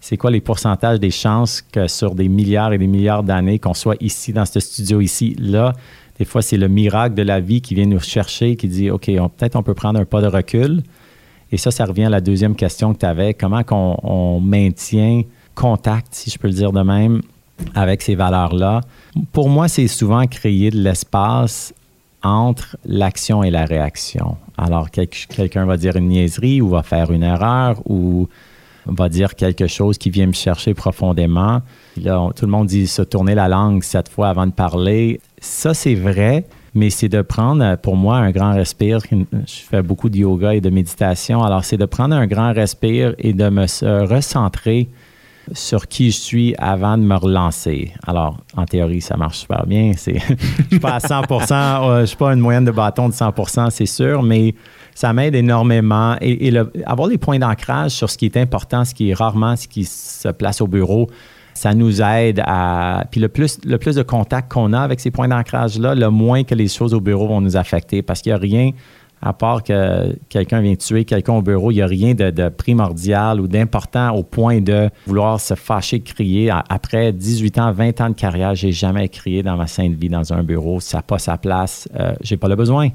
C'est 0.00 0.16
quoi 0.16 0.30
les 0.30 0.40
pourcentages 0.40 1.00
des 1.00 1.10
chances 1.10 1.60
que 1.60 1.88
sur 1.88 2.14
des 2.14 2.28
milliards 2.28 2.72
et 2.72 2.78
des 2.78 2.86
milliards 2.86 3.22
d'années 3.22 3.58
qu'on 3.58 3.74
soit 3.74 3.96
ici, 4.00 4.32
dans 4.32 4.44
ce 4.46 4.60
studio 4.60 5.00
ici, 5.00 5.36
là, 5.38 5.72
des 6.18 6.24
fois, 6.24 6.40
c'est 6.40 6.56
le 6.56 6.68
miracle 6.68 7.14
de 7.14 7.22
la 7.22 7.40
vie 7.40 7.60
qui 7.60 7.74
vient 7.74 7.86
nous 7.86 8.00
chercher, 8.00 8.56
qui 8.56 8.68
dit, 8.68 8.90
OK, 8.90 9.06
peut-être 9.06 9.56
on 9.56 9.62
peut 9.62 9.74
prendre 9.74 10.00
un 10.00 10.06
pas 10.06 10.22
de 10.22 10.26
recul. 10.26 10.82
Et 11.52 11.58
ça, 11.58 11.70
ça 11.70 11.84
revient 11.84 12.04
à 12.04 12.10
la 12.10 12.20
deuxième 12.20 12.56
question 12.56 12.94
que 12.94 13.00
tu 13.00 13.06
avais. 13.06 13.34
Comment 13.34 13.62
qu'on 13.62 13.98
on 14.02 14.40
maintient 14.40 15.22
contact, 15.56 16.08
si 16.12 16.30
je 16.30 16.38
peux 16.38 16.46
le 16.46 16.54
dire 16.54 16.70
de 16.70 16.82
même, 16.82 17.22
avec 17.74 18.02
ces 18.02 18.14
valeurs-là? 18.14 18.82
Pour 19.32 19.48
moi, 19.48 19.66
c'est 19.66 19.88
souvent 19.88 20.24
créer 20.26 20.70
de 20.70 20.78
l'espace 20.78 21.74
entre 22.22 22.76
l'action 22.84 23.42
et 23.42 23.50
la 23.50 23.64
réaction. 23.64 24.36
Alors, 24.56 24.90
quel- 24.90 25.08
quelqu'un 25.08 25.64
va 25.66 25.76
dire 25.76 25.96
une 25.96 26.08
niaiserie 26.08 26.60
ou 26.60 26.68
va 26.68 26.82
faire 26.82 27.10
une 27.10 27.22
erreur 27.22 27.80
ou 27.88 28.28
va 28.86 29.08
dire 29.08 29.34
quelque 29.34 29.66
chose 29.66 29.98
qui 29.98 30.10
vient 30.10 30.26
me 30.26 30.32
chercher 30.32 30.72
profondément. 30.74 31.60
Tout 31.96 32.44
le 32.46 32.46
monde 32.46 32.68
dit 32.68 32.86
se 32.86 33.02
tourner 33.02 33.34
la 33.34 33.48
langue 33.48 33.82
cette 33.82 34.08
fois 34.08 34.28
avant 34.28 34.46
de 34.46 34.52
parler. 34.52 35.20
Ça, 35.40 35.74
c'est 35.74 35.94
vrai, 35.96 36.44
mais 36.74 36.90
c'est 36.90 37.08
de 37.08 37.22
prendre, 37.22 37.76
pour 37.76 37.96
moi, 37.96 38.18
un 38.18 38.30
grand 38.30 38.54
respire. 38.54 39.00
Je 39.10 39.60
fais 39.68 39.82
beaucoup 39.82 40.08
de 40.08 40.18
yoga 40.18 40.54
et 40.54 40.60
de 40.60 40.70
méditation. 40.70 41.42
Alors, 41.42 41.64
c'est 41.64 41.76
de 41.78 41.84
prendre 41.86 42.14
un 42.14 42.26
grand 42.26 42.52
respire 42.52 43.14
et 43.18 43.32
de 43.32 43.48
me 43.48 43.66
recentrer 44.06 44.88
sur 45.52 45.86
qui 45.88 46.10
je 46.10 46.16
suis 46.16 46.54
avant 46.58 46.98
de 46.98 47.02
me 47.02 47.16
relancer. 47.16 47.92
Alors, 48.06 48.38
en 48.56 48.64
théorie, 48.64 49.00
ça 49.00 49.16
marche 49.16 49.38
super 49.38 49.66
bien. 49.66 49.92
C'est, 49.96 50.18
je 50.18 50.64
suis 50.70 50.78
pas 50.80 50.94
à 50.94 50.98
100% 50.98 51.52
euh, 51.52 52.00
je 52.00 52.06
suis 52.06 52.16
pas 52.16 52.32
une 52.32 52.40
moyenne 52.40 52.64
de 52.64 52.70
bâton 52.70 53.08
de 53.08 53.14
100% 53.14 53.70
c'est 53.70 53.86
sûr, 53.86 54.22
mais 54.22 54.54
ça 54.94 55.12
m'aide 55.12 55.34
énormément. 55.34 56.16
Et, 56.20 56.52
avoir 56.84 57.08
les 57.08 57.18
points 57.18 57.38
d'ancrage 57.38 57.92
sur 57.92 58.10
ce 58.10 58.18
qui 58.18 58.26
est 58.26 58.36
important, 58.36 58.84
ce 58.84 58.94
qui 58.94 59.10
est 59.10 59.14
rarement 59.14 59.56
ce 59.56 59.68
qui 59.68 59.84
se 59.84 60.28
place 60.28 60.60
au 60.60 60.66
bureau, 60.66 61.08
ça 61.54 61.74
nous 61.74 62.02
aide 62.02 62.42
à... 62.44 63.04
Puis 63.10 63.20
le 63.20 63.28
plus, 63.28 63.58
le 63.64 63.78
plus 63.78 63.94
de 63.96 64.02
contact 64.02 64.52
qu'on 64.52 64.72
a 64.72 64.80
avec 64.80 65.00
ces 65.00 65.10
points 65.10 65.28
d'ancrage-là, 65.28 65.94
le 65.94 66.10
moins 66.10 66.44
que 66.44 66.54
les 66.54 66.68
choses 66.68 66.92
au 66.92 67.00
bureau 67.00 67.28
vont 67.28 67.40
nous 67.40 67.56
affecter 67.56 68.02
parce 68.02 68.20
qu'il 68.20 68.32
n'y 68.32 68.38
a 68.38 68.40
rien 68.40 68.72
À 69.22 69.32
part 69.32 69.62
que 69.62 70.16
quelqu'un 70.28 70.60
vient 70.60 70.76
tuer 70.76 71.04
quelqu'un 71.04 71.32
au 71.32 71.42
bureau, 71.42 71.70
il 71.70 71.76
n'y 71.76 71.82
a 71.82 71.86
rien 71.86 72.14
de, 72.14 72.30
de 72.30 72.48
primordial 72.48 73.40
ou 73.40 73.48
d'important 73.48 74.10
au 74.10 74.22
point 74.22 74.60
de 74.60 74.90
vouloir 75.06 75.40
se 75.40 75.54
fâcher, 75.54 76.00
crier. 76.00 76.50
Après 76.68 77.12
18 77.12 77.58
ans, 77.58 77.72
20 77.72 78.00
ans 78.02 78.08
de 78.10 78.14
carrière, 78.14 78.54
j'ai 78.54 78.72
jamais 78.72 79.08
crié 79.08 79.42
dans 79.42 79.56
ma 79.56 79.66
sainte 79.66 79.94
vie 79.94 80.10
dans 80.10 80.32
un 80.32 80.42
bureau. 80.42 80.80
Ça 80.80 80.98
n'a 80.98 81.02
pas 81.02 81.18
sa 81.18 81.38
place. 81.38 81.88
Euh, 81.98 82.14
j'ai 82.20 82.36
pas 82.36 82.48
le 82.48 82.56
besoin. 82.56 82.90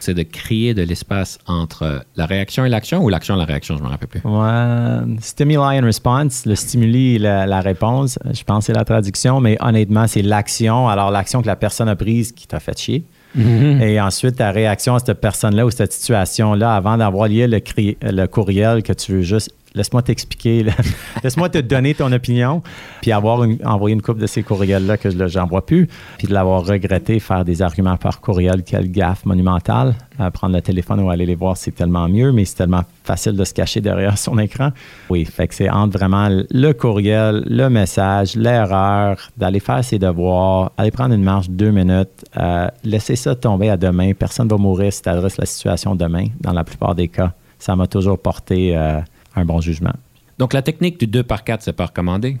C'est 0.00 0.14
de 0.14 0.22
créer 0.22 0.72
de 0.72 0.82
l'espace 0.82 1.38
entre 1.46 2.04
la 2.16 2.24
réaction 2.24 2.64
et 2.64 2.70
l'action 2.70 3.04
ou 3.04 3.10
l'action 3.10 3.36
et 3.36 3.38
la 3.38 3.44
réaction, 3.44 3.76
je 3.76 3.82
ne 3.82 3.86
me 3.86 3.90
rappelle 3.90 4.08
plus. 4.08 4.22
Ouais, 4.24 5.20
stimuli 5.20 5.78
and 5.78 5.84
response, 5.84 6.46
le 6.46 6.54
stimuli 6.54 7.16
et 7.16 7.18
la, 7.18 7.46
la 7.46 7.60
réponse, 7.60 8.18
je 8.32 8.42
pense 8.42 8.60
que 8.60 8.72
c'est 8.72 8.78
la 8.78 8.84
traduction, 8.86 9.40
mais 9.40 9.58
honnêtement, 9.60 10.06
c'est 10.06 10.22
l'action. 10.22 10.88
Alors, 10.88 11.10
l'action 11.10 11.42
que 11.42 11.46
la 11.46 11.56
personne 11.56 11.88
a 11.88 11.96
prise 11.96 12.32
qui 12.32 12.46
t'a 12.46 12.60
fait 12.60 12.78
chier. 12.78 13.04
Et 13.38 14.00
ensuite, 14.00 14.36
ta 14.36 14.50
réaction 14.50 14.96
à 14.96 14.98
cette 14.98 15.20
personne-là 15.20 15.64
ou 15.64 15.70
cette 15.70 15.92
situation-là, 15.92 16.74
avant 16.74 16.96
d'avoir 16.96 17.28
lié 17.28 17.46
le, 17.46 17.58
cri- 17.58 17.96
le 18.02 18.26
courriel 18.26 18.82
que 18.82 18.92
tu 18.92 19.12
veux 19.12 19.22
juste. 19.22 19.50
Laisse-moi 19.74 20.02
t'expliquer, 20.02 20.66
laisse-moi 21.24 21.48
te 21.48 21.58
donner 21.58 21.94
ton 21.94 22.10
opinion, 22.12 22.62
puis 23.00 23.12
avoir 23.12 23.46
envoyé 23.64 23.94
une 23.94 24.02
coupe 24.02 24.18
de 24.18 24.26
ces 24.26 24.42
courriels-là 24.42 24.96
que 24.96 25.10
je 25.10 25.38
n'en 25.38 25.46
vois 25.46 25.64
plus, 25.64 25.88
puis 26.18 26.26
de 26.26 26.34
l'avoir 26.34 26.66
regretté, 26.66 27.20
faire 27.20 27.44
des 27.44 27.62
arguments 27.62 27.96
par 27.96 28.20
courriel, 28.20 28.64
quelle 28.64 28.90
gaffe 28.90 29.24
monumentale. 29.24 29.94
Prendre 30.34 30.54
le 30.54 30.60
téléphone 30.60 31.00
ou 31.00 31.08
aller 31.08 31.24
les 31.24 31.34
voir, 31.34 31.56
c'est 31.56 31.70
tellement 31.70 32.06
mieux, 32.08 32.30
mais 32.30 32.44
c'est 32.44 32.56
tellement 32.56 32.82
facile 33.04 33.36
de 33.36 33.44
se 33.44 33.54
cacher 33.54 33.80
derrière 33.80 34.18
son 34.18 34.38
écran. 34.38 34.70
Oui, 35.08 35.24
fait 35.24 35.48
que 35.48 35.54
c'est 35.54 35.70
entre 35.70 35.96
vraiment 35.98 36.28
le 36.28 36.72
courriel, 36.72 37.42
le 37.46 37.68
message, 37.68 38.36
l'erreur, 38.36 39.30
d'aller 39.36 39.60
faire 39.60 39.82
ses 39.82 39.98
devoirs, 39.98 40.72
aller 40.76 40.90
prendre 40.90 41.14
une 41.14 41.22
marche 41.22 41.48
deux 41.48 41.70
minutes, 41.70 42.24
euh, 42.36 42.68
laisser 42.84 43.16
ça 43.16 43.34
tomber 43.34 43.70
à 43.70 43.76
demain. 43.76 44.12
Personne 44.14 44.46
ne 44.46 44.50
va 44.50 44.58
mourir 44.58 44.92
si 44.92 45.02
tu 45.02 45.08
adresses 45.08 45.38
la 45.38 45.46
situation 45.46 45.94
demain, 45.94 46.26
dans 46.40 46.52
la 46.52 46.64
plupart 46.64 46.94
des 46.94 47.08
cas. 47.08 47.32
Ça 47.58 47.76
m'a 47.76 47.86
toujours 47.86 48.18
porté 48.18 48.76
euh, 48.76 49.00
un 49.40 49.44
bon 49.44 49.60
jugement. 49.60 49.92
Donc, 50.38 50.52
la 50.52 50.62
technique 50.62 50.98
du 50.98 51.06
2 51.06 51.22
par 51.22 51.44
4, 51.44 51.62
c'est 51.62 51.72
pas 51.72 51.86
recommandé? 51.86 52.38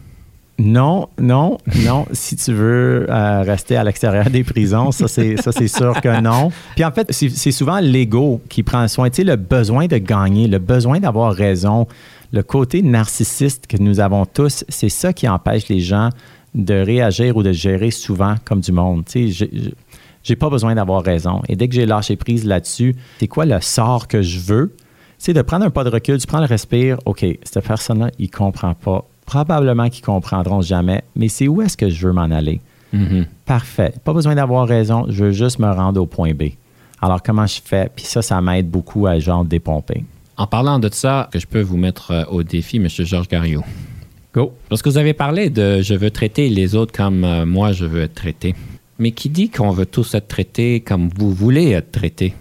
Non, 0.60 1.08
non, 1.18 1.56
non. 1.84 2.06
si 2.12 2.36
tu 2.36 2.52
veux 2.52 3.06
euh, 3.08 3.42
rester 3.42 3.76
à 3.76 3.84
l'extérieur 3.84 4.28
des 4.28 4.44
prisons, 4.44 4.92
ça 4.92 5.08
c'est 5.08 5.40
ça 5.40 5.52
c'est 5.52 5.68
sûr 5.68 5.98
que 6.02 6.20
non. 6.20 6.52
Puis 6.74 6.84
en 6.84 6.92
fait, 6.92 7.10
c'est 7.10 7.50
souvent 7.50 7.80
l'ego 7.80 8.42
qui 8.50 8.62
prend 8.62 8.86
soin. 8.86 9.08
Tu 9.08 9.16
sais, 9.16 9.24
le 9.24 9.36
besoin 9.36 9.86
de 9.86 9.96
gagner, 9.96 10.48
le 10.48 10.58
besoin 10.58 11.00
d'avoir 11.00 11.32
raison, 11.32 11.86
le 12.32 12.42
côté 12.42 12.82
narcissiste 12.82 13.66
que 13.66 13.78
nous 13.78 14.00
avons 14.00 14.26
tous, 14.26 14.64
c'est 14.68 14.90
ça 14.90 15.14
qui 15.14 15.26
empêche 15.26 15.68
les 15.68 15.80
gens 15.80 16.10
de 16.54 16.74
réagir 16.74 17.36
ou 17.36 17.42
de 17.42 17.52
gérer 17.52 17.90
souvent 17.90 18.34
comme 18.44 18.60
du 18.60 18.72
monde. 18.72 19.04
Tu 19.06 19.32
sais, 19.32 19.50
j'ai 20.22 20.36
pas 20.36 20.50
besoin 20.50 20.74
d'avoir 20.74 21.02
raison. 21.02 21.40
Et 21.48 21.56
dès 21.56 21.68
que 21.68 21.74
j'ai 21.74 21.86
lâché 21.86 22.16
prise 22.16 22.44
là-dessus, 22.44 22.96
c'est 23.18 23.28
quoi 23.28 23.46
le 23.46 23.60
sort 23.60 24.08
que 24.08 24.20
je 24.20 24.38
veux? 24.40 24.74
C'est 25.22 25.34
de 25.34 25.42
prendre 25.42 25.66
un 25.66 25.70
pas 25.70 25.84
de 25.84 25.90
recul, 25.90 26.16
tu 26.16 26.26
prends 26.26 26.40
le 26.40 26.46
respire, 26.46 26.96
OK, 27.04 27.26
cette 27.42 27.62
personne-là, 27.62 28.10
il 28.18 28.30
comprend 28.30 28.72
pas. 28.72 29.04
Probablement 29.26 29.90
qu'ils 29.90 30.02
comprendront 30.02 30.62
jamais, 30.62 31.04
mais 31.14 31.28
c'est 31.28 31.46
où 31.46 31.60
est-ce 31.60 31.76
que 31.76 31.90
je 31.90 32.06
veux 32.06 32.14
m'en 32.14 32.22
aller? 32.22 32.62
Mhm. 32.94 33.26
Parfait. 33.44 33.92
Pas 34.02 34.14
besoin 34.14 34.34
d'avoir 34.34 34.66
raison, 34.66 35.04
je 35.10 35.26
veux 35.26 35.32
juste 35.32 35.58
me 35.58 35.70
rendre 35.70 36.00
au 36.00 36.06
point 36.06 36.32
B. 36.32 36.44
Alors, 37.02 37.22
comment 37.22 37.46
je 37.46 37.60
fais? 37.62 37.90
Puis 37.94 38.06
ça, 38.06 38.22
ça 38.22 38.40
m'aide 38.40 38.70
beaucoup 38.70 39.06
à 39.06 39.18
genre 39.18 39.44
dépomper. 39.44 40.04
En 40.38 40.46
parlant 40.46 40.78
de 40.78 40.88
ça, 40.90 41.28
que 41.30 41.38
je 41.38 41.46
peux 41.46 41.60
vous 41.60 41.76
mettre 41.76 42.12
euh, 42.12 42.24
au 42.30 42.42
défi, 42.42 42.78
M. 42.78 42.88
Georges 42.88 43.28
Gariot. 43.28 43.62
Go! 44.32 44.54
Lorsque 44.70 44.86
vous 44.86 44.96
avez 44.96 45.12
parlé 45.12 45.50
de 45.50 45.82
je 45.82 45.92
veux 45.92 46.10
traiter 46.10 46.48
les 46.48 46.74
autres 46.74 46.92
comme 46.94 47.24
euh, 47.24 47.44
moi 47.44 47.72
je 47.72 47.84
veux 47.84 48.04
être 48.04 48.14
traité, 48.14 48.54
mais 48.98 49.10
qui 49.10 49.28
dit 49.28 49.50
qu'on 49.50 49.70
veut 49.70 49.84
tous 49.84 50.14
être 50.14 50.28
traités 50.28 50.80
comme 50.80 51.10
vous 51.14 51.30
voulez 51.30 51.72
être 51.72 51.92
traités? 51.92 52.32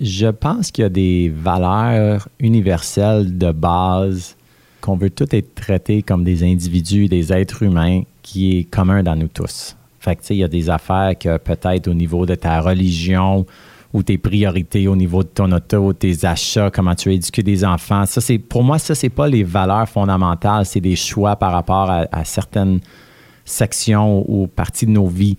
Je 0.00 0.26
pense 0.28 0.70
qu'il 0.70 0.82
y 0.82 0.86
a 0.86 0.90
des 0.90 1.32
valeurs 1.34 2.28
universelles 2.38 3.38
de 3.38 3.52
base 3.52 4.36
qu'on 4.80 4.96
veut 4.96 5.10
tous 5.10 5.34
être 5.34 5.54
traités 5.54 6.02
comme 6.02 6.22
des 6.22 6.42
individus, 6.44 7.08
des 7.08 7.32
êtres 7.32 7.62
humains, 7.62 8.02
qui 8.22 8.58
est 8.58 8.64
commun 8.64 9.02
dans 9.02 9.16
nous 9.16 9.28
tous. 9.28 9.76
Fait 10.00 10.14
que, 10.16 10.22
il 10.30 10.36
y 10.36 10.44
a 10.44 10.48
des 10.48 10.68
affaires 10.70 11.14
que 11.18 11.38
peut-être 11.38 11.88
au 11.88 11.94
niveau 11.94 12.26
de 12.26 12.34
ta 12.34 12.60
religion 12.60 13.46
ou 13.92 14.02
tes 14.02 14.18
priorités, 14.18 14.86
au 14.86 14.96
niveau 14.96 15.22
de 15.22 15.28
ton 15.28 15.50
auto, 15.52 15.92
tes 15.92 16.24
achats, 16.24 16.70
comment 16.70 16.94
tu 16.94 17.12
éduques 17.12 17.40
des 17.40 17.64
enfants, 17.64 18.04
ça, 18.04 18.20
c'est, 18.20 18.38
pour 18.38 18.62
moi, 18.62 18.78
ça, 18.78 18.94
c'est 18.94 19.08
pas 19.08 19.26
les 19.26 19.42
valeurs 19.42 19.88
fondamentales, 19.88 20.66
c'est 20.66 20.80
des 20.80 20.96
choix 20.96 21.36
par 21.36 21.52
rapport 21.52 21.90
à, 21.90 22.24
certaines 22.24 22.80
sections 23.44 24.24
ou 24.28 24.46
parties 24.46 24.86
de 24.86 24.90
nos 24.90 25.06
vies. 25.06 25.38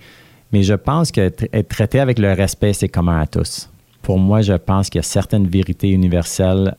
Mais 0.51 0.64
je 0.64 0.74
pense 0.74 1.12
que 1.12 1.30
tr- 1.30 1.49
être 1.53 1.68
traité 1.68 1.99
avec 1.99 2.18
le 2.20 2.34
respect, 2.34 2.74
c'est 2.74 2.89
commun 2.89 3.20
à 3.22 3.28
tous. 3.28 3.70
Pour 4.08 4.20
moi, 4.20 4.39
je 4.39 4.53
pense 4.53 4.89
qu'il 4.89 4.99
y 4.99 5.03
a 5.03 5.03
certaines 5.03 5.47
vérités 5.47 5.89
universelles. 5.89 6.78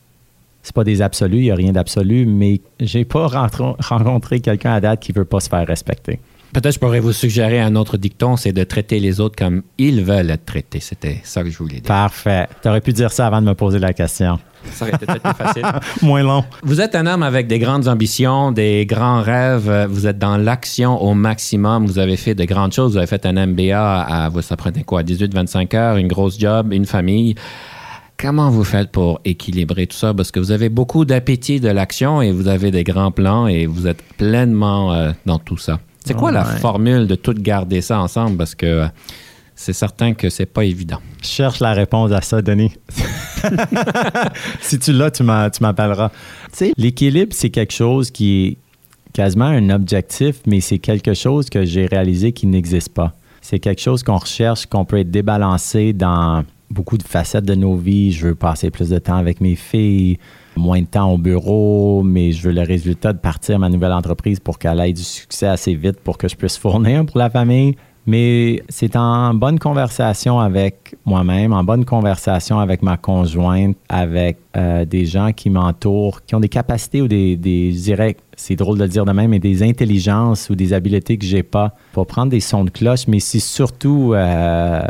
C'est 0.63 0.73
pas 0.73 0.83
des 0.83 1.03
absolus, 1.03 1.37
il 1.37 1.43
n'y 1.43 1.51
a 1.51 1.55
rien 1.55 1.71
d'absolu, 1.71 2.25
mais 2.25 2.59
j'ai 2.79 3.05
pas 3.05 3.27
rencontré 3.27 4.39
quelqu'un 4.39 4.73
à 4.73 4.81
date 4.81 4.99
qui 4.99 5.11
veut 5.11 5.25
pas 5.25 5.39
se 5.39 5.47
faire 5.47 5.67
respecter. 5.67 6.19
Peut-être 6.53 6.73
je 6.73 6.79
pourrais 6.79 6.99
vous 6.99 7.11
suggérer 7.11 7.61
un 7.61 7.75
autre 7.75 7.97
dicton, 7.97 8.35
c'est 8.35 8.51
de 8.51 8.63
traiter 8.63 8.99
les 8.99 9.19
autres 9.19 9.35
comme 9.35 9.61
ils 9.77 10.03
veulent 10.03 10.31
être 10.31 10.45
traités. 10.45 10.79
C'était 10.79 11.21
ça 11.23 11.43
que 11.43 11.51
je 11.51 11.57
voulais 11.59 11.75
dire. 11.75 11.83
Parfait. 11.83 12.47
Tu 12.63 12.67
aurais 12.67 12.81
pu 12.81 12.93
dire 12.93 13.11
ça 13.11 13.27
avant 13.27 13.43
de 13.43 13.45
me 13.45 13.53
poser 13.53 13.77
la 13.77 13.93
question. 13.93 14.39
Ça 14.71 14.85
aurait 14.85 14.95
été 14.95 15.05
peut-être 15.05 15.21
plus 15.23 15.43
facile. 15.43 15.63
Moins 16.01 16.23
long. 16.23 16.43
Vous 16.63 16.81
êtes 16.81 16.95
un 16.95 17.05
homme 17.07 17.23
avec 17.23 17.47
des 17.47 17.59
grandes 17.59 17.87
ambitions, 17.87 18.51
des 18.51 18.85
grands 18.85 19.21
rêves. 19.21 19.87
Vous 19.89 20.07
êtes 20.07 20.17
dans 20.19 20.37
l'action 20.37 21.01
au 21.01 21.13
maximum. 21.13 21.85
Vous 21.85 21.99
avez 21.99 22.17
fait 22.17 22.35
de 22.35 22.43
grandes 22.45 22.73
choses. 22.73 22.91
Vous 22.93 22.97
avez 22.97 23.07
fait 23.07 23.25
un 23.25 23.45
MBA 23.47 24.01
à, 24.01 24.29
vous, 24.29 24.41
ça 24.41 24.55
prenait 24.57 24.83
quoi, 24.83 25.03
18-25 25.03 25.75
heures, 25.75 25.97
une 25.97 26.07
grosse 26.07 26.39
job, 26.39 26.73
une 26.73 26.85
famille. 26.85 27.35
Comment 28.17 28.49
vous 28.49 28.65
faites 28.65 28.91
pour 28.91 29.21
équilibrer 29.23 29.87
tout 29.87 29.95
ça? 29.95 30.13
Parce 30.13 30.31
que 30.31 30.39
vous 30.41 30.51
avez 30.51 30.67
beaucoup 30.67 31.05
d'appétit 31.05 31.61
de 31.61 31.69
l'action 31.69 32.21
et 32.21 32.31
vous 32.33 32.49
avez 32.49 32.69
des 32.69 32.83
grands 32.83 33.11
plans 33.11 33.47
et 33.47 33.65
vous 33.65 33.87
êtes 33.87 34.01
pleinement 34.17 34.93
euh, 34.93 35.11
dans 35.25 35.39
tout 35.39 35.57
ça. 35.57 35.79
C'est 36.03 36.13
quoi 36.15 36.31
la 36.31 36.41
Ouais. 36.41 36.57
formule 36.59 37.07
de 37.07 37.15
tout 37.15 37.33
garder 37.37 37.79
ça 37.81 37.99
ensemble? 38.01 38.35
Parce 38.35 38.55
que 38.55 38.65
euh, 38.65 38.87
c'est 39.61 39.73
certain 39.73 40.13
que 40.13 40.29
c'est 40.29 40.45
pas 40.45 40.63
évident. 40.63 40.99
Je 41.21 41.27
cherche 41.27 41.59
la 41.59 41.73
réponse 41.73 42.13
à 42.13 42.21
ça, 42.21 42.41
Denis. 42.41 42.71
si 44.61 44.79
tu 44.79 44.93
l'as, 44.93 45.11
tu 45.11 45.21
m'a- 45.23 45.49
tu 45.49 45.61
m'appelleras. 45.61 46.11
Tu 46.57 46.71
l'équilibre, 46.77 47.33
c'est 47.35 47.49
quelque 47.49 47.73
chose 47.73 48.09
qui 48.09 48.45
est 48.45 48.57
quasiment 49.11 49.45
un 49.47 49.69
objectif, 49.69 50.37
mais 50.47 50.61
c'est 50.61 50.77
quelque 50.79 51.13
chose 51.13 51.49
que 51.49 51.65
j'ai 51.65 51.87
réalisé 51.87 52.31
qui 52.31 52.47
n'existe 52.47 52.93
pas. 52.93 53.11
C'est 53.41 53.59
quelque 53.59 53.81
chose 53.81 54.01
qu'on 54.01 54.15
recherche, 54.17 54.65
qu'on 54.65 54.85
peut 54.85 54.99
être 54.99 55.11
débalancé 55.11 55.91
dans 55.91 56.45
beaucoup 56.71 56.97
de 56.97 57.03
facettes 57.03 57.43
de 57.45 57.55
nos 57.55 57.75
vies. 57.75 58.13
Je 58.13 58.27
veux 58.27 58.35
passer 58.35 58.69
plus 58.71 58.87
de 58.87 58.97
temps 58.99 59.17
avec 59.17 59.41
mes 59.41 59.55
filles, 59.55 60.19
moins 60.55 60.79
de 60.79 60.85
temps 60.87 61.11
au 61.11 61.17
bureau, 61.17 62.01
mais 62.01 62.31
je 62.31 62.43
veux 62.43 62.53
le 62.53 62.61
résultat 62.61 63.11
de 63.11 63.17
partir 63.19 63.59
ma 63.59 63.67
nouvelle 63.67 63.91
entreprise 63.91 64.39
pour 64.39 64.57
qu'elle 64.57 64.79
ait 64.79 64.93
du 64.93 65.03
succès 65.03 65.47
assez 65.47 65.75
vite 65.75 65.99
pour 65.99 66.17
que 66.17 66.29
je 66.29 66.35
puisse 66.37 66.57
fournir 66.57 67.05
pour 67.05 67.17
la 67.17 67.29
famille. 67.29 67.75
Mais 68.09 68.63
c'est 68.69 68.95
en 68.95 69.35
bonne 69.35 69.59
conversation 69.59 70.39
avec 70.39 70.95
moi-même, 71.05 71.53
en 71.53 71.63
bonne 71.63 71.85
conversation 71.85 72.57
avec 72.57 72.81
ma 72.81 72.97
conjointe, 72.97 73.77
avec 73.87 74.37
euh, 74.57 74.83
des 74.83 75.05
gens 75.05 75.31
qui 75.31 75.51
m'entourent, 75.51 76.25
qui 76.25 76.33
ont 76.33 76.39
des 76.39 76.49
capacités 76.49 77.03
ou 77.03 77.07
des, 77.07 77.37
je 77.71 77.79
dirais, 77.79 78.17
c'est 78.35 78.55
drôle 78.55 78.79
de 78.79 78.83
le 78.85 78.89
dire 78.89 79.05
de 79.05 79.11
même, 79.11 79.29
mais 79.29 79.37
des 79.37 79.61
intelligences 79.61 80.49
ou 80.49 80.55
des 80.55 80.73
habiletés 80.73 81.19
que 81.19 81.25
j'ai 81.25 81.43
pas 81.43 81.75
pour 81.91 82.07
prendre 82.07 82.31
des 82.31 82.39
sons 82.39 82.63
de 82.63 82.71
cloche, 82.71 83.07
mais 83.07 83.19
c'est 83.19 83.37
surtout 83.37 84.13
euh, 84.15 84.81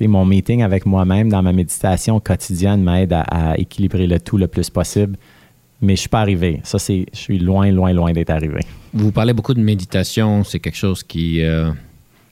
mon 0.00 0.24
meeting 0.24 0.64
avec 0.64 0.86
moi-même 0.86 1.28
dans 1.28 1.42
ma 1.44 1.52
méditation 1.52 2.18
quotidienne 2.18 2.82
m'aide 2.82 3.12
à, 3.12 3.20
à 3.20 3.56
équilibrer 3.56 4.08
le 4.08 4.18
tout 4.18 4.36
le 4.36 4.48
plus 4.48 4.68
possible. 4.68 5.16
Mais 5.80 5.94
je 5.94 6.00
suis 6.00 6.08
pas 6.08 6.22
arrivé. 6.22 6.60
Ça, 6.64 6.80
c'est, 6.80 7.06
je 7.12 7.18
suis 7.18 7.38
loin, 7.38 7.70
loin, 7.70 7.92
loin 7.92 8.12
d'être 8.12 8.30
arrivé. 8.30 8.62
Vous 8.92 9.12
parlez 9.12 9.32
beaucoup 9.32 9.54
de 9.54 9.62
méditation. 9.62 10.42
C'est 10.42 10.58
quelque 10.58 10.76
chose 10.76 11.04
qui, 11.04 11.40
euh, 11.40 11.70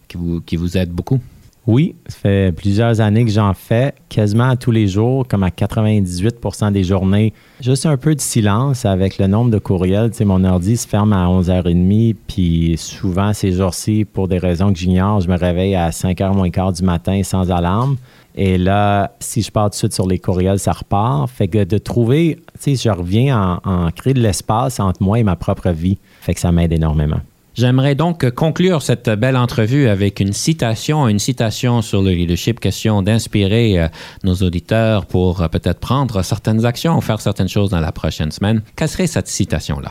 qui, 0.09 0.57
vous, 0.57 0.77
aide 0.77 0.91
beaucoup? 0.91 1.21
Oui, 1.67 1.97
ça 2.07 2.17
fait 2.17 2.57
plusieurs 2.57 3.03
années 3.03 3.27
que 3.27 3.31
j'en 3.31 3.53
fais, 3.53 3.93
quasiment 4.09 4.57
tous 4.57 4.71
les 4.71 4.89
jours, 4.89 5.29
comme 5.29 5.43
à 5.43 5.51
98% 5.51 6.73
des 6.73 6.83
journées. 6.83 7.35
Juste 7.61 7.85
un 7.85 7.99
peu 7.99 8.15
de 8.15 8.21
silence 8.23 8.87
avec 8.87 9.19
le 9.19 9.27
nombre 9.27 9.51
de 9.51 9.59
courriels. 9.59 10.11
Mon 10.25 10.45
ordi 10.45 10.79
se 10.79 10.89
ferme 10.89 11.13
à 11.13 11.27
11h30, 11.27 12.17
puis 12.27 12.75
souvent, 12.79 13.35
ces 13.35 13.53
jours-ci, 13.53 14.07
pour 14.07 14.29
des 14.29 14.39
raisons 14.39 14.73
que 14.73 14.79
j'ignore, 14.79 15.21
je 15.21 15.29
me 15.29 15.37
réveille 15.37 15.75
à 15.75 15.91
5h 15.91 16.35
moins 16.35 16.49
quart 16.49 16.73
du 16.73 16.83
matin 16.83 17.23
sans 17.23 17.51
alarme. 17.51 17.97
Et 18.35 18.57
là, 18.57 19.13
si 19.21 19.43
je 19.43 19.51
pars 19.51 19.65
tout 19.65 19.71
de 19.71 19.75
suite 19.75 19.93
sur 19.93 20.07
les 20.07 20.19
courriels, 20.19 20.61
ça 20.61 20.73
repart. 20.73 21.29
Fait 21.29 21.49
que 21.49 21.65
de 21.65 21.77
trouver, 21.77 22.39
tu 22.63 22.77
sais, 22.77 22.89
je 22.89 22.89
reviens 22.89 23.61
en, 23.65 23.71
en 23.71 23.91
créer 23.91 24.15
de 24.15 24.21
l'espace 24.21 24.81
entre 24.81 25.03
moi 25.03 25.19
et 25.19 25.23
ma 25.23 25.37
propre 25.37 25.71
vie. 25.71 25.99
Fait 26.21 26.33
que 26.33 26.41
ça 26.41 26.51
m'aide 26.51 26.73
énormément. 26.73 27.21
J'aimerais 27.59 27.97
donc 27.97 28.31
conclure 28.31 28.83
cette 28.83 29.11
belle 29.11 29.37
entrevue 29.37 29.89
avec 29.89 30.21
une 30.21 30.33
citation, 30.33 31.09
une 31.09 31.19
citation 31.19 31.83
sur 31.83 32.03
le 32.03 32.13
leadership, 32.13 32.61
question 32.61 33.03
d'inspirer 33.03 33.81
euh, 33.81 33.89
nos 34.23 34.37
auditeurs 34.37 35.07
pour 35.07 35.43
euh, 35.43 35.49
peut-être 35.49 35.81
prendre 35.81 36.23
certaines 36.23 36.65
actions 36.65 36.97
ou 36.97 37.01
faire 37.01 37.21
certaines 37.21 37.49
choses 37.49 37.71
dans 37.71 37.81
la 37.81 37.91
prochaine 37.91 38.31
semaine. 38.31 38.63
Quelle 38.77 38.89
serait 38.89 39.09
cette 39.09 39.27
citation-là? 39.27 39.91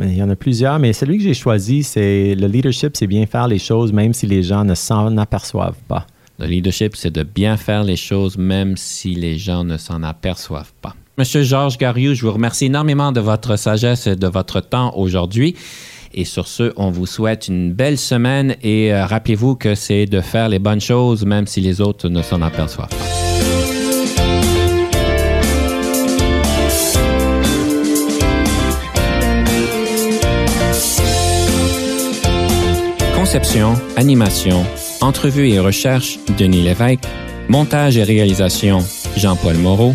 Il 0.00 0.16
y 0.16 0.20
en 0.20 0.30
a 0.30 0.34
plusieurs, 0.34 0.80
mais 0.80 0.92
celui 0.92 1.18
que 1.18 1.22
j'ai 1.22 1.34
choisi, 1.34 1.84
c'est 1.84 2.34
le 2.34 2.48
leadership, 2.48 2.96
c'est 2.96 3.06
bien 3.06 3.24
faire 3.26 3.46
les 3.46 3.60
choses 3.60 3.92
même 3.92 4.12
si 4.12 4.26
les 4.26 4.42
gens 4.42 4.64
ne 4.64 4.74
s'en 4.74 5.16
aperçoivent 5.16 5.78
pas. 5.86 6.08
Le 6.40 6.46
leadership, 6.46 6.96
c'est 6.96 7.14
de 7.14 7.22
bien 7.22 7.56
faire 7.56 7.84
les 7.84 7.94
choses 7.94 8.36
même 8.36 8.76
si 8.76 9.14
les 9.14 9.38
gens 9.38 9.62
ne 9.62 9.76
s'en 9.76 10.02
aperçoivent 10.02 10.72
pas. 10.82 10.96
Monsieur 11.18 11.44
Georges 11.44 11.78
Gariou, 11.78 12.14
je 12.14 12.26
vous 12.26 12.32
remercie 12.32 12.64
énormément 12.64 13.12
de 13.12 13.20
votre 13.20 13.54
sagesse 13.54 14.08
et 14.08 14.16
de 14.16 14.26
votre 14.26 14.60
temps 14.60 14.92
aujourd'hui. 14.96 15.54
Et 16.18 16.24
sur 16.24 16.48
ce, 16.48 16.72
on 16.76 16.90
vous 16.90 17.04
souhaite 17.04 17.48
une 17.48 17.74
belle 17.74 17.98
semaine 17.98 18.56
et 18.62 18.92
euh, 18.92 19.04
rappelez-vous 19.04 19.54
que 19.54 19.74
c'est 19.74 20.06
de 20.06 20.22
faire 20.22 20.48
les 20.48 20.58
bonnes 20.58 20.80
choses 20.80 21.26
même 21.26 21.46
si 21.46 21.60
les 21.60 21.82
autres 21.82 22.08
ne 22.08 22.22
s'en 22.22 22.40
aperçoivent 22.40 22.88
pas. 22.88 22.96
Conception, 33.14 33.74
animation, 33.96 34.64
entrevue 35.02 35.50
et 35.50 35.58
recherche, 35.58 36.18
Denis 36.38 36.62
Lévesque. 36.62 37.04
Montage 37.48 37.96
et 37.98 38.04
réalisation, 38.04 38.78
Jean-Paul 39.16 39.56
Moreau. 39.58 39.94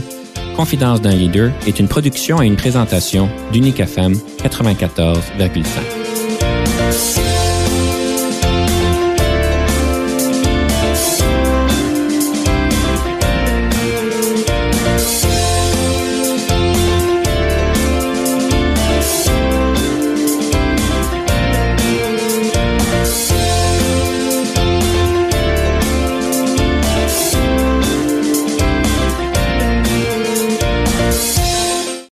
Confidence 0.55 1.01
d'un 1.01 1.15
leader 1.15 1.51
est 1.65 1.79
une 1.79 1.87
production 1.87 2.41
et 2.41 2.45
une 2.45 2.57
présentation 2.57 3.27
d'Unique 3.51 3.79
FM 3.79 4.13
94,5. 4.43 6.00